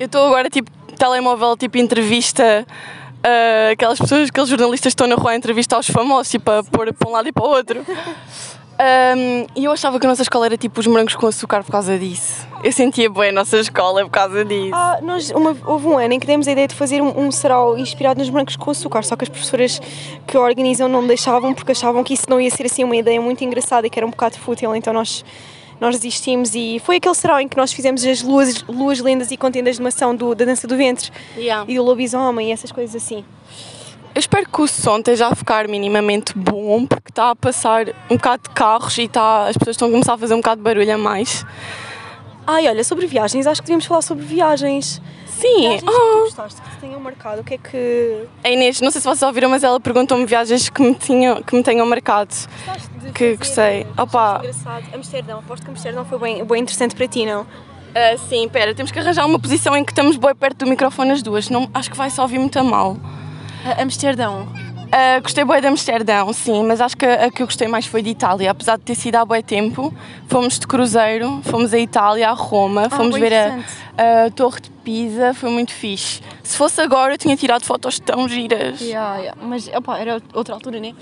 Eu 0.00 0.06
estou 0.06 0.26
agora 0.26 0.48
tipo 0.48 0.70
telemóvel, 0.98 1.56
tipo 1.56 1.76
entrevista. 1.78 2.66
ah, 3.22 3.70
aquelas 3.72 3.98
pessoas, 3.98 4.28
aqueles 4.30 4.48
jornalistas 4.48 4.92
que 4.92 4.94
estão 4.94 5.06
na 5.06 5.14
rua 5.14 5.32
a 5.32 5.36
entrevistar 5.36 5.78
os 5.78 5.86
famosos, 5.88 6.30
tipo, 6.30 6.50
a 6.50 6.64
pôr 6.64 6.92
para 6.94 7.08
um 7.08 7.12
lado 7.12 7.28
e 7.28 7.32
para 7.32 7.44
o 7.44 7.48
outro. 7.48 7.84
Ahm, 8.82 9.44
E 9.54 9.66
eu 9.66 9.72
achava 9.72 10.00
que 10.00 10.06
a 10.06 10.08
nossa 10.08 10.22
escola 10.22 10.46
era 10.46 10.56
tipo 10.56 10.80
os 10.80 10.86
morangos 10.86 11.14
com 11.14 11.26
açúcar 11.26 11.62
por 11.62 11.70
causa 11.70 11.98
disso. 11.98 12.48
Eu 12.64 12.72
sentia 12.72 13.10
bem 13.10 13.28
a 13.28 13.32
nossa 13.32 13.58
escola 13.58 14.02
por 14.04 14.10
causa 14.10 14.42
disso. 14.42 14.70
Ah, 14.74 14.98
nós, 15.02 15.30
uma- 15.32 15.54
houve 15.66 15.86
um 15.86 15.98
ano 15.98 16.14
em 16.14 16.18
que 16.18 16.26
demos 16.26 16.48
a 16.48 16.52
ideia 16.52 16.66
de 16.66 16.74
fazer 16.74 17.02
um, 17.02 17.26
um 17.26 17.30
sarau 17.30 17.76
inspirado 17.76 18.20
nos 18.20 18.30
brancos 18.30 18.56
com 18.56 18.70
açúcar, 18.70 19.02
só 19.04 19.16
que 19.16 19.24
as 19.24 19.28
professoras 19.28 19.78
que 20.26 20.38
organizam 20.38 20.88
não 20.88 21.06
deixavam 21.06 21.52
porque 21.52 21.72
achavam 21.72 22.02
que 22.02 22.14
isso 22.14 22.24
não 22.30 22.40
ia 22.40 22.48
ser 22.50 22.64
assim 22.64 22.82
uma 22.82 22.96
ideia 22.96 23.20
muito 23.20 23.44
engraçada 23.44 23.86
e 23.86 23.90
que 23.90 23.98
era 23.98 24.06
um 24.06 24.10
bocado 24.10 24.38
fútil, 24.38 24.74
então 24.74 24.94
nós, 24.94 25.26
nós 25.80 25.96
desistimos 25.96 26.54
e 26.54 26.78
foi 26.84 26.96
aquele 26.96 27.14
sarau 27.14 27.40
em 27.40 27.48
que 27.48 27.56
nós 27.56 27.72
fizemos 27.72 28.04
as 28.04 28.22
luas, 28.22 28.62
luas 28.68 29.00
lendas 29.00 29.30
e 29.30 29.36
contendas 29.36 29.76
de 29.76 29.82
maçã 29.82 30.14
do, 30.14 30.34
da 30.34 30.44
dança 30.44 30.66
do 30.68 30.76
ventre 30.76 31.10
Yeah. 31.36 31.64
e 31.66 31.76
do 31.76 31.82
lobisomem 31.82 32.50
e 32.50 32.52
essas 32.52 32.70
coisas 32.70 32.94
assim. 32.94 33.24
Eu 34.14 34.18
espero 34.18 34.48
que 34.48 34.60
o 34.60 34.66
som 34.66 34.98
esteja 34.98 35.28
a 35.28 35.34
ficar 35.34 35.68
minimamente 35.68 36.36
bom, 36.36 36.84
porque 36.84 37.10
está 37.10 37.30
a 37.30 37.36
passar 37.36 37.86
um 38.10 38.16
bocado 38.16 38.42
de 38.42 38.50
carros 38.50 38.98
e 38.98 39.02
está, 39.02 39.46
as 39.46 39.56
pessoas 39.56 39.74
estão 39.76 39.88
a 39.88 39.90
começar 39.92 40.14
a 40.14 40.18
fazer 40.18 40.34
um 40.34 40.38
bocado 40.38 40.56
de 40.56 40.64
barulho 40.64 40.92
a 40.92 40.98
mais. 40.98 41.46
Ai, 42.46 42.66
olha, 42.66 42.82
sobre 42.82 43.06
viagens, 43.06 43.46
acho 43.46 43.62
que 43.62 43.66
devíamos 43.66 43.86
falar 43.86 44.02
sobre 44.02 44.24
viagens. 44.24 45.00
Sim, 45.40 45.60
Viagens 45.60 45.82
que 45.82 45.86
tu 45.86 45.92
oh, 45.92 46.20
gostaste, 46.20 46.60
que 46.60 46.70
te 46.70 46.76
tenham 46.76 47.00
marcado, 47.00 47.40
o 47.40 47.44
que 47.44 47.54
é 47.54 47.58
que... 47.58 48.26
a 48.44 48.50
Inês, 48.50 48.80
não 48.80 48.90
sei 48.90 49.00
se 49.00 49.06
vocês 49.06 49.22
ouviram, 49.22 49.48
mas 49.48 49.64
ela 49.64 49.80
perguntou-me 49.80 50.26
viagens 50.26 50.68
que 50.68 50.82
me, 50.82 50.94
tinham, 50.94 51.42
que 51.42 51.56
me 51.56 51.62
tenham 51.62 51.86
marcado. 51.86 52.34
Gostaste 52.66 52.88
de 53.02 53.12
Que 53.12 53.36
gostei. 53.36 53.86
Opa. 53.96 54.38
engraçado. 54.38 54.84
Amsterdão, 54.94 55.38
aposto 55.38 55.64
que 55.64 55.70
Amsterdão 55.70 56.04
foi 56.04 56.18
bem, 56.18 56.44
bem 56.44 56.62
interessante 56.62 56.94
para 56.94 57.08
ti, 57.08 57.24
não? 57.24 57.46
Ah, 57.94 58.16
sim, 58.28 58.48
pera, 58.48 58.74
temos 58.74 58.92
que 58.92 58.98
arranjar 58.98 59.26
uma 59.26 59.38
posição 59.38 59.76
em 59.76 59.84
que 59.84 59.92
estamos 59.92 60.16
bem 60.16 60.34
perto 60.34 60.58
do 60.58 60.66
microfone 60.66 61.10
as 61.10 61.22
duas, 61.22 61.48
não, 61.48 61.68
acho 61.74 61.90
que 61.90 61.96
vai 61.96 62.10
só 62.10 62.22
ouvir 62.22 62.38
muito 62.38 62.58
a 62.58 62.62
mal. 62.62 62.96
Ah, 63.64 63.82
Amsterdão. 63.82 64.48
Ah, 64.92 65.20
gostei 65.20 65.44
bem 65.44 65.60
de 65.60 65.66
Amsterdão, 65.68 66.32
sim, 66.32 66.64
mas 66.64 66.80
acho 66.80 66.96
que 66.96 67.06
a, 67.06 67.30
que 67.30 67.42
eu 67.42 67.46
gostei 67.46 67.68
mais 67.68 67.86
foi 67.86 68.02
de 68.02 68.10
Itália, 68.10 68.50
apesar 68.50 68.76
de 68.76 68.82
ter 68.82 68.96
sido 68.96 69.14
há 69.16 69.24
bem 69.24 69.40
tempo. 69.40 69.94
Fomos 70.26 70.58
de 70.58 70.66
cruzeiro, 70.66 71.40
fomos 71.44 71.72
a 71.72 71.78
Itália, 71.78 72.28
a 72.28 72.32
Roma, 72.32 72.90
fomos 72.90 73.12
bem 73.12 73.22
ver 73.22 73.32
a, 73.96 74.26
a 74.26 74.30
Torre 74.30 74.60
de 74.62 74.70
Pisa, 74.70 75.32
foi 75.32 75.48
muito 75.48 75.72
fixe. 75.72 76.20
Se 76.42 76.56
fosse 76.56 76.80
agora, 76.80 77.14
eu 77.14 77.18
tinha 77.18 77.36
tirado 77.36 77.64
fotos 77.64 78.00
tão 78.00 78.28
giras. 78.28 78.80
Yeah, 78.80 79.18
yeah. 79.18 79.40
Mas 79.40 79.68
opa, 79.68 79.96
era 79.96 80.20
outra 80.34 80.54
altura, 80.54 80.80
né? 80.80 80.92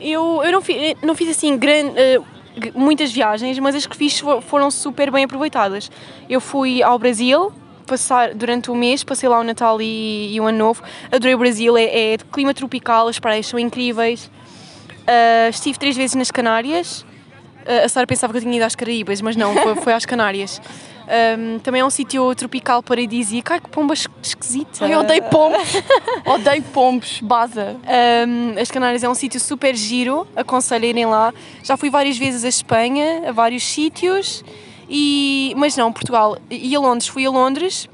Eu, 0.00 0.40
eu 0.44 0.52
não, 0.52 0.62
fiz, 0.62 0.94
não 1.02 1.14
fiz 1.16 1.28
assim 1.30 1.56
gran- 1.56 1.92
eh, 1.96 2.20
g- 2.62 2.72
muitas 2.74 3.10
viagens, 3.10 3.58
mas 3.58 3.74
as 3.74 3.84
que 3.86 3.96
fiz 3.96 4.18
fo- 4.20 4.40
foram 4.42 4.70
super 4.70 5.10
bem 5.10 5.24
aproveitadas. 5.24 5.90
Eu 6.28 6.40
fui 6.40 6.82
ao 6.84 6.98
Brasil 7.00 7.50
passar 7.84 8.34
durante 8.34 8.70
o 8.70 8.74
mês, 8.74 9.04
passei 9.04 9.28
lá 9.28 9.38
o 9.38 9.44
Natal 9.44 9.80
e, 9.80 10.34
e 10.34 10.40
o 10.40 10.46
Ano 10.46 10.58
Novo. 10.58 10.82
Adorei 11.12 11.34
o 11.34 11.38
Brasil, 11.38 11.76
é, 11.76 12.14
é 12.14 12.16
clima 12.32 12.52
tropical, 12.54 13.08
as 13.08 13.18
praias 13.18 13.46
são 13.46 13.58
incríveis. 13.58 14.30
Ah, 15.06 15.48
estive 15.50 15.78
três 15.78 15.96
vezes 15.96 16.14
nas 16.16 16.30
Canárias. 16.30 17.04
Ah, 17.66 17.84
a 17.84 17.88
Sara 17.88 18.06
pensava 18.06 18.32
que 18.32 18.38
eu 18.38 18.42
tinha 18.42 18.56
ido 18.56 18.64
às 18.64 18.74
Caraíbas, 18.74 19.20
mas 19.20 19.36
não, 19.36 19.54
foi, 19.54 19.74
foi 19.76 19.92
às 19.92 20.04
Canárias. 20.04 20.60
Ahm, 21.06 21.58
também 21.58 21.82
é 21.82 21.84
um 21.84 21.90
sítio 21.90 22.34
tropical 22.34 22.82
paradisíaco. 22.82 23.52
Ai, 23.52 23.60
que 23.60 23.68
pomba 23.68 23.92
es- 23.92 24.08
esquisita! 24.22 24.86
Ai, 24.86 24.96
odeio 24.96 25.22
pombos, 25.24 25.68
odeio 26.24 26.62
pombos, 26.62 27.20
baza. 27.20 27.76
Um, 28.26 28.58
as 28.58 28.70
Canárias 28.70 29.04
é 29.04 29.08
um 29.08 29.14
sítio 29.14 29.38
super 29.38 29.74
giro, 29.76 30.26
aconselho 30.34 30.84
a 30.86 30.88
irem 30.88 31.04
lá. 31.04 31.34
Já 31.62 31.76
fui 31.76 31.90
várias 31.90 32.16
vezes 32.16 32.42
a 32.42 32.48
Espanha, 32.48 33.28
a 33.28 33.32
vários 33.32 33.62
sítios, 33.64 34.42
e, 34.96 35.52
mas 35.56 35.76
não, 35.76 35.92
Portugal. 35.92 36.38
E 36.48 36.74
a 36.76 36.78
Londres, 36.78 37.08
fui 37.08 37.26
a 37.26 37.30
Londres, 37.30 37.88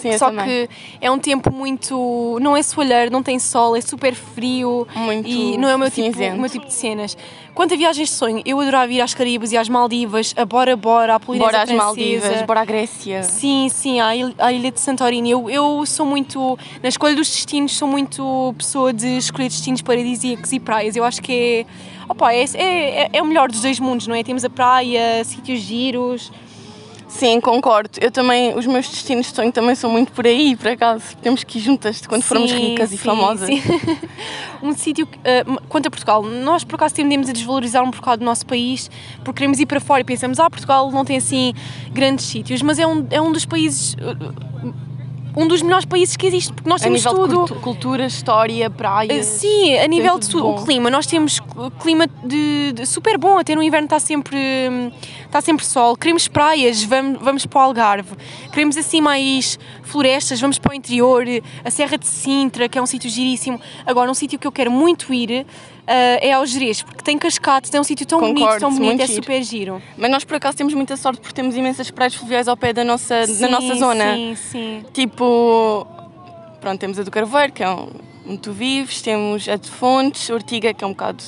Sim, 0.00 0.16
só 0.16 0.26
também. 0.26 0.46
que 0.46 0.70
é 1.00 1.10
um 1.10 1.18
tempo 1.18 1.52
muito. 1.52 2.38
não 2.40 2.56
é 2.56 2.62
soalheiro, 2.62 3.10
não 3.10 3.22
tem 3.22 3.38
sol, 3.38 3.76
é 3.76 3.80
super 3.80 4.14
frio 4.14 4.86
Muito 4.94 5.28
e 5.28 5.58
não 5.58 5.68
é 5.68 5.74
o 5.74 5.78
meu, 5.78 5.90
tipo, 5.90 6.18
o 6.18 6.38
meu 6.38 6.48
tipo 6.48 6.66
de 6.66 6.72
cenas. 6.72 7.16
Quanto 7.54 7.74
a 7.74 7.76
viagens 7.76 8.10
de 8.10 8.14
sonho, 8.14 8.40
eu 8.46 8.60
adorava 8.60 8.92
ir 8.92 9.00
às 9.00 9.14
Caraíbas 9.14 9.50
e 9.50 9.56
às 9.56 9.68
Maldivas, 9.68 10.32
a 10.36 10.44
Bora 10.44 10.76
Bora, 10.76 11.16
à 11.16 11.20
Polinésia 11.20 11.50
Bora 11.50 11.62
às 11.64 11.68
Francesa. 11.68 11.84
Maldivas, 11.84 12.42
bora 12.42 12.60
à 12.60 12.64
Grécia. 12.64 13.22
Sim, 13.24 13.68
sim, 13.68 14.00
à 14.00 14.14
ilha, 14.14 14.32
à 14.38 14.52
ilha 14.52 14.70
de 14.70 14.78
Santorini. 14.78 15.32
Eu, 15.32 15.50
eu 15.50 15.84
sou 15.84 16.06
muito, 16.06 16.56
na 16.80 16.88
escolha 16.88 17.16
dos 17.16 17.28
destinos, 17.28 17.76
sou 17.76 17.88
muito 17.88 18.54
pessoa 18.56 18.92
de 18.92 19.16
escolher 19.16 19.48
destinos 19.48 19.82
paradisíacos 19.82 20.52
e 20.52 20.60
praias. 20.60 20.94
Eu 20.94 21.02
acho 21.02 21.20
que 21.20 21.32
é, 21.32 21.66
opa, 22.08 22.32
é, 22.32 22.44
é, 22.54 23.10
é 23.12 23.20
o 23.20 23.26
melhor 23.26 23.48
dos 23.48 23.60
dois 23.60 23.80
mundos, 23.80 24.06
não 24.06 24.14
é? 24.14 24.22
Temos 24.22 24.44
a 24.44 24.50
praia, 24.50 25.24
sítios 25.24 25.58
giros. 25.58 26.30
Sim, 27.08 27.40
concordo. 27.40 27.90
Eu 28.00 28.10
também, 28.10 28.54
os 28.54 28.66
meus 28.66 28.88
destinos 28.88 29.26
de 29.26 29.34
sonho 29.34 29.50
também 29.50 29.74
são 29.74 29.90
muito 29.90 30.12
por 30.12 30.26
aí, 30.26 30.54
por 30.54 30.68
acaso. 30.68 31.16
Temos 31.22 31.42
que 31.42 31.58
ir 31.58 31.62
juntas 31.62 32.06
quando 32.06 32.22
formos 32.22 32.52
ricas 32.52 32.92
e 32.92 32.98
famosas. 32.98 33.48
Sim. 33.48 33.62
um 34.62 34.74
sítio, 34.74 35.06
uh, 35.06 35.60
quanto 35.68 35.86
a 35.86 35.90
Portugal, 35.90 36.22
nós 36.22 36.64
por 36.64 36.74
acaso 36.74 36.94
tendemos 36.94 37.28
a 37.28 37.32
desvalorizar 37.32 37.82
um 37.82 37.90
bocado 37.90 38.18
do 38.18 38.24
nosso 38.24 38.44
país 38.44 38.90
porque 39.24 39.38
queremos 39.38 39.58
ir 39.58 39.66
para 39.66 39.80
fora 39.80 40.02
e 40.02 40.04
pensamos, 40.04 40.38
ah, 40.38 40.50
Portugal 40.50 40.90
não 40.90 41.04
tem 41.04 41.16
assim 41.16 41.54
grandes 41.92 42.26
sítios, 42.26 42.60
mas 42.60 42.78
é 42.78 42.86
um, 42.86 43.06
é 43.10 43.20
um 43.20 43.32
dos 43.32 43.46
países. 43.46 43.94
Uh, 43.94 44.88
um 45.36 45.46
dos 45.46 45.62
melhores 45.62 45.84
países 45.84 46.16
que 46.16 46.26
existe, 46.26 46.52
porque 46.52 46.68
nós 46.68 46.82
a 46.82 46.84
temos 46.84 47.02
tudo. 47.02 47.54
Cultura, 47.60 48.06
história, 48.06 48.68
praia. 48.68 49.22
Sim, 49.22 49.76
a 49.78 49.86
nível 49.86 50.18
de 50.18 50.28
tudo. 50.28 50.48
O 50.48 50.64
clima, 50.64 50.90
nós 50.90 51.06
temos 51.06 51.40
clima 51.80 52.06
de, 52.24 52.72
de, 52.72 52.86
super 52.86 53.18
bom, 53.18 53.38
até 53.38 53.54
no 53.54 53.62
inverno 53.62 53.86
está 53.86 53.98
sempre, 53.98 54.38
está 55.24 55.40
sempre 55.40 55.64
sol. 55.64 55.96
Queremos 55.96 56.28
praias, 56.28 56.82
vamos, 56.82 57.20
vamos 57.20 57.46
para 57.46 57.60
o 57.60 57.62
Algarve. 57.62 58.16
Queremos 58.52 58.76
assim 58.76 59.00
mais 59.00 59.58
florestas, 59.82 60.40
vamos 60.40 60.58
para 60.58 60.72
o 60.72 60.74
interior, 60.74 61.24
a 61.64 61.70
Serra 61.70 61.96
de 61.96 62.06
Sintra, 62.06 62.68
que 62.68 62.78
é 62.78 62.82
um 62.82 62.86
sítio 62.86 63.08
giríssimo. 63.08 63.60
Agora, 63.86 64.10
um 64.10 64.14
sítio 64.14 64.38
que 64.38 64.46
eu 64.46 64.52
quero 64.52 64.70
muito 64.70 65.12
ir 65.12 65.46
é 65.90 66.32
ao 66.32 66.44
Jerez, 66.44 66.82
porque 66.82 67.02
tem 67.02 67.18
cascates, 67.18 67.72
é 67.72 67.80
um 67.80 67.84
sítio 67.84 68.06
tão 68.06 68.20
Concordo, 68.20 68.44
bonito, 68.44 68.60
tão 68.60 68.74
bonito, 68.74 69.02
é 69.02 69.06
giro. 69.06 69.22
super 69.22 69.42
giro. 69.42 69.82
Mas 69.96 70.10
nós 70.10 70.24
por 70.24 70.36
acaso 70.36 70.56
temos 70.56 70.74
muita 70.74 70.96
sorte 70.96 71.20
porque 71.20 71.34
temos 71.34 71.56
imensas 71.56 71.90
praias 71.90 72.14
fluviais 72.14 72.48
ao 72.48 72.56
pé 72.56 72.72
da 72.72 72.84
nossa, 72.84 73.26
sim, 73.26 73.40
da 73.40 73.48
nossa 73.48 73.74
zona. 73.74 74.14
Sim, 74.14 74.36
sim. 74.36 74.84
Tipo, 74.92 75.86
pronto, 76.60 76.78
temos 76.78 76.98
a 76.98 77.02
do 77.02 77.10
Carveiro, 77.10 77.52
que 77.52 77.62
é 77.62 77.70
um 77.70 78.36
tu 78.36 78.52
vives, 78.52 79.00
temos 79.00 79.48
a 79.48 79.56
de 79.56 79.70
Fontes, 79.70 80.28
Ortiga, 80.28 80.74
que 80.74 80.84
é 80.84 80.86
um 80.86 80.90
bocado 80.90 81.24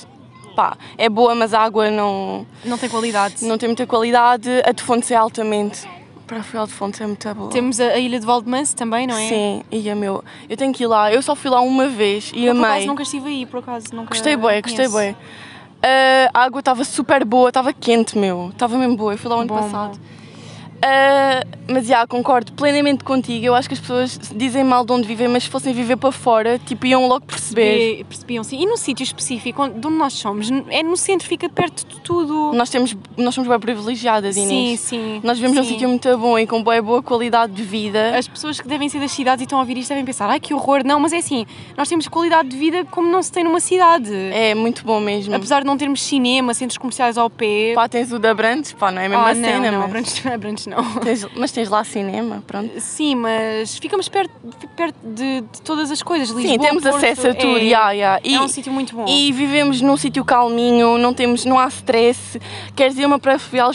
pá, 0.55 0.77
é 0.99 1.09
boa, 1.09 1.35
mas 1.35 1.55
a 1.55 1.61
água 1.61 1.91
não. 1.91 2.47
Não 2.65 2.77
tem 2.77 2.89
qualidade. 2.89 3.45
Não 3.45 3.57
tem 3.57 3.69
muita 3.69 3.87
qualidade. 3.87 4.51
A 4.67 4.73
de 4.73 4.83
Fontes 4.83 5.11
é 5.11 5.17
altamente 5.17 5.89
para 6.31 6.45
Frial 6.45 6.65
de 6.65 6.73
Fontes 6.73 7.01
é 7.01 7.07
muito 7.09 7.35
boa. 7.35 7.51
Temos 7.51 7.81
a, 7.81 7.87
a 7.87 7.99
Ilha 7.99 8.21
de 8.21 8.25
Valdemance 8.25 8.75
também, 8.77 9.05
não 9.05 9.17
é? 9.17 9.29
Sim, 9.29 9.65
e 9.69 9.91
a 9.91 9.97
meu. 9.97 10.23
Eu 10.49 10.57
tenho 10.57 10.73
que 10.73 10.85
ir 10.85 10.87
lá. 10.87 11.13
Eu 11.13 11.21
só 11.23 11.35
fui 11.35 11.51
lá 11.51 11.61
uma 11.61 11.89
vez 11.89 12.31
e 12.33 12.45
eu, 12.45 12.53
amei. 12.53 12.63
Por 12.63 12.71
acaso 12.71 12.87
nunca 12.87 13.03
estive 13.03 13.29
aí, 13.29 13.47
por 13.47 13.59
acaso 13.59 13.87
nunca. 13.93 14.11
Gostei 14.11 14.37
bem, 14.37 14.63
gostei 14.63 14.89
bem. 14.89 15.13
Uh, 15.13 16.31
a 16.33 16.45
água 16.45 16.61
estava 16.61 16.85
super 16.85 17.25
boa, 17.25 17.49
estava 17.49 17.73
quente, 17.73 18.17
meu. 18.17 18.51
Estava 18.51 18.79
mesmo 18.79 18.97
boa. 18.97 19.15
Eu 19.15 19.19
fui 19.19 19.29
lá 19.29 19.39
o 19.39 19.41
ano 19.41 19.49
bom, 19.49 19.57
passado. 19.57 19.99
Bom. 19.99 20.20
Uh, 20.81 21.61
mas 21.71 21.87
já, 21.87 22.07
concordo 22.07 22.53
plenamente 22.53 23.05
contigo. 23.05 23.45
Eu 23.45 23.55
acho 23.55 23.69
que 23.69 23.75
as 23.75 23.81
pessoas 23.81 24.19
dizem 24.35 24.65
mal 24.65 24.85
de 24.85 24.93
onde 24.93 25.07
vivem, 25.07 25.29
mas 25.29 25.45
se 25.45 25.49
fossem 25.49 25.73
viver 25.73 25.97
para 25.97 26.11
fora, 26.11 26.59
tipo, 26.59 26.87
iam 26.87 27.07
logo 27.07 27.27
perceber. 27.27 28.05
percebiam, 28.05 28.43
sim. 28.43 28.61
E 28.63 28.67
no 28.67 28.77
sítio 28.77 29.05
específico, 29.05 29.69
de 29.69 29.87
onde 29.87 29.97
nós 29.97 30.15
somos, 30.15 30.51
é 30.69 30.83
no 30.83 30.97
centro, 30.97 31.29
fica 31.29 31.49
perto 31.49 31.87
de 31.87 32.01
tudo. 32.01 32.53
Nós, 32.55 32.71
temos, 32.71 32.97
nós 33.17 33.35
somos 33.35 33.49
bem 33.49 33.61
privilegiadas, 33.61 34.37
Inês. 34.37 34.81
Sim, 34.81 35.21
sim. 35.21 35.21
Nós 35.23 35.39
vivemos 35.39 35.59
sim. 35.59 35.63
num 35.63 35.69
sítio 35.69 35.89
muito 35.89 36.19
bom 36.19 36.39
e 36.39 36.47
com 36.47 36.63
boa, 36.63 36.81
boa 36.81 37.03
qualidade 37.03 37.53
de 37.53 37.63
vida. 37.63 38.17
As 38.17 38.27
pessoas 38.27 38.59
que 38.59 38.67
devem 38.67 38.89
ser 38.89 39.01
das 39.01 39.13
cidades 39.13 39.43
e 39.43 39.45
estão 39.45 39.59
a 39.59 39.63
ouvir 39.63 39.77
isto 39.77 39.91
devem 39.91 40.05
pensar, 40.05 40.29
ai 40.31 40.41
que 40.41 40.55
horror. 40.55 40.83
Não, 40.85 40.99
mas 40.99 41.13
é 41.13 41.19
assim, 41.19 41.47
nós 41.77 41.89
temos 41.89 42.09
qualidade 42.09 42.49
de 42.49 42.57
vida 42.57 42.85
como 42.87 43.09
não 43.09 43.23
se 43.23 43.31
tem 43.31 43.45
numa 43.45 43.61
cidade. 43.61 44.13
É 44.33 44.55
muito 44.55 44.85
bom 44.85 44.99
mesmo. 44.99 45.35
Apesar 45.35 45.61
de 45.61 45.67
não 45.67 45.77
termos 45.77 46.03
cinema, 46.03 46.55
centros 46.55 46.79
comerciais 46.79 47.19
ao 47.19 47.29
pé. 47.29 47.75
Pá, 47.75 47.89
tens 47.89 48.11
o 48.13 48.19
da 48.19 48.33
Brandes, 48.35 48.73
pá, 48.73 48.91
não 48.91 49.03
é 49.03 49.07
a 49.07 49.09
mesma 49.09 49.31
ah, 49.31 49.35
cena, 49.35 49.71
não, 49.71 49.81
mas... 49.81 49.91
Brandes, 49.91 50.21
Brandes 50.39 50.70
não. 50.71 50.95
Tens, 51.01 51.27
mas 51.35 51.53
tens 51.53 51.69
lá 51.69 51.83
cinema, 51.85 52.43
pronto. 52.47 52.81
Sim, 52.81 53.17
mas 53.17 53.77
ficamos 53.77 54.09
perto, 54.09 54.33
perto 54.77 54.97
de, 55.03 55.41
de 55.41 55.63
todas 55.63 55.91
as 55.91 56.03
coisas. 56.03 56.29
Lisboa, 56.31 56.53
Sim, 56.53 56.59
temos 56.59 56.83
Porto, 56.83 56.97
acesso 56.97 57.29
a 57.29 57.35
tudo. 57.35 57.59
É, 57.59 57.63
yeah, 57.63 57.91
yeah. 57.91 58.21
E, 58.25 58.35
é 58.35 58.41
um 58.41 58.49
sítio 58.49 58.73
muito 58.73 58.95
bom. 58.95 59.07
E 59.07 59.33
vivemos 59.33 59.81
num 59.81 59.97
sítio 59.97 60.25
calminho, 60.25 60.97
não, 60.97 61.13
temos, 61.13 61.45
não 61.45 61.59
há 61.59 61.67
stress. 61.69 62.41
Queres 62.77 62.97
ir 62.97 63.05
uma 63.05 63.19
praia 63.19 63.39
fluvial? 63.39 63.73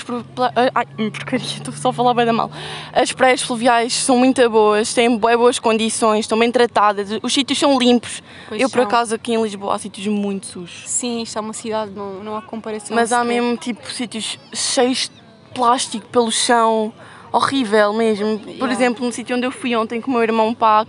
Ai, 0.73 0.85
porcaria, 1.11 1.45
estou 1.45 1.73
só 1.73 1.89
a 1.89 1.93
falar 1.93 2.13
bem 2.13 2.25
da 2.25 2.33
mal. 2.33 2.49
As 2.93 3.11
praias 3.11 3.41
fluviais 3.41 3.93
são 3.93 4.17
muito 4.17 4.47
boas, 4.49 4.93
têm 4.93 5.09
bem 5.17 5.37
boas 5.37 5.59
condições, 5.59 6.21
estão 6.21 6.39
bem 6.39 6.51
tratadas, 6.51 7.09
os 7.21 7.33
sítios 7.33 7.59
são 7.59 7.77
limpos. 7.77 8.23
Pois 8.47 8.61
Eu, 8.61 8.69
por 8.69 8.77
são. 8.77 8.85
acaso, 8.85 9.15
aqui 9.15 9.33
em 9.33 9.41
Lisboa 9.41 9.75
há 9.75 9.79
sítios 9.79 10.07
muito 10.07 10.45
sujos. 10.45 10.83
Sim, 10.85 11.21
isto 11.21 11.37
é 11.37 11.41
uma 11.41 11.53
cidade, 11.53 11.91
não, 11.91 12.23
não 12.23 12.37
há 12.37 12.41
comparação. 12.41 12.95
Mas 12.95 13.11
há 13.11 13.23
mesmo 13.23 13.57
tipo 13.57 13.91
sítios 13.91 14.39
cheios 14.53 15.09
de 15.09 15.24
plástico 15.59 16.05
pelo 16.09 16.29
chão, 16.31 16.93
horrível 17.31 17.93
mesmo. 17.93 18.37
Por 18.39 18.49
Yeah. 18.49 18.73
exemplo, 18.73 19.05
no 19.05 19.11
sítio 19.11 19.35
onde 19.35 19.47
eu 19.47 19.51
fui 19.51 19.75
ontem 19.75 19.99
com 20.01 20.11
o 20.11 20.13
meu 20.13 20.21
irmão 20.21 20.53
para, 20.53 20.85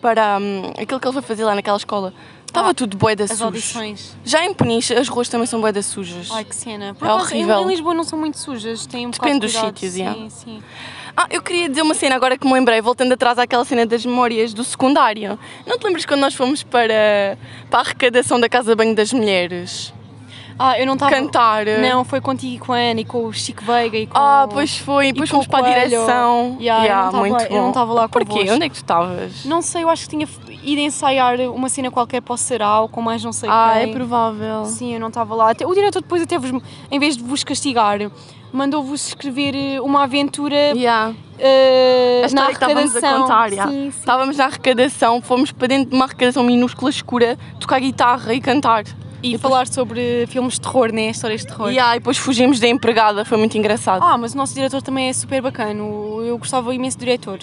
para 0.00 0.38
hum, 0.38 0.72
aquilo 0.80 1.00
que 1.00 1.06
ele 1.06 1.12
foi 1.14 1.22
fazer 1.22 1.44
lá 1.44 1.54
naquela 1.54 1.76
escola, 1.78 2.12
estava 2.46 2.70
Ah, 2.70 2.74
tudo 2.74 2.96
boeda 2.96 3.24
As 3.24 3.30
sujo. 3.30 3.44
audições. 3.44 4.14
Já 4.24 4.44
em 4.44 4.52
Peniche, 4.52 4.92
as 4.92 5.08
ruas 5.08 5.28
também 5.28 5.46
são 5.46 5.60
boeda 5.60 5.80
sujas. 5.82 6.28
Ai, 6.32 6.44
que 6.44 6.54
cena. 6.54 6.94
Por 6.94 7.06
É 7.08 7.10
acaso, 7.10 7.34
em- 7.34 7.38
horrível. 7.38 7.62
Em 7.62 7.68
Lisboa 7.68 7.94
não 7.94 8.04
são 8.04 8.18
muito 8.18 8.38
sujas, 8.38 8.84
têm 8.86 9.06
um 9.06 9.10
Depende 9.10 9.40
dos 9.40 9.52
cuidado. 9.52 9.74
sítios, 9.78 9.92
sim, 9.94 10.00
yeah. 10.02 10.30
sim. 10.30 10.62
Ah, 11.16 11.26
eu 11.30 11.42
queria 11.42 11.68
dizer 11.68 11.82
uma 11.82 11.94
cena 11.94 12.14
agora 12.16 12.38
que 12.38 12.46
me 12.46 12.54
lembrei, 12.54 12.80
voltando 12.80 13.12
atrás 13.12 13.38
àquela 13.38 13.64
cena 13.66 13.84
das 13.84 14.04
memórias 14.04 14.54
do 14.54 14.64
secundário. 14.64 15.38
Não 15.66 15.78
te 15.78 15.84
lembras 15.84 16.06
quando 16.06 16.20
nós 16.20 16.34
fomos 16.34 16.62
para, 16.62 17.36
para 17.70 17.80
a 17.80 17.82
arrecadação 17.82 18.40
da 18.40 18.48
Casa 18.48 18.74
Banho 18.74 18.94
das 18.94 19.12
Mulheres? 19.12 19.92
Ah, 20.58 20.78
eu 20.78 20.86
não 20.86 20.94
estava... 20.94 21.10
Cantar? 21.12 21.66
Não, 21.66 22.04
foi 22.04 22.20
contigo 22.20 22.54
e 22.54 22.58
com 22.58 22.72
a 22.72 22.76
Ana 22.78 23.00
e 23.00 23.04
com 23.04 23.24
o 23.26 23.32
Chico 23.32 23.64
Veiga 23.64 23.96
e 23.98 24.06
com... 24.06 24.18
Ah, 24.18 24.46
pois 24.50 24.76
foi. 24.78 25.08
e 25.08 25.12
Depois 25.12 25.30
com 25.30 25.36
fomos 25.42 25.46
para 25.46 25.66
a 25.66 25.84
direção. 25.84 26.56
Yeah, 26.60 27.06
eu 27.06 27.12
não 27.12 27.18
muito 27.20 27.42
eu 27.42 27.48
bom. 27.48 27.60
não 27.62 27.68
estava 27.68 27.92
lá 27.92 28.08
Porquê? 28.08 28.28
convosco. 28.28 28.54
Onde 28.54 28.64
é 28.64 28.68
que 28.68 28.74
tu 28.74 28.82
estavas? 28.82 29.44
Não 29.44 29.62
sei, 29.62 29.82
eu 29.84 29.88
acho 29.88 30.04
que 30.04 30.10
tinha 30.10 30.28
ido 30.62 30.80
ensaiar 30.80 31.38
uma 31.40 31.68
cena 31.68 31.90
qualquer 31.90 32.20
para 32.22 32.34
o 32.34 32.36
Sarau, 32.36 32.88
com 32.88 33.00
mais 33.00 33.22
não 33.24 33.32
sei 33.32 33.48
Ah, 33.50 33.72
quem. 33.80 33.90
é 33.90 33.92
provável. 33.94 34.64
Sim, 34.66 34.94
eu 34.94 35.00
não 35.00 35.08
estava 35.08 35.34
lá. 35.34 35.50
Até, 35.50 35.66
o 35.66 35.74
diretor 35.74 36.02
depois 36.02 36.22
até 36.22 36.38
vos, 36.38 36.52
em 36.90 36.98
vez 36.98 37.16
de 37.16 37.22
vos 37.22 37.42
castigar, 37.42 37.98
mandou-vos 38.52 39.08
escrever 39.08 39.54
eh, 39.54 39.80
uma 39.80 40.02
aventura 40.04 40.54
Yeah. 40.76 41.14
A 41.38 42.34
na 42.34 42.46
que 42.46 42.52
estávamos 42.52 42.94
a 42.94 42.98
arrecadação. 42.98 43.22
contar, 43.22 43.50
yeah. 43.52 43.70
Sim, 43.72 43.90
sim. 43.90 43.98
Estávamos 43.98 44.36
na 44.36 44.44
arrecadação, 44.44 45.20
fomos 45.22 45.50
para 45.50 45.66
dentro 45.68 45.90
de 45.90 45.96
uma 45.96 46.04
arrecadação 46.04 46.42
minúscula 46.44 46.90
escura, 46.90 47.36
tocar 47.58 47.80
guitarra 47.80 48.32
e 48.34 48.40
cantar. 48.40 48.84
E 49.22 49.38
falar 49.38 49.68
sobre 49.68 50.26
filmes 50.28 50.54
de 50.54 50.60
terror, 50.60 50.92
né? 50.92 51.10
Histórias 51.10 51.42
de 51.42 51.46
terror. 51.46 51.68
Yeah, 51.70 51.96
e 51.96 51.98
depois 51.98 52.18
fugimos 52.18 52.58
da 52.58 52.68
empregada, 52.68 53.24
foi 53.24 53.38
muito 53.38 53.56
engraçado. 53.56 54.02
Ah, 54.02 54.18
mas 54.18 54.34
o 54.34 54.36
nosso 54.36 54.54
diretor 54.54 54.82
também 54.82 55.08
é 55.08 55.12
super 55.12 55.40
bacana. 55.40 55.80
Eu 55.80 56.36
gostava 56.38 56.74
imenso 56.74 56.96
do 56.98 57.00
diretor. 57.00 57.38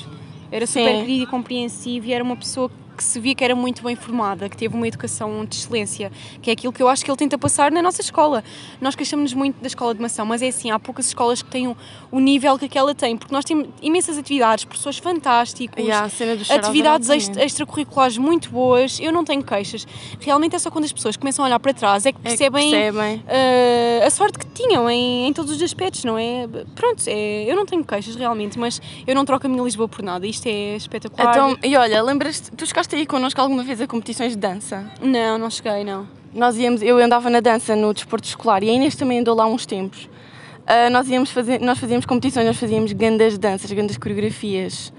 Era 0.51 0.65
super 0.67 0.91
Sim. 0.91 0.99
querido 1.01 1.23
e 1.23 1.27
compreensivo 1.27 2.07
e 2.07 2.13
era 2.13 2.23
uma 2.23 2.35
pessoa 2.35 2.69
que 2.99 3.03
se 3.05 3.17
via 3.17 3.33
que 3.33 3.41
era 3.45 3.55
muito 3.55 3.81
bem 3.81 3.95
formada, 3.95 4.49
que 4.49 4.57
teve 4.57 4.75
uma 4.75 4.85
educação 4.85 5.45
de 5.45 5.55
excelência, 5.55 6.11
que 6.41 6.49
é 6.49 6.53
aquilo 6.53 6.73
que 6.73 6.83
eu 6.83 6.89
acho 6.89 7.05
que 7.05 7.09
ele 7.09 7.15
tenta 7.15 7.37
passar 7.37 7.71
na 7.71 7.81
nossa 7.81 8.01
escola. 8.01 8.43
Nós 8.81 8.93
queixamos-nos 8.93 9.33
muito 9.33 9.61
da 9.61 9.67
escola 9.67 9.95
de 9.95 10.01
mação, 10.01 10.25
mas 10.25 10.41
é 10.41 10.49
assim, 10.49 10.69
há 10.69 10.77
poucas 10.77 11.07
escolas 11.07 11.41
que 11.41 11.49
têm 11.49 11.73
o, 12.11 12.19
nível 12.19 12.59
que 12.59 12.65
aquela 12.65 12.93
tem, 12.93 13.15
porque 13.15 13.33
nós 13.33 13.45
temos 13.45 13.69
imensas 13.81 14.17
atividades, 14.17 14.65
professores 14.65 14.97
fantásticos, 14.99 15.79
Yeah, 15.81 16.09
atividades 16.49 17.09
extracurriculares 17.37 18.17
muito 18.17 18.49
boas, 18.49 18.99
eu 18.99 19.13
não 19.13 19.23
tenho 19.23 19.41
queixas. 19.43 19.87
Realmente 20.19 20.57
é 20.57 20.59
só 20.59 20.69
quando 20.69 20.83
as 20.83 20.91
pessoas 20.91 21.15
começam 21.15 21.45
a 21.45 21.47
olhar 21.47 21.59
para 21.59 21.73
trás 21.73 22.05
é 22.05 22.11
que 22.11 22.17
É 22.17 22.21
que 22.21 22.27
percebem, 22.27 22.69
percebem. 22.69 23.23
eh, 23.27 24.03
a 24.05 24.09
sorte 24.09 24.37
que 24.37 24.45
tinham 24.47 24.89
em, 24.89 25.27
em 25.27 25.31
todos 25.33 25.55
os 25.55 25.61
aspectos, 25.61 26.03
não 26.03 26.17
é? 26.17 26.47
Pronto, 26.75 27.01
é, 27.07 27.49
eu 27.49 27.55
não 27.55 27.65
tenho 27.65 27.83
queixas 27.85 28.15
realmente, 28.15 28.59
mas 28.59 28.81
eu 29.07 29.15
não 29.15 29.23
troco 29.23 29.47
a 29.47 29.49
minha 29.49 29.63
Lisboa 29.63 29.87
por 29.87 30.01
nada, 30.03 30.27
isto 30.27 30.45
é 30.47 30.75
espetacular. 30.75 31.31
Então, 31.31 31.57
e 31.63 31.75
olha, 31.77 32.01
lembras-te, 32.01 32.51
tu 32.51 32.65
chegaste 32.65 32.88
aí 32.95 33.05
connosco 33.05 33.39
alguma 33.39 33.63
vez 33.63 33.81
a 33.81 33.87
competições 33.87 34.31
de 34.31 34.37
dança? 34.37 34.91
Não, 35.01 35.37
não 35.37 35.49
cheguei, 35.49 35.83
não. 35.83 36.07
Nós 36.33 36.57
íamos, 36.57 36.81
eu 36.81 36.97
andava 36.97 37.29
na 37.29 37.39
dança 37.39 37.75
no 37.75 37.93
desporto 37.93 38.27
escolar 38.27 38.63
e 38.63 38.69
a 38.69 38.73
Inês 38.73 38.95
também 38.95 39.19
andou 39.19 39.35
lá 39.35 39.45
uns 39.45 39.65
tempos. 39.65 40.09
Ah, 40.67 40.89
nós, 40.89 41.09
íamos 41.09 41.31
fazer, 41.31 41.59
nós 41.59 41.79
fazíamos 41.79 42.05
competições, 42.05 42.45
nós 42.45 42.57
fazíamos 42.57 42.91
grandes 42.93 43.37
danças, 43.39 43.71
grandes 43.71 43.97
coreografias. 43.97 44.93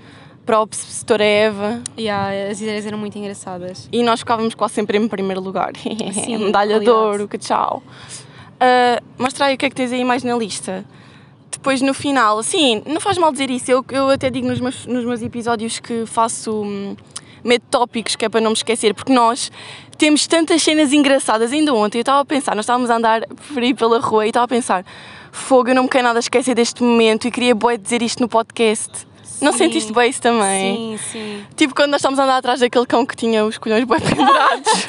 Props, 0.45 0.79
Setora 0.79 1.25
Eva. 1.25 1.81
Yeah, 1.97 2.51
as 2.51 2.61
ideias 2.61 2.85
eram 2.85 2.99
muito 2.99 3.17
engraçadas. 3.17 3.89
E 3.93 4.03
nós 4.03 4.19
ficávamos 4.19 4.55
quase 4.55 4.75
sempre 4.75 4.99
em 4.99 5.07
primeiro 5.07 5.41
lugar. 5.41 5.71
Sim, 5.77 6.39
Medalha 6.47 6.81
de 6.81 6.91
ouro, 6.91 7.29
que 7.29 7.39
tchau. 7.39 7.83
Ah, 8.59 9.01
mostra 9.17 9.47
aí 9.47 9.55
o 9.55 9.59
que 9.59 9.67
é 9.67 9.71
que 9.71 9.77
tens 9.77 9.93
aí 9.93 10.05
mais 10.05 10.25
na 10.25 10.37
lista. 10.37 10.85
Depois 11.53 11.81
no 11.81 11.95
final, 11.95 12.43
sim, 12.43 12.83
não 12.87 13.01
faz 13.01 13.17
mal 13.17 13.31
dizer 13.31 13.49
isso. 13.49 13.71
Eu, 13.71 13.85
eu 13.91 14.11
até 14.11 14.29
digo 14.29 14.49
nos 14.49 14.61
meus, 14.61 14.87
nos 14.87 15.05
meus 15.05 15.23
episódios 15.23 15.79
que 15.79 16.05
faço 16.05 16.63
hum, 16.63 16.97
medo 17.45 17.63
de 17.63 17.69
tópicos, 17.69 18.17
que 18.17 18.25
é 18.25 18.29
para 18.29 18.41
não 18.41 18.51
me 18.51 18.57
esquecer, 18.57 18.95
porque 18.95 19.13
nós 19.13 19.51
temos 19.99 20.27
tantas 20.27 20.63
cenas 20.63 20.93
engraçadas. 20.93 21.53
Ainda 21.53 21.75
ontem 21.75 21.99
eu 21.99 22.03
estava 22.03 22.21
a 22.21 22.25
pensar, 22.25 22.55
nós 22.55 22.65
estávamos 22.65 22.91
a 22.91 22.97
andar 22.97 23.23
por 23.27 23.63
aí 23.63 23.75
pela 23.75 23.99
rua 24.01 24.25
e 24.27 24.29
estava 24.31 24.45
a 24.45 24.49
pensar: 24.49 24.85
fogo, 25.33 25.71
eu 25.71 25.75
não 25.75 25.85
me 25.85 25.89
quero 25.89 26.05
nada 26.05 26.19
esquecer 26.19 26.55
deste 26.55 26.83
momento 26.83 27.29
e 27.29 27.31
queria 27.31 27.55
bué 27.55 27.77
dizer 27.77 28.03
isto 28.03 28.21
no 28.21 28.29
podcast. 28.29 29.09
Não 29.41 29.53
Sim. 29.53 29.59
sentiste 29.59 29.93
bem 29.93 30.11
isso 30.11 30.21
também? 30.21 30.99
Sim, 30.99 31.13
sim. 31.13 31.45
Tipo 31.57 31.75
quando 31.75 31.93
nós 31.93 32.01
estávamos 32.01 32.19
a 32.19 32.25
andar 32.25 32.37
atrás 32.37 32.61
daquele 32.61 32.85
cão 32.85 33.07
que 33.07 33.17
tinha 33.17 33.45
os 33.45 33.57
colhões 33.57 33.85
bem 33.85 33.99
pendurados. 34.01 34.87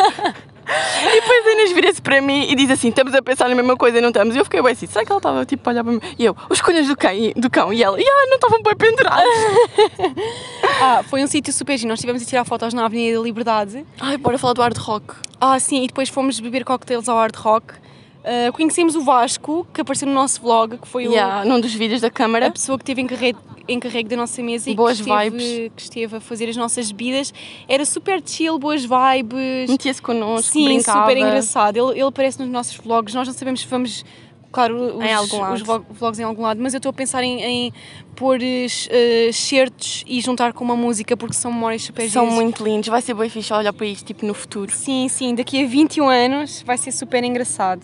E 1.02 1.22
depois 1.22 1.46
a 1.46 1.52
Inês 1.52 1.72
vira-se 1.72 2.02
para 2.02 2.22
mim 2.22 2.48
e 2.50 2.56
diz 2.56 2.70
assim: 2.70 2.90
estamos 2.90 3.14
a 3.14 3.22
pensar 3.22 3.50
na 3.50 3.56
mesma 3.56 3.76
coisa 3.76 3.98
e 3.98 4.02
não 4.02 4.10
estamos. 4.10 4.36
E 4.36 4.40
eu 4.40 4.44
fiquei 4.44 4.62
bem 4.62 4.72
assim: 4.72 4.88
será 4.88 5.06
que 5.06 5.12
ela 5.12 5.20
estava 5.20 5.46
tipo 5.46 5.70
a 5.70 5.74
olhar 5.74 5.84
para 5.84 5.94
mim? 5.94 6.02
E 6.18 6.26
eu: 6.26 6.36
os 6.50 6.62
colhões 6.62 6.88
do 6.88 6.96
cão, 6.96 7.12
do 7.36 7.50
cão. 7.50 7.74
E 7.74 7.84
ela: 7.84 7.98
ah, 7.98 8.26
não 8.28 8.36
estavam 8.36 8.62
bem 8.62 8.76
pendurados. 8.76 9.32
Ah, 10.84 11.04
foi 11.04 11.24
um 11.24 11.28
sítio 11.28 11.54
super 11.54 11.78
giro. 11.78 11.90
Nós 11.90 12.00
estivemos 12.00 12.24
a 12.24 12.26
tirar 12.26 12.44
fotos 12.44 12.74
na 12.74 12.86
Avenida 12.86 13.18
da 13.18 13.24
Liberdade. 13.24 13.86
Ai, 14.00 14.18
bora 14.18 14.40
falar 14.40 14.54
do 14.54 14.62
hard 14.62 14.78
rock. 14.78 15.14
Ah, 15.40 15.60
sim, 15.60 15.84
e 15.84 15.88
depois 15.88 16.10
fomos 16.10 16.40
beber 16.40 16.64
cocktails 16.66 17.08
ao 17.08 17.18
Hard 17.18 17.36
Rock. 17.36 17.74
Uh, 18.22 18.54
conhecemos 18.54 18.96
o 18.96 19.02
Vasco, 19.02 19.66
que 19.74 19.82
apareceu 19.82 20.08
no 20.08 20.14
nosso 20.14 20.40
vlog, 20.42 20.78
que 20.78 20.88
foi 20.88 21.06
yeah, 21.06 21.44
o, 21.44 21.50
num 21.50 21.60
dos 21.60 21.74
vídeos 21.74 22.02
da 22.02 22.10
câmara. 22.12 22.48
a 22.48 22.52
pessoa 22.52 22.78
que 22.78 22.86
teve 22.86 23.02
encarregue, 23.02 23.40
encarregue 23.68 24.10
da 24.10 24.16
nossa 24.16 24.44
mesa 24.44 24.70
e 24.70 24.76
Boas 24.76 25.02
que 25.02 25.10
esteve, 25.10 25.30
vibes. 25.38 25.72
que 25.76 25.82
esteve 25.82 26.16
a 26.18 26.22
fazer 26.22 26.48
as 26.48 26.56
nossas 26.56 26.92
bebidas. 26.92 27.34
Era 27.68 27.84
super 27.84 28.22
chill, 28.24 28.60
boas 28.60 28.84
vibes. 28.84 29.70
Metia-se 29.70 30.02
connosco, 30.02 30.52
Sim, 30.54 30.66
brincava. 30.66 31.02
super 31.02 31.18
engraçado. 31.18 31.78
Ele, 31.78 32.00
ele 32.00 32.08
aparece 32.08 32.40
nos 32.40 32.50
nossos 32.50 32.76
vlogs. 32.78 33.16
Nós 33.16 33.28
não 33.28 33.34
sabemos 33.34 33.62
se 33.62 33.68
vamos, 33.68 34.06
claro, 34.52 34.98
os, 35.00 35.04
Em 35.04 35.14
algum 35.14 35.54
os 35.54 35.62
vlog- 35.62 35.86
vlogs 35.90 36.20
em 36.20 36.24
algum 36.24 36.44
lado, 36.44 36.62
mas 36.62 36.74
eu 36.76 36.78
estou 36.78 36.92
a 36.92 36.94
pensar 36.94 37.24
em, 37.24 37.42
em 37.42 37.74
pôr 38.16 38.40
uh, 38.40 39.34
certos 39.34 40.04
e 40.08 40.22
juntar 40.22 40.54
com 40.54 40.64
uma 40.64 40.76
música 40.76 41.16
porque 41.18 41.34
são 41.36 41.52
memórias 41.52 41.82
super 41.84 42.10
São 42.10 42.24
giras. 42.26 42.36
muito 42.40 42.64
lindos. 42.64 42.90
Vai 42.90 43.02
ser 43.02 43.14
bem 43.14 43.30
fixe 43.30 43.52
olhar 43.54 43.74
para 43.74 43.86
isto 43.86 44.06
tipo 44.06 44.26
no 44.26 44.34
futuro. 44.34 44.72
Sim, 44.72 45.08
sim, 45.10 45.34
daqui 45.36 45.64
a 45.64 45.68
21 45.68 46.08
anos 46.10 46.64
vai 46.66 46.78
ser 46.78 46.92
super 46.92 47.24
engraçado. 47.24 47.82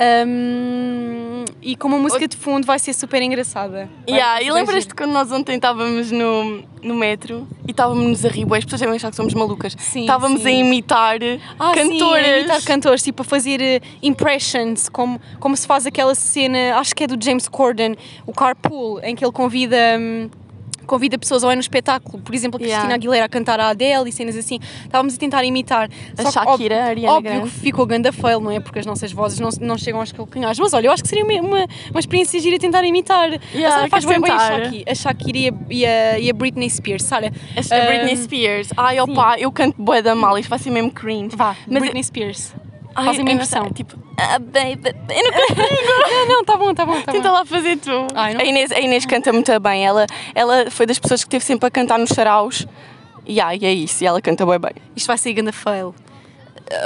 Um, 0.00 1.44
e 1.62 1.76
com 1.76 1.88
uma 1.88 1.98
música 1.98 2.26
de 2.26 2.36
fundo 2.36 2.66
vai 2.66 2.78
ser 2.78 2.92
super 2.94 3.20
engraçada. 3.22 3.88
Vai- 4.08 4.16
Yeah, 4.16 4.42
e 4.42 4.50
lembras-te 4.50 4.94
quando 4.94 5.12
nós 5.12 5.30
ontem 5.30 5.56
estávamos 5.56 6.10
no, 6.10 6.62
no 6.82 6.94
metro 6.94 7.46
e 7.66 7.70
estávamos 7.70 8.24
a 8.24 8.28
rir, 8.28 8.46
as 8.52 8.64
pessoas 8.64 8.80
devem 8.80 8.96
achar 8.96 9.10
que 9.10 9.16
somos 9.16 9.34
malucas. 9.34 9.76
Sim, 9.78 10.00
estávamos 10.02 10.42
sim. 10.42 10.48
a 10.48 10.50
imitar 10.52 11.18
Ah, 11.58 11.72
cantoras. 11.74 12.24
Sim, 12.24 12.30
a 12.32 12.38
imitar 12.38 12.62
cantores, 12.64 13.02
tipo 13.02 13.22
a 13.22 13.24
fazer 13.24 13.60
eh, 13.60 13.80
impressions, 14.02 14.88
como, 14.88 15.20
como 15.38 15.56
se 15.56 15.66
faz 15.66 15.86
aquela 15.86 16.14
cena, 16.14 16.76
acho 16.78 16.94
que 16.94 17.04
é 17.04 17.06
do 17.06 17.22
James 17.22 17.48
Corden, 17.48 17.96
o 18.26 18.32
Carpool, 18.32 19.00
em 19.02 19.14
que 19.14 19.24
ele 19.24 19.32
convida. 19.32 19.79
Hum, 19.98 20.30
Convida 20.90 21.16
pessoas 21.16 21.44
ou 21.44 21.50
é 21.52 21.54
no 21.54 21.60
espetáculo, 21.60 22.20
por 22.20 22.34
exemplo, 22.34 22.56
a 22.56 22.58
Cristina 22.58 22.80
Yeah. 22.80 22.94
Aguilera 22.96 23.24
a 23.26 23.28
cantar 23.28 23.60
a 23.60 23.68
Adele 23.68 24.08
e 24.08 24.12
cenas 24.12 24.36
assim. 24.36 24.58
Estávamos 24.84 25.14
a 25.14 25.18
tentar 25.18 25.44
imitar. 25.44 25.88
A 26.18 26.22
Só 26.22 26.28
que, 26.28 26.32
Shakira, 26.32 26.50
óbvio, 26.50 26.76
a 26.76 26.84
Ariana 26.84 27.12
Óbvio 27.12 27.30
Grande. 27.30 27.50
que 27.50 27.60
ficou 27.60 27.86
ganda 27.86 28.12
fail, 28.12 28.40
não 28.40 28.50
é? 28.50 28.58
Porque 28.58 28.80
as 28.80 28.86
nossas 28.86 29.12
vozes 29.12 29.38
não, 29.38 29.50
não 29.60 29.78
chegam 29.78 30.00
aos 30.00 30.10
calcanhares. 30.10 30.58
Mas 30.58 30.72
olha, 30.72 30.88
eu 30.88 30.92
acho 30.92 31.04
que 31.04 31.08
seria 31.08 31.24
uma, 31.24 31.32
uma, 31.34 31.68
uma 31.92 32.00
experiência 32.00 32.40
gira 32.40 32.58
tentar 32.58 32.82
imitar. 32.82 33.30
Yeah, 33.54 33.76
Sara 33.76 33.88
faz 33.88 34.04
bem 34.04 34.20
bem 34.20 34.32
a. 34.32 34.38
Shakira, 34.38 34.90
a 34.90 34.94
Shakira 34.96 35.38
e 35.38 35.48
a, 35.48 35.52
e 35.70 35.86
a, 35.86 36.18
e 36.18 36.30
a 36.30 36.32
Britney 36.32 36.68
Spears, 36.68 37.04
Sara. 37.04 37.28
A 37.28 37.86
Britney 37.86 38.14
hum, 38.14 38.24
Spears. 38.24 38.68
Ai, 38.76 39.00
opá, 39.00 39.38
eu 39.38 39.52
canto 39.52 39.80
bué 39.80 40.02
da 40.02 40.16
mal, 40.16 40.36
isto 40.38 40.50
vai 40.50 40.58
ser 40.58 40.70
mesmo 40.70 40.90
cringe. 40.90 41.36
Vá, 41.36 41.54
Mas 41.68 41.82
Britney 41.82 42.02
Spears. 42.02 42.52
Ai, 42.94 43.04
faz 43.04 43.18
a 43.18 43.22
minha 43.22 43.22
eu 43.22 43.24
não 43.24 43.32
impressão. 43.44 43.70
Tipo, 43.70 43.96
ah, 44.18 44.38
baby, 44.38 44.94
eu 45.10 45.22
não 45.24 45.32
consigo. 45.32 46.00
Não, 46.10 46.26
não, 46.28 46.44
tá 46.44 46.56
bom, 46.56 46.74
tá 46.74 46.84
bom, 46.84 47.00
tá 47.00 47.12
Tenta 47.12 47.28
bom. 47.28 47.34
lá 47.34 47.44
fazer 47.44 47.76
tu. 47.78 47.90
Ai, 48.14 48.36
a, 48.36 48.44
Inês, 48.44 48.70
a 48.72 48.78
Inês 48.80 49.06
canta 49.06 49.32
muito 49.32 49.58
bem. 49.60 49.86
Ela, 49.86 50.06
ela 50.34 50.70
foi 50.70 50.84
das 50.86 50.98
pessoas 50.98 51.22
que 51.22 51.28
esteve 51.28 51.44
sempre 51.44 51.66
a 51.66 51.70
cantar 51.70 51.98
nos 51.98 52.10
saraus. 52.10 52.66
E 53.26 53.40
ai, 53.40 53.58
é 53.62 53.72
isso. 53.72 54.02
E 54.04 54.06
ela 54.06 54.20
canta 54.20 54.44
bem 54.44 54.58
bem. 54.58 54.72
Isto 54.94 55.06
vai 55.06 55.16
ser 55.18 55.32
ganda 55.32 55.52
fail. 55.52 55.94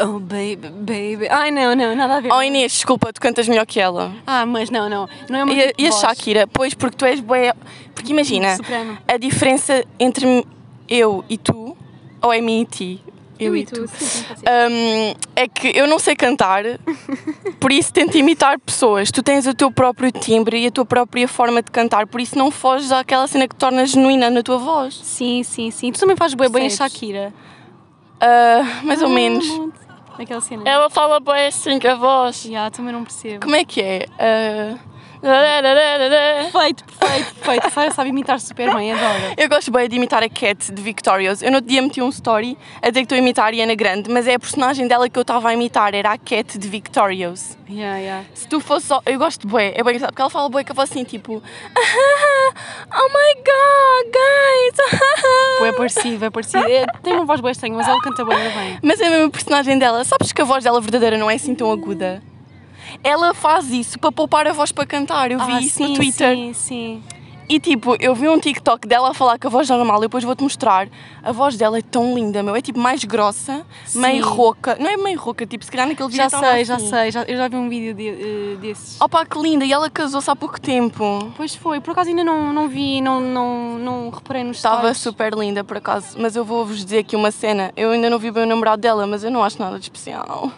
Oh, 0.03 0.19
baby, 0.19 0.69
baby. 0.71 1.29
Ai, 1.29 1.51
não, 1.51 1.75
não, 1.75 1.95
nada 1.95 2.17
a 2.17 2.21
ver. 2.21 2.33
Oh 2.33 2.43
Inês, 2.43 2.73
desculpa, 2.73 3.13
tu 3.13 3.21
cantas 3.21 3.47
melhor 3.49 3.67
que 3.67 3.79
ela. 3.81 4.13
Ah, 4.27 4.47
mas 4.47 4.71
não, 4.71 4.89
não. 4.89 5.09
Não 5.29 5.39
é 5.41 5.45
uma 5.45 5.53
E 5.53 5.63
a, 5.63 5.67
tipo 5.69 5.83
e 5.83 5.87
a 5.87 5.91
voz. 5.91 6.01
Shakira? 6.01 6.47
Pois, 6.47 6.73
porque 6.75 6.97
tu 6.97 7.05
és 7.05 7.21
bué... 7.21 7.53
Porque 7.95 8.11
imagina, 8.13 8.57
a 9.07 9.17
diferença 9.19 9.85
entre 10.01 10.47
eu 10.89 11.23
e 11.29 11.37
tu, 11.37 11.77
ou 12.23 12.33
é 12.33 12.41
mim 12.41 12.63
e 12.63 12.65
ti? 12.65 13.05
Eu, 13.39 13.57
e 13.57 13.65
tu. 13.65 13.87
Sim. 13.89 14.25
Hum, 14.71 15.15
é 15.35 15.49
que 15.49 15.73
eu 15.77 15.87
não 15.87 15.99
sei 15.99 16.15
cantar, 16.15 16.63
por 17.59 17.73
isso 17.73 17.93
tento 17.93 18.17
imitar 18.17 18.59
pessoas. 18.61 19.11
Tu 19.11 19.23
tens 19.23 19.47
o 19.47 19.55
teu 19.55 19.71
próprio 19.71 20.13
timbre 20.13 20.59
e 20.63 20.67
a 20.67 20.71
tua 20.71 20.85
própria 20.85 21.27
forma 21.27 21.63
de 21.63 21.71
cantar, 21.71 22.07
por 22.07 22.21
isso 22.21 22.39
não 22.39 22.51
foges 22.51 22.93
àquela 22.93 23.27
cena 23.27 23.49
que 23.49 23.57
torna 23.57 23.85
genuína 23.87 24.31
na 24.31 24.43
tua 24.43 24.59
voz. 24.59 24.95
Sim, 25.03 25.43
sim, 25.43 25.71
sim. 25.71 25.93
Tu 25.93 25.99
também 25.99 26.17
fazes 26.17 26.35
bem, 26.35 26.49
bem 26.49 26.67
a? 26.67 26.71
Shakira. 26.71 27.33
Ah, 28.21 28.81
mais 28.83 29.03
ou 29.03 29.09
menos. 29.09 29.47
Naquela 30.19 30.41
cena. 30.41 30.63
Ela 30.65 30.89
fala 30.89 31.19
bem 31.19 31.47
assim 31.47 31.79
com 31.79 31.89
a 31.89 31.95
voz. 31.97 32.43
Já, 32.43 32.71
também 32.71 32.93
não 32.93 33.03
percebo. 33.03 33.41
Como 33.41 33.57
é 33.57 33.65
que 33.65 33.81
é? 33.83 34.07
Ah, 34.19 34.79
Perfeito, 35.25 36.85
perfeito, 36.85 37.35
perfeito. 37.35 37.67
A 37.67 37.71
Sara 37.71 37.91
sabe 37.91 38.11
imitar 38.11 38.39
super 38.39 38.75
bem, 38.75 38.93
adoro. 38.93 39.35
Eu 39.39 39.49
gosto 39.49 39.71
bem 39.71 39.89
de 39.89 39.97
imitar 39.97 40.23
a 40.23 40.29
Cat 40.29 40.71
de 40.71 40.83
Victorious. 40.83 41.41
Eu 41.41 41.51
no 41.51 41.57
outro 41.57 41.71
dia 41.71 41.81
meti 41.81 42.03
um 42.03 42.11
story 42.11 42.59
a 42.83 42.91
dizer 42.91 43.01
que 43.01 43.05
estou 43.07 43.17
a 43.17 43.19
imitar 43.19 43.45
a 43.45 43.49
Ariana 43.49 43.75
Grande, 43.75 44.11
mas 44.11 44.29
é 44.29 44.35
a 44.35 44.39
personagem 44.39 44.87
dela 44.87 45.09
que 45.09 45.19
eu 45.19 45.23
estava 45.23 45.49
a 45.49 45.55
imitar, 45.55 45.95
era 45.95 46.13
a 46.13 46.19
Cat 46.19 46.59
de 46.59 46.69
Victorious. 46.69 47.57
Yeah, 47.69 47.99
yeah. 47.99 48.25
Se 48.35 48.47
tu 48.47 48.61
fosse 48.61 48.87
só. 48.87 49.01
Eu 49.07 49.19
gosto 49.19 49.43
de 49.43 49.47
bué, 49.47 49.73
é 49.75 49.83
bem 49.83 49.95
engraçado, 49.95 50.11
porque 50.11 50.21
ela 50.21 50.31
fala 50.31 50.49
bué 50.51 50.63
que 50.63 50.71
eu 50.71 50.75
falo 50.75 50.89
assim 50.91 51.05
tipo. 51.05 51.43
Oh 52.97 53.09
my 53.09 53.35
god, 53.43 54.13
guys! 54.13 55.01
Pô, 55.59 55.65
é 55.65 55.73
parecido, 55.73 56.25
é 56.25 56.31
parecido. 56.31 56.65
É, 56.69 56.87
tem 57.03 57.15
uma 57.15 57.25
voz 57.25 57.41
bem 57.41 57.51
estranha, 57.51 57.75
mas 57.75 57.89
ela 57.89 58.01
canta 58.01 58.25
bem, 58.25 58.39
bem. 58.39 58.79
Mas 58.83 59.01
é 59.01 59.07
a 59.07 59.11
mesma 59.11 59.31
personagem 59.31 59.79
dela. 59.79 60.05
Sabes 60.05 60.33
que 60.33 60.43
a 60.43 60.45
voz 60.45 60.63
dela 60.63 60.81
verdadeira 60.81 61.19
não 61.19 61.31
é 61.31 61.35
assim 61.35 61.55
tão 61.55 61.73
aguda? 61.73 62.23
Ela 63.03 63.35
faz 63.35 63.71
isso 63.71 63.99
para 63.99 64.13
poupar 64.13 64.47
a 64.47 64.53
voz 64.53 64.73
para 64.73 64.87
cantar. 64.87 65.31
Eu 65.31 65.39
vi 65.45 65.53
Ah, 65.53 65.61
isso 65.61 65.77
sim, 65.77 65.89
no 65.89 65.95
Twitter. 65.97 66.35
Sim, 66.37 66.53
sim. 66.53 67.03
E 67.47 67.61
tipo, 67.61 67.95
eu 68.01 68.15
vi 68.15 68.27
um 68.27 68.41
TikTok 68.41 68.89
dela 68.89 69.11
a 69.11 69.15
falar 69.15 69.39
que 69.39 69.47
a 69.47 69.51
voz 69.51 69.69
normal, 69.69 69.99
e 69.99 70.01
depois 70.03 70.25
vou-te 70.25 70.43
mostrar. 70.43 70.89
A 71.23 71.31
voz 71.31 71.59
dela 71.59 71.77
é 71.79 71.83
tão 71.83 72.15
linda, 72.15 72.43
meu. 72.43 72.57
É 72.57 72.63
tipo 72.63 72.79
mais 72.79 73.05
grossa, 73.05 73.67
Sim. 73.85 74.01
meio 74.01 74.27
rouca. 74.27 74.77
Não 74.81 74.89
é 74.89 74.97
meio 74.97 75.21
rouca, 75.21 75.45
tipo, 75.45 75.63
se 75.63 75.71
calhar 75.71 75.87
naquele 75.87 76.09
vídeo 76.09 76.23
Já 76.23 76.31
sei, 76.31 76.65
já 76.65 76.77
assim. 76.77 76.89
sei. 76.89 77.11
Já, 77.11 77.23
eu 77.25 77.37
já 77.37 77.47
vi 77.47 77.57
um 77.57 77.69
vídeo 77.69 77.93
de, 77.93 78.09
eh, 78.09 78.57
desses. 78.63 78.99
Opa, 78.99 79.27
que 79.27 79.39
linda! 79.39 79.63
E 79.67 79.71
ela 79.75 79.91
casou-se 79.91 80.31
há 80.31 80.35
pouco 80.35 80.59
tempo. 80.59 81.31
Pois 81.37 81.55
foi, 81.55 81.81
por 81.83 81.91
acaso 81.91 82.09
ainda 82.09 82.25
não, 82.25 82.51
não 82.51 82.67
vi, 82.67 83.03
não, 83.03 83.21
não, 83.21 83.79
não 83.79 84.09
reparei 84.09 84.43
nos 84.43 84.57
Estava 84.57 84.79
stories. 84.79 84.97
super 84.97 85.35
linda, 85.35 85.63
por 85.63 85.77
acaso. 85.77 86.17
Mas 86.19 86.35
eu 86.37 86.47
vou-vos 86.47 86.83
dizer 86.83 87.01
aqui 87.01 87.15
uma 87.15 87.31
cena. 87.31 87.73
Eu 87.77 87.91
ainda 87.91 88.09
não 88.09 88.19
vi 88.19 88.31
bem 88.31 88.45
o 88.45 88.47
namorado 88.47 88.81
dela, 88.81 89.07
mas 89.07 89.23
eu 89.23 89.31
não 89.31 89.45
acho 89.45 89.61
nada 89.61 89.79
de 89.79 89.85
especial. 89.85 90.51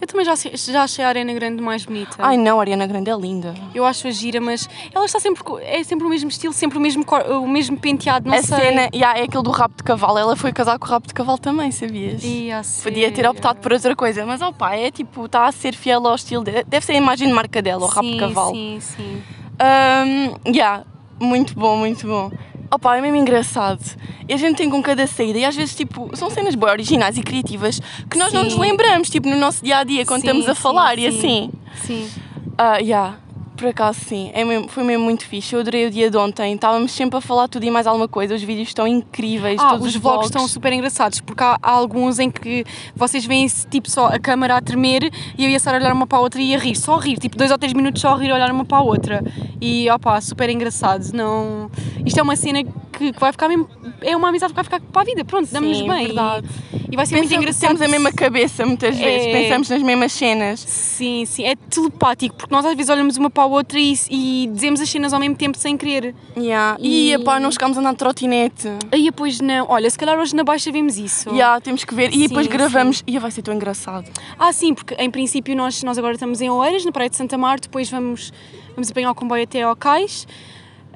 Eu 0.00 0.06
também 0.06 0.24
já, 0.26 0.32
achei- 0.32 0.52
já 0.56 0.82
achei 0.82 1.04
a 1.04 1.08
Arena 1.08 1.32
Grande 1.32 1.62
mais 1.62 1.84
bonita. 1.84 2.16
Ai 2.18 2.36
não, 2.36 2.58
a 2.58 2.62
Ariana 2.62 2.86
Grande 2.86 3.10
é 3.10 3.16
linda. 3.16 3.54
Eu 3.74 3.84
acho 3.84 4.06
a 4.06 4.10
gira, 4.10 4.40
mas 4.40 4.68
ela 4.94 5.04
está 5.06 5.18
sempre. 5.18 5.42
É 5.62 5.82
sempre 5.82 6.06
o 6.06 6.10
mesmo 6.10 6.28
estilo, 6.28 6.52
sempre 6.52 6.76
o 6.76 6.80
mesmo, 6.80 7.04
cor- 7.04 7.24
o 7.30 7.48
mesmo 7.48 7.78
penteado, 7.78 8.28
não 8.28 8.36
a 8.36 8.42
sei. 8.42 8.58
cena, 8.58 8.88
yeah, 8.94 9.18
é 9.18 9.22
aquele 9.24 9.42
do 9.42 9.50
rabo 9.50 9.74
de 9.76 9.82
cavalo. 9.82 10.18
Ela 10.18 10.36
foi 10.36 10.52
casar 10.52 10.78
com 10.78 10.86
o 10.86 10.90
rabo 10.90 11.06
de 11.06 11.14
cavalo 11.14 11.38
também, 11.38 11.70
sabias? 11.70 12.22
A 12.22 12.82
Podia 12.82 13.10
ter 13.10 13.26
optado 13.28 13.58
por 13.60 13.72
outra 13.72 13.96
coisa, 13.96 14.26
mas 14.26 14.42
opa, 14.42 14.74
é 14.74 14.90
tipo, 14.90 15.24
está 15.26 15.46
a 15.46 15.52
ser 15.52 15.74
fiel 15.74 16.06
ao 16.06 16.14
estilo 16.14 16.44
dele. 16.44 16.64
Deve 16.66 16.84
ser 16.84 16.92
a 16.92 16.96
imagem 16.96 17.28
de 17.28 17.34
marca 17.34 17.62
dela, 17.62 17.84
o 17.84 17.88
rabo 17.88 18.06
de 18.06 18.12
Sim, 18.14 18.18
cavalo. 18.18 18.54
Sim, 18.54 18.78
sim. 18.80 19.22
Um, 19.58 20.52
yeah, 20.52 20.84
muito 21.18 21.54
bom, 21.58 21.76
muito 21.78 22.06
bom. 22.06 22.30
Opa, 22.70 22.96
é 22.96 23.00
mesmo 23.00 23.16
engraçado. 23.16 23.80
E 24.28 24.32
a 24.32 24.36
gente 24.36 24.56
tem 24.56 24.68
com 24.68 24.82
cada 24.82 25.06
saída, 25.06 25.38
e 25.38 25.44
às 25.44 25.54
vezes, 25.54 25.74
tipo, 25.74 26.10
são 26.16 26.28
cenas 26.30 26.54
bem 26.54 26.68
originais 26.68 27.16
e 27.16 27.22
criativas 27.22 27.80
que 28.10 28.18
nós 28.18 28.32
não 28.32 28.42
nos 28.44 28.54
Sim. 28.54 28.60
lembramos, 28.60 29.08
tipo, 29.08 29.28
no 29.28 29.36
nosso 29.36 29.64
dia 29.64 29.78
a 29.78 29.84
dia, 29.84 30.04
quando 30.04 30.22
Sim, 30.22 30.26
estamos 30.28 30.48
a 30.48 30.54
sim, 30.54 30.60
falar 30.60 30.98
e 30.98 31.10
sim. 31.12 31.18
assim. 31.18 31.50
Sim. 31.84 32.10
Ah, 32.58 32.78
yeah, 32.78 33.16
por 33.56 33.66
acaso 33.68 33.98
sim, 34.00 34.30
é 34.34 34.44
mesmo- 34.44 34.68
foi 34.68 34.84
mesmo 34.84 35.04
muito 35.04 35.24
fixe. 35.26 35.54
Eu 35.54 35.60
adorei 35.60 35.86
o 35.86 35.90
dia 35.90 36.10
de 36.10 36.16
ontem, 36.16 36.54
estávamos 36.54 36.92
sempre 36.92 37.16
a 37.18 37.20
falar 37.20 37.48
tudo 37.48 37.64
e 37.64 37.70
mais 37.70 37.86
alguma 37.86 38.06
coisa. 38.06 38.34
Os 38.34 38.42
vídeos 38.42 38.68
estão 38.68 38.86
incríveis, 38.86 39.60
Ah, 39.60 39.70
todos 39.70 39.86
os 39.88 39.96
vlogs 39.96 40.26
estão 40.26 40.46
super 40.46 40.72
engraçados, 40.72 41.20
porque 41.20 41.42
há, 41.42 41.58
há 41.62 41.70
alguns 41.70 42.18
em 42.18 42.30
que 42.30 42.64
vocês 42.94 43.24
veem 43.24 43.46
tipo 43.70 43.90
só 43.90 44.06
a 44.06 44.18
câmara 44.18 44.56
a 44.56 44.60
tremer 44.60 45.10
e 45.36 45.44
eu 45.44 45.50
e 45.50 45.56
a 45.56 45.60
Sara 45.60 45.78
olhar 45.78 45.92
uma 45.92 46.06
para 46.06 46.18
a 46.18 46.20
outra 46.20 46.40
e 46.40 46.54
a 46.54 46.58
rir, 46.58 46.76
só 46.76 46.96
a 46.96 47.00
rir, 47.00 47.18
tipo 47.18 47.36
dois 47.36 47.50
ou 47.50 47.58
três 47.58 47.72
minutos 47.72 48.00
só 48.00 48.10
a 48.14 48.16
rir, 48.16 48.30
olhar 48.32 48.50
uma 48.52 48.64
para 48.64 48.78
a 48.78 48.82
outra. 48.82 49.24
E 49.60 49.88
opá, 49.90 50.20
super 50.20 50.50
engraçado. 50.50 51.10
Não... 51.12 51.70
Isto 52.04 52.20
é 52.20 52.22
uma 52.22 52.36
cena 52.36 52.62
que, 52.92 53.12
que 53.12 53.20
vai 53.20 53.32
ficar 53.32 53.48
mesmo. 53.48 53.68
É 54.00 54.16
uma 54.16 54.28
amizade 54.28 54.52
que 54.52 54.56
vai 54.56 54.64
ficar 54.64 54.80
para 54.80 55.02
a 55.02 55.04
vida, 55.04 55.24
pronto, 55.24 55.48
damos 55.50 55.76
Sim, 55.78 55.88
bem. 55.88 56.06
verdade. 56.06 56.46
E, 56.90 56.94
vai 56.96 57.04
ser 57.06 57.16
muito 57.16 57.28
Pensamos- 57.28 57.32
engraçado. 57.32 57.68
Temos 57.68 57.82
a 57.82 57.88
mesma 57.88 58.12
cabeça 58.12 58.64
muitas 58.66 58.96
vezes, 58.96 59.26
É. 59.26 59.32
pensamos 59.42 59.68
nas 59.68 59.82
mesmas 59.82 60.12
cenas. 60.12 60.60
Sim, 60.60 61.24
sim, 61.26 61.44
é 61.44 61.56
telepático, 61.56 62.36
porque 62.36 62.54
nós 62.54 62.64
às 62.64 62.74
vezes 62.76 62.90
olhamos 62.90 63.16
uma 63.16 63.28
para 63.30 63.42
a 63.42 63.46
outra 63.46 63.78
e, 63.80 63.94
e 64.10 64.50
dizemos 64.52 64.80
as 64.80 64.88
cenas 64.88 65.12
ao 65.12 65.18
mesmo 65.20 65.34
tempo 65.34 65.58
sem 65.58 65.76
querer. 65.76 66.14
Yeah. 66.36 66.76
E, 66.80 67.12
E- 67.12 67.18
pá, 67.24 67.40
não 67.40 67.50
chegámos 67.50 67.76
a 67.76 67.80
andar 67.80 67.92
de 67.92 67.98
trotinete. 67.98 68.68
Aí 68.92 69.04
depois 69.04 69.40
não, 69.40 69.66
olha, 69.68 69.90
se 69.90 69.98
calhar 69.98 70.18
hoje 70.18 70.34
na 70.36 70.44
baixa 70.44 70.70
vemos 70.70 70.96
isso. 70.98 71.28
Yeah, 71.30 71.60
temos 71.60 71.82
que 71.84 71.94
ver. 71.94 72.14
E 72.14 72.28
depois 72.28 72.46
Sim, 72.46 72.52
gravamos. 72.52 73.02
E 73.06 73.18
vai 73.18 73.30
ser 73.30 73.42
tão 73.42 73.54
engraçado. 73.54 74.08
Ah, 74.38 74.52
sim, 74.52 74.74
porque 74.74 74.94
em 74.94 75.10
princípio 75.10 75.56
nós, 75.56 75.82
nós 75.82 75.98
agora 75.98 76.14
estamos 76.14 76.40
em 76.40 76.48
Oeiras, 76.50 76.84
na 76.84 76.92
Praia 76.92 77.10
de 77.10 77.16
Santa 77.16 77.36
Marta, 77.36 77.62
depois 77.66 77.90
vamos, 77.90 78.32
vamos 78.74 78.90
apanhar 78.90 79.10
o 79.10 79.14
comboio 79.14 79.42
até 79.44 79.62
ao 79.62 79.74
Cais. 79.74 80.26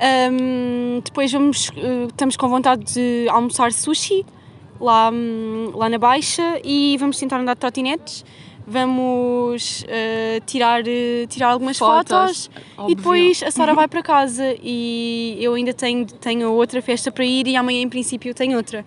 Ahm, 0.01 1.01
depois 1.05 1.31
vamos, 1.31 1.71
eh, 1.77 2.07
estamos 2.09 2.35
com 2.35 2.49
vontade 2.49 2.85
de 2.95 3.29
almoçar 3.29 3.71
sushi 3.71 4.25
lá, 4.81 5.11
hum, 5.13 5.73
lá 5.75 5.91
na 5.91 5.99
Baixa 5.99 6.59
e 6.65 6.97
vamos 6.99 7.19
tentar 7.19 7.39
andar 7.39 7.53
de 7.55 7.61
trotinetes. 7.61 8.25
Vamos 8.67 9.85
eh, 9.89 10.41
tirar, 10.47 10.83
eh, 10.87 11.27
tirar 11.29 11.49
algumas 11.51 11.77
Fotos, 11.77 12.47
fotos, 12.77 12.91
e 12.91 12.95
depois 12.95 13.43
a 13.43 13.51
Sara 13.51 13.75
vai 13.75 13.89
para 13.89 14.03
casa 14.03 14.55
e 14.63 15.37
eu 15.41 15.55
ainda 15.55 15.75
tenho, 15.75 16.07
tenho 16.07 16.51
outra 16.53 16.81
festa 16.81 17.11
para 17.11 17.25
ir 17.25 17.47
e 17.47 17.57
amanhã 17.57 17.83
em 17.83 17.89
princípio 17.89 18.33
tenho 18.33 18.57
outra. 18.57 18.85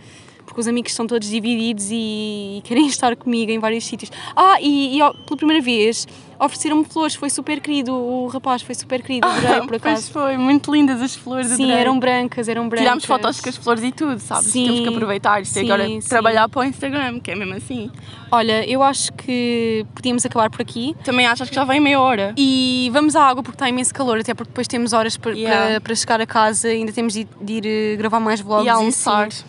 Porque 0.53 0.61
os 0.61 0.67
amigos 0.67 0.91
estão 0.91 1.07
todos 1.07 1.27
divididos 1.27 1.87
e, 1.91 2.61
querem 2.63 2.85
estar 2.87 3.15
comigo 3.15 3.51
em 3.51 3.57
vários 3.57 3.83
sítios. 3.85 4.11
Ah, 4.35 4.61
e, 4.61 4.97
e 4.97 4.99
pela 5.25 5.35
primeira 5.37 5.61
vez 5.63 6.07
ofereceram-me 6.39 6.83
flores, 6.83 7.15
foi 7.15 7.29
super 7.29 7.59
querido, 7.61 7.93
o 7.93 8.27
rapaz 8.27 8.61
foi 8.61 8.75
super 8.75 9.01
querido, 9.01 9.25
adorei 9.25 9.61
por 9.61 9.75
acaso. 9.75 9.79
Pois 9.79 10.09
foi, 10.09 10.37
muito 10.37 10.71
lindas 10.73 11.01
as 11.01 11.15
flores, 11.15 11.47
Sim, 11.47 11.63
adorei. 11.65 11.81
eram 11.81 11.97
brancas, 11.99 12.47
eram 12.49 12.67
brancas. 12.67 12.83
Tirámos 12.83 13.05
fotos 13.05 13.39
com 13.39 13.49
as 13.49 13.55
flores 13.57 13.83
e 13.83 13.91
tudo, 13.93 14.19
sabes? 14.19 14.47
Sim, 14.47 14.65
Temos 14.65 14.79
que 14.81 14.87
aproveitar 14.89 15.41
isto 15.41 15.51
e 15.57 15.61
sim, 15.61 15.65
agora 15.65 15.87
sim. 15.87 15.99
trabalhar 16.01 16.49
para 16.49 16.59
o 16.59 16.63
Instagram, 16.65 17.19
que 17.21 17.31
é 17.31 17.35
mesmo 17.35 17.53
assim. 17.55 17.89
Olha, 18.29 18.67
eu 18.69 18.83
acho 18.83 19.13
que 19.13 19.85
podíamos 19.95 20.25
acabar 20.25 20.49
por 20.49 20.61
aqui. 20.61 20.93
Também 21.05 21.25
achas 21.25 21.47
que 21.49 21.55
já 21.55 21.63
vem 21.63 21.79
meia 21.79 21.99
hora? 22.01 22.33
E 22.37 22.89
vamos 22.93 23.15
à 23.15 23.23
água 23.25 23.41
porque 23.41 23.55
está 23.55 23.69
imenso 23.69 23.93
calor, 23.93 24.19
até 24.19 24.33
porque 24.33 24.49
depois 24.49 24.67
temos 24.67 24.91
horas 24.91 25.15
para, 25.17 25.31
Yeah. 25.33 25.65
para, 25.67 25.81
para 25.81 25.95
chegar 25.95 26.19
a 26.21 26.25
casa, 26.25 26.67
ainda 26.67 26.91
temos 26.91 27.13
de, 27.13 27.25
de 27.41 27.53
ir 27.53 27.65
eh, 27.65 27.95
gravar 27.95 28.19
mais 28.19 28.41
vlogs 28.41 28.65
E 28.65 28.69
almoçar. 28.69 29.27
assim. 29.27 29.43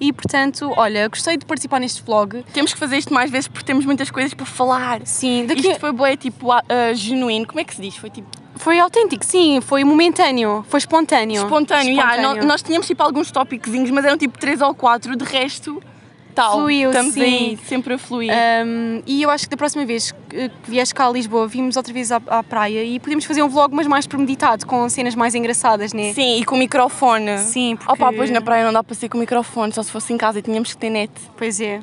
E 0.00 0.12
portanto, 0.12 0.72
olha, 0.76 1.06
gostei 1.08 1.36
de 1.36 1.44
participar 1.44 1.78
neste 1.78 2.02
vlog. 2.02 2.42
Temos 2.54 2.72
que 2.72 2.78
fazer 2.78 2.96
isto 2.96 3.12
mais 3.12 3.30
vezes 3.30 3.48
porque 3.48 3.66
temos 3.66 3.84
muitas 3.84 4.10
coisas 4.10 4.32
para 4.32 4.46
falar. 4.46 5.02
Sim, 5.04 5.44
daqui 5.46 5.60
Isto 5.68 5.78
foi 5.80 5.92
bué, 5.92 6.16
tipo, 6.16 6.50
ah, 6.50 6.62
genuíno. 6.94 7.46
Como 7.46 7.60
é 7.60 7.64
que 7.64 7.74
se 7.74 7.82
diz? 7.82 7.96
Foi 7.96 8.08
tipo 8.10 8.28
foi 8.56 8.78
autêntico, 8.78 9.24
sim, 9.24 9.60
foi 9.62 9.84
momentâneo, 9.84 10.62
foi 10.68 10.78
espontâneo. 10.78 11.42
espontâneo. 11.44 11.92
Yeah, 11.94 12.16
Espontâneo. 12.16 12.42
nó- 12.42 12.48
nós 12.48 12.62
tínhamos 12.62 12.86
tipo 12.86 13.02
alguns 13.02 13.30
tópicozinhos, 13.30 13.90
mas 13.90 14.04
eram 14.04 14.18
tipo 14.18 14.38
três 14.38 14.60
ou 14.60 14.74
quatro. 14.74 15.16
De 15.16 15.24
resto, 15.24 15.82
tal. 16.30 16.52
Fluiu, 16.58 16.90
Estamos 16.90 17.14
sim. 17.14 17.22
aí, 17.22 17.58
sempre 17.66 17.94
a 17.94 17.98
fluir. 17.98 18.30
Um, 18.64 19.02
e 19.06 19.22
eu 19.22 19.30
acho 19.30 19.44
que 19.44 19.50
da 19.50 19.56
próxima 19.56 19.84
vez 19.84 20.12
que 20.12 20.48
que 20.48 20.70
vies 20.70 20.92
cá 20.92 21.06
a 21.08 21.10
Lisboa, 21.10 21.46
vimos 21.48 21.76
outra 21.76 21.92
vez 21.92 22.12
à, 22.12 22.20
à 22.28 22.42
praia 22.42 22.84
e 22.84 23.00
podemos 23.00 23.24
fazer 23.24 23.42
um 23.42 23.48
vlog, 23.48 23.74
mas 23.74 23.86
mais 23.86 24.06
premeditado, 24.06 24.64
com 24.64 24.88
cenas 24.88 25.14
mais 25.16 25.34
engraçadas, 25.34 25.92
né? 25.92 26.12
Sim, 26.12 26.38
e 26.40 26.44
com 26.44 26.54
o 26.54 26.58
microfone. 26.58 27.36
Sim, 27.38 27.76
porque- 27.76 27.92
Opa, 27.92 28.12
pois 28.12 28.30
na 28.30 28.40
praia 28.40 28.64
não 28.64 28.72
dá 28.72 28.82
para 28.82 28.94
ser 28.94 29.08
com 29.08 29.16
o 29.16 29.20
microfone, 29.20 29.72
só 29.72 29.82
se 29.82 29.90
fosse 29.90 30.12
em 30.12 30.16
casa 30.16 30.38
e 30.38 30.42
tínhamos 30.42 30.72
que 30.72 30.76
ter 30.78 30.88
net. 30.90 31.10
Pois 31.36 31.60
é. 31.60 31.80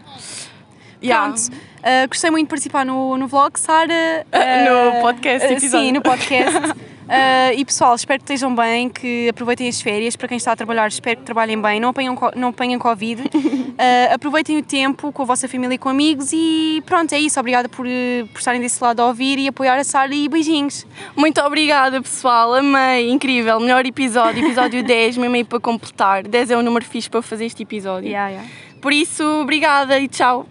Yeah. 1.03 1.27
Pronto, 1.33 1.51
uh, 1.51 2.07
gostei 2.10 2.31
muito 2.31 2.45
de 2.45 2.49
participar 2.49 2.86
no, 2.86 3.17
no 3.17 3.27
vlog, 3.27 3.60
Sara. 3.60 4.25
No 4.65 4.97
Uh, 4.97 5.01
podcast 5.01 5.47
uh, 5.47 5.51
episódio. 5.51 5.86
Sim, 5.88 5.91
no 5.91 6.01
podcast. 6.01 6.57
Uh, 7.08 7.56
e 7.56 7.63
pessoal, 7.63 7.96
espero 7.96 8.20
que 8.20 8.26
estejam 8.26 8.54
bem, 8.54 8.89
que 8.89 9.30
aproveitem 9.30 9.67
as 9.67 9.82
férias. 9.82 10.15
Para 10.15 10.28
quem 10.28 10.38
está 10.38 10.52
a 10.52 10.56
trabalhar, 10.56 10.88
espero 10.88 11.20
que 11.20 11.26
trabalhem 11.26 11.60
bem, 11.62 11.80
não 11.80 11.89
apanhem, 11.89 12.13
não 12.36 12.50
apanhem 12.50 12.78
Covid. 12.78 13.22
Uh, 13.22 13.28
aproveitem 14.13 14.58
o 14.58 14.63
tempo 14.63 15.12
com 15.13 15.22
a 15.22 15.26
vossa 15.26 15.48
família 15.48 15.76
e 15.76 15.78
com 15.78 15.88
amigos. 15.88 16.32
E 16.34 16.84
pronto, 16.86 17.13
é 17.13 17.20
isso. 17.20 17.39
Obrigada 17.39 17.70
por, 17.70 17.86
uh, 17.86 18.28
por 18.34 18.39
estarem 18.39 18.60
desse 18.60 18.84
lado 18.84 19.00
a 19.00 19.08
ouvir 19.08 19.39
e 19.39 19.48
apoiar 19.48 19.78
a 19.78 19.84
Sara. 19.84 20.13
E 20.13 20.28
beijinhos. 20.28 20.86
Muito 21.15 21.39
obrigada, 21.41 22.02
pessoal. 22.02 22.54
Amei, 22.54 23.10
incrível. 23.10 23.60
Melhor 23.60 23.86
episódio, 23.86 24.46
episódio 24.46 24.84
10, 24.86 25.17
mesmo 25.17 25.36
aí 25.36 25.43
para 25.43 25.60
completar. 25.60 26.24
10 26.24 26.52
é 26.52 26.58
o 26.58 26.62
número 26.62 26.86
fixe 26.86 27.10
para 27.10 27.22
fazer 27.22 27.46
este 27.46 27.63
episódio. 27.63 28.10
Yeah, 28.10 28.30
yeah. 28.30 28.50
Por 28.82 28.91
isso, 28.91 29.24
obrigada 29.24 29.98
e 30.00 30.08
tchau. 30.08 30.46